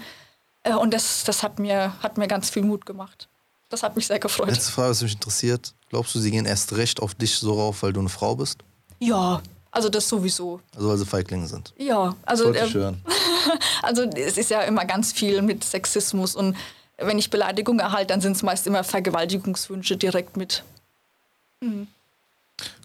Äh, 0.64 0.74
und 0.74 0.94
das, 0.94 1.24
das 1.24 1.44
hat, 1.44 1.60
mir, 1.60 1.94
hat 2.02 2.18
mir 2.18 2.28
ganz 2.28 2.50
viel 2.50 2.64
Mut 2.64 2.86
gemacht. 2.86 3.28
Das 3.70 3.84
hat 3.84 3.96
mich 3.96 4.08
sehr 4.08 4.20
gefreut. 4.20 4.48
Letzte 4.50 4.72
Frage, 4.72 4.90
was 4.90 5.02
mich 5.02 5.14
interessiert. 5.14 5.74
Glaubst 5.90 6.14
du, 6.16 6.20
sie 6.20 6.32
gehen 6.32 6.46
erst 6.46 6.76
recht 6.76 7.02
auf 7.02 7.16
dich 7.16 7.36
so 7.36 7.54
rauf, 7.54 7.84
weil 7.84 7.94
du 7.94 8.00
eine 8.00 8.10
Frau 8.10 8.36
bist? 8.36 8.60
Ja, 9.00 9.42
Also 9.72 9.90
das 9.90 10.10
sowieso. 10.10 10.60
Also 10.76 10.90
weil 10.90 10.98
sie 10.98 11.06
Feiglinge 11.06 11.48
sind. 11.48 11.74
Ja, 11.78 12.16
also 12.26 12.46
Wollte 12.46 12.66
ich 12.66 12.74
hören. 12.74 13.04
also 13.84 14.04
es 14.04 14.38
ist 14.38 14.50
ja 14.50 14.62
immer 14.62 14.86
ganz 14.86 15.14
viel 15.14 15.42
mit 15.44 15.64
Sexismus 15.64 16.36
und 16.36 16.56
wenn 16.98 17.18
ich 17.18 17.30
Beleidigung 17.30 17.80
erhalte, 17.80 18.08
dann 18.08 18.22
sind 18.22 18.36
es 18.36 18.44
meist 18.44 18.68
immer 18.68 18.84
Vergewaltigungswünsche 18.84 19.96
direkt 19.96 20.36
mit. 20.36 20.64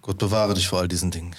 Gott 0.03 0.19
bewahre 0.19 0.55
dich 0.55 0.69
vor 0.69 0.81
all 0.81 0.89
diesen 0.89 1.11
Dingen. 1.11 1.35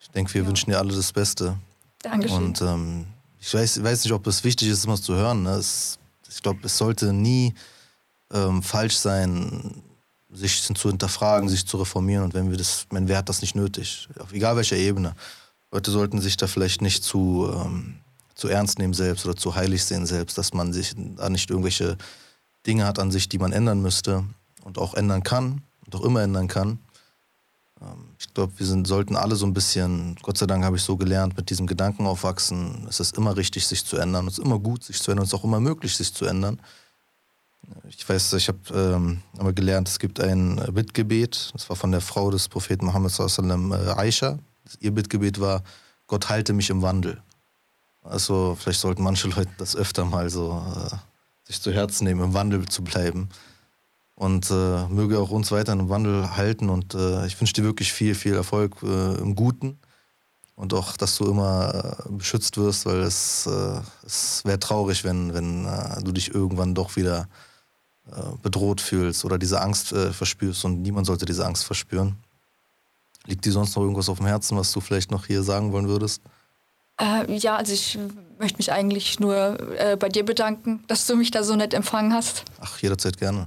Ich 0.00 0.10
denke, 0.10 0.34
wir 0.34 0.46
wünschen 0.46 0.70
dir 0.70 0.78
alle 0.78 0.94
das 0.94 1.12
Beste. 1.12 1.56
Dankeschön. 2.00 2.36
Und 2.36 2.60
ähm, 2.62 3.06
ich 3.40 3.52
weiß, 3.52 3.82
weiß 3.82 4.04
nicht, 4.04 4.12
ob 4.12 4.26
es 4.26 4.42
wichtig 4.44 4.68
ist, 4.68 4.84
immer 4.84 5.00
zu 5.00 5.14
hören. 5.14 5.44
Ne? 5.44 5.50
Es, 5.50 5.98
ich 6.28 6.42
glaube, 6.42 6.60
es 6.64 6.76
sollte 6.76 7.12
nie 7.12 7.54
ähm, 8.32 8.62
falsch 8.62 8.96
sein, 8.96 9.82
sich 10.32 10.62
zu 10.62 10.88
hinterfragen, 10.88 11.48
sich 11.48 11.66
zu 11.66 11.76
reformieren. 11.76 12.24
Und 12.24 12.34
wenn 12.34 12.50
wir 12.50 12.56
das, 12.56 12.86
wenn 12.90 13.08
wer 13.08 13.18
hat 13.18 13.28
das 13.28 13.42
nicht 13.42 13.54
nötig, 13.54 14.08
auf 14.18 14.32
egal 14.32 14.56
welcher 14.56 14.76
Ebene. 14.76 15.14
Leute 15.70 15.90
sollten 15.90 16.20
sich 16.20 16.36
da 16.36 16.46
vielleicht 16.46 16.82
nicht 16.82 17.04
zu, 17.04 17.50
ähm, 17.54 17.96
zu 18.34 18.48
ernst 18.48 18.78
nehmen 18.78 18.94
selbst 18.94 19.24
oder 19.24 19.36
zu 19.36 19.54
heilig 19.54 19.84
sehen 19.84 20.06
selbst, 20.06 20.36
dass 20.36 20.52
man 20.52 20.72
sich 20.72 20.94
da 20.96 21.28
nicht 21.30 21.48
irgendwelche 21.48 21.96
Dinge 22.66 22.86
hat 22.86 22.98
an 22.98 23.10
sich, 23.10 23.28
die 23.28 23.38
man 23.38 23.52
ändern 23.52 23.80
müsste 23.80 24.24
und 24.64 24.78
auch 24.78 24.94
ändern 24.94 25.22
kann 25.22 25.62
auch 25.94 26.02
immer 26.02 26.22
ändern 26.22 26.48
kann. 26.48 26.78
Ähm, 27.80 28.14
ich 28.18 28.32
glaube, 28.32 28.52
wir 28.56 28.66
sind, 28.66 28.86
sollten 28.86 29.16
alle 29.16 29.36
so 29.36 29.46
ein 29.46 29.54
bisschen, 29.54 30.16
Gott 30.22 30.38
sei 30.38 30.46
Dank 30.46 30.64
habe 30.64 30.76
ich 30.76 30.82
so 30.82 30.96
gelernt, 30.96 31.36
mit 31.36 31.50
diesem 31.50 31.66
Gedanken 31.66 32.06
aufwachsen. 32.06 32.86
Es 32.88 33.00
ist 33.00 33.16
immer 33.16 33.36
richtig, 33.36 33.66
sich 33.66 33.84
zu 33.84 33.96
ändern. 33.96 34.26
Es 34.26 34.38
ist 34.38 34.44
immer 34.44 34.58
gut, 34.58 34.84
sich 34.84 35.00
zu 35.00 35.10
ändern. 35.10 35.24
Es 35.24 35.32
ist 35.32 35.38
auch 35.38 35.44
immer 35.44 35.60
möglich, 35.60 35.96
sich 35.96 36.12
zu 36.14 36.24
ändern. 36.24 36.60
Ich 37.88 38.08
weiß, 38.08 38.32
ich 38.34 38.48
habe 38.48 38.58
ähm, 38.74 39.22
aber 39.38 39.52
gelernt, 39.52 39.88
es 39.88 39.98
gibt 39.98 40.20
ein 40.20 40.56
Bittgebet. 40.72 41.50
Das 41.52 41.68
war 41.68 41.76
von 41.76 41.92
der 41.92 42.00
Frau 42.00 42.30
des 42.30 42.48
Propheten 42.48 42.86
Mohammed 42.86 43.18
äh, 43.18 43.92
Aisha. 43.92 44.38
Ihr 44.80 44.92
Bittgebet 44.92 45.40
war, 45.40 45.62
Gott 46.06 46.28
halte 46.28 46.52
mich 46.52 46.70
im 46.70 46.82
Wandel. 46.82 47.22
Also 48.02 48.56
vielleicht 48.58 48.80
sollten 48.80 49.02
manche 49.02 49.28
Leute 49.28 49.50
das 49.58 49.76
öfter 49.76 50.04
mal 50.04 50.28
so 50.28 50.62
äh, 50.74 50.96
sich 51.44 51.60
zu 51.60 51.72
Herzen 51.72 52.04
nehmen, 52.04 52.22
im 52.22 52.34
Wandel 52.34 52.66
zu 52.66 52.82
bleiben. 52.82 53.28
Und 54.14 54.50
äh, 54.50 54.86
möge 54.88 55.18
auch 55.18 55.30
uns 55.30 55.50
weiter 55.50 55.72
im 55.72 55.88
Wandel 55.88 56.36
halten. 56.36 56.68
Und 56.68 56.94
äh, 56.94 57.26
ich 57.26 57.40
wünsche 57.40 57.54
dir 57.54 57.64
wirklich 57.64 57.92
viel, 57.92 58.14
viel 58.14 58.34
Erfolg 58.34 58.76
äh, 58.82 59.14
im 59.14 59.34
Guten. 59.34 59.78
Und 60.54 60.74
auch, 60.74 60.96
dass 60.96 61.16
du 61.16 61.24
immer 61.24 62.04
äh, 62.06 62.12
beschützt 62.12 62.56
wirst, 62.56 62.86
weil 62.86 63.00
es, 63.00 63.46
äh, 63.46 63.80
es 64.04 64.44
wäre 64.44 64.60
traurig, 64.60 65.02
wenn, 65.02 65.34
wenn 65.34 65.64
äh, 65.64 66.02
du 66.02 66.12
dich 66.12 66.34
irgendwann 66.34 66.74
doch 66.74 66.96
wieder 66.96 67.28
bedroht 68.42 68.80
fühlst 68.80 69.24
oder 69.24 69.38
diese 69.38 69.60
Angst 69.60 69.90
verspürst. 69.90 70.64
Und 70.64 70.82
niemand 70.82 71.06
sollte 71.06 71.24
diese 71.24 71.46
Angst 71.46 71.64
verspüren. 71.64 72.16
Liegt 73.26 73.44
dir 73.44 73.52
sonst 73.52 73.76
noch 73.76 73.82
irgendwas 73.84 74.08
auf 74.08 74.18
dem 74.18 74.26
Herzen, 74.26 74.58
was 74.58 74.72
du 74.72 74.80
vielleicht 74.80 75.12
noch 75.12 75.26
hier 75.26 75.44
sagen 75.44 75.70
wollen 75.70 75.86
würdest? 75.86 76.20
Ja, 77.28 77.56
also 77.56 77.72
ich 77.72 77.96
möchte 78.40 78.58
mich 78.58 78.72
eigentlich 78.72 79.20
nur 79.20 79.56
bei 80.00 80.08
dir 80.08 80.24
bedanken, 80.24 80.82
dass 80.88 81.06
du 81.06 81.14
mich 81.14 81.30
da 81.30 81.44
so 81.44 81.54
nett 81.54 81.74
empfangen 81.74 82.12
hast. 82.12 82.44
Ach, 82.60 82.76
jederzeit 82.78 83.18
gerne. 83.18 83.46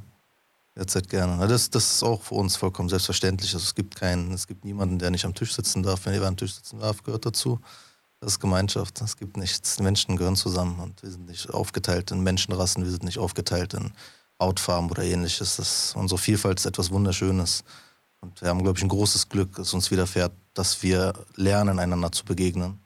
Jederzeit 0.76 1.10
gerne. 1.10 1.48
Das, 1.48 1.70
das 1.70 1.90
ist 1.90 2.04
auch 2.04 2.22
für 2.22 2.36
uns 2.36 2.58
vollkommen 2.58 2.90
selbstverständlich. 2.90 3.54
Also 3.54 3.64
es 3.64 3.76
gibt 3.76 3.96
keinen, 3.96 4.34
es 4.34 4.46
gibt 4.46 4.66
niemanden, 4.66 5.00
der 5.00 5.10
nicht 5.10 5.24
am 5.24 5.34
Tisch 5.34 5.54
sitzen 5.54 5.84
darf. 5.84 6.06
Wenn 6.06 6.14
jemand 6.14 6.30
am 6.30 6.38
Tisch 6.38 6.56
sitzen 6.56 6.80
darf, 6.80 7.02
gehört 7.02 7.26
dazu. 7.26 7.60
Das 8.20 8.34
ist 8.34 8.40
Gemeinschaft. 8.40 9.00
Es 9.02 9.16
gibt 9.16 9.38
nichts. 9.38 9.80
Menschen 9.80 10.18
gehören 10.18 10.36
zusammen 10.36 10.80
und 10.80 11.02
wir 11.02 11.12
sind 11.12 11.28
nicht 11.28 11.50
aufgeteilt 11.50 12.12
in 12.12 12.22
Menschenrassen, 12.22 12.84
wir 12.84 12.92
sind 12.92 13.04
nicht 13.04 13.20
aufgeteilt 13.20 13.74
in 13.74 13.94
Hautfarben 14.42 14.90
oder 14.90 15.04
ähnliches. 15.04 15.56
Das, 15.56 15.94
unsere 15.96 16.18
Vielfalt 16.18 16.60
ist 16.60 16.66
etwas 16.66 16.92
Wunderschönes. 16.92 17.64
Und 18.20 18.42
wir 18.42 18.50
haben, 18.50 18.62
glaube 18.62 18.78
ich, 18.78 18.84
ein 18.84 18.90
großes 18.90 19.30
Glück, 19.30 19.56
das 19.56 19.74
uns 19.74 19.92
widerfährt, 19.92 20.34
dass 20.54 20.84
wir 20.84 21.14
lernen, 21.36 21.80
einander 21.80 22.12
zu 22.12 22.26
begegnen. 22.26 22.80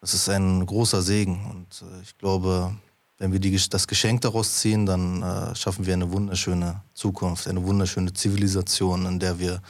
Das 0.00 0.14
ist 0.14 0.28
ein 0.28 0.64
großer 0.64 1.02
Segen. 1.02 1.44
Und 1.50 1.82
äh, 1.82 2.02
ich 2.02 2.16
glaube, 2.18 2.76
wenn 3.18 3.32
wir 3.32 3.40
die, 3.40 3.56
das 3.68 3.86
Geschenk 3.86 4.20
daraus 4.20 4.56
ziehen, 4.56 4.84
dann 4.84 5.22
äh, 5.22 5.54
schaffen 5.54 5.86
wir 5.86 5.94
eine 5.94 6.10
wunderschöne 6.12 6.82
Zukunft, 6.94 7.48
eine 7.48 7.64
wunderschöne 7.64 8.12
Zivilisation, 8.12 9.06
in 9.06 9.18
der 9.18 9.38
wir 9.38 9.62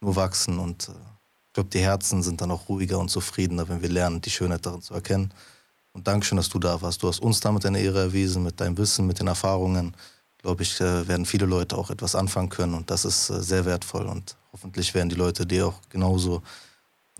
nur 0.00 0.16
wachsen. 0.16 0.58
Und 0.58 0.88
äh, 0.88 0.92
ich 0.92 1.52
glaube, 1.52 1.70
die 1.70 1.80
Herzen 1.80 2.22
sind 2.22 2.40
dann 2.40 2.50
auch 2.50 2.68
ruhiger 2.68 2.98
und 2.98 3.10
zufriedener, 3.10 3.68
wenn 3.68 3.82
wir 3.82 3.90
lernen, 3.90 4.20
die 4.20 4.30
Schönheit 4.30 4.64
darin 4.64 4.82
zu 4.82 4.94
erkennen. 4.94 5.32
Und 5.92 6.06
Dankeschön, 6.06 6.36
dass 6.36 6.48
du 6.48 6.58
da 6.58 6.80
warst. 6.80 7.02
Du 7.02 7.08
hast 7.08 7.20
uns 7.20 7.40
damit 7.40 7.64
eine 7.66 7.80
Ehre 7.80 8.00
erwiesen, 8.00 8.42
mit 8.42 8.60
deinem 8.60 8.76
Wissen, 8.78 9.06
mit 9.06 9.18
den 9.18 9.26
Erfahrungen. 9.26 9.94
Glaube 10.38 10.62
ich, 10.62 10.80
äh, 10.80 11.06
werden 11.08 11.26
viele 11.26 11.46
Leute 11.46 11.76
auch 11.76 11.90
etwas 11.90 12.14
anfangen 12.14 12.48
können. 12.48 12.74
Und 12.74 12.90
das 12.90 13.04
ist 13.04 13.30
äh, 13.30 13.42
sehr 13.42 13.64
wertvoll. 13.64 14.06
Und 14.06 14.36
hoffentlich 14.52 14.94
werden 14.94 15.08
die 15.08 15.16
Leute 15.16 15.46
dir 15.46 15.68
auch 15.68 15.80
genauso 15.90 16.42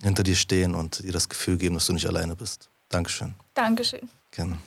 hinter 0.03 0.23
dir 0.23 0.37
stehen 0.37 0.75
und 0.75 1.03
dir 1.03 1.13
das 1.13 1.29
Gefühl 1.29 1.57
geben, 1.57 1.75
dass 1.75 1.87
du 1.87 1.93
nicht 1.93 2.07
alleine 2.07 2.37
bist. 2.37 2.69
Dankeschön. 2.89 3.35
Dankeschön. 3.55 4.09
Gerne. 4.31 4.59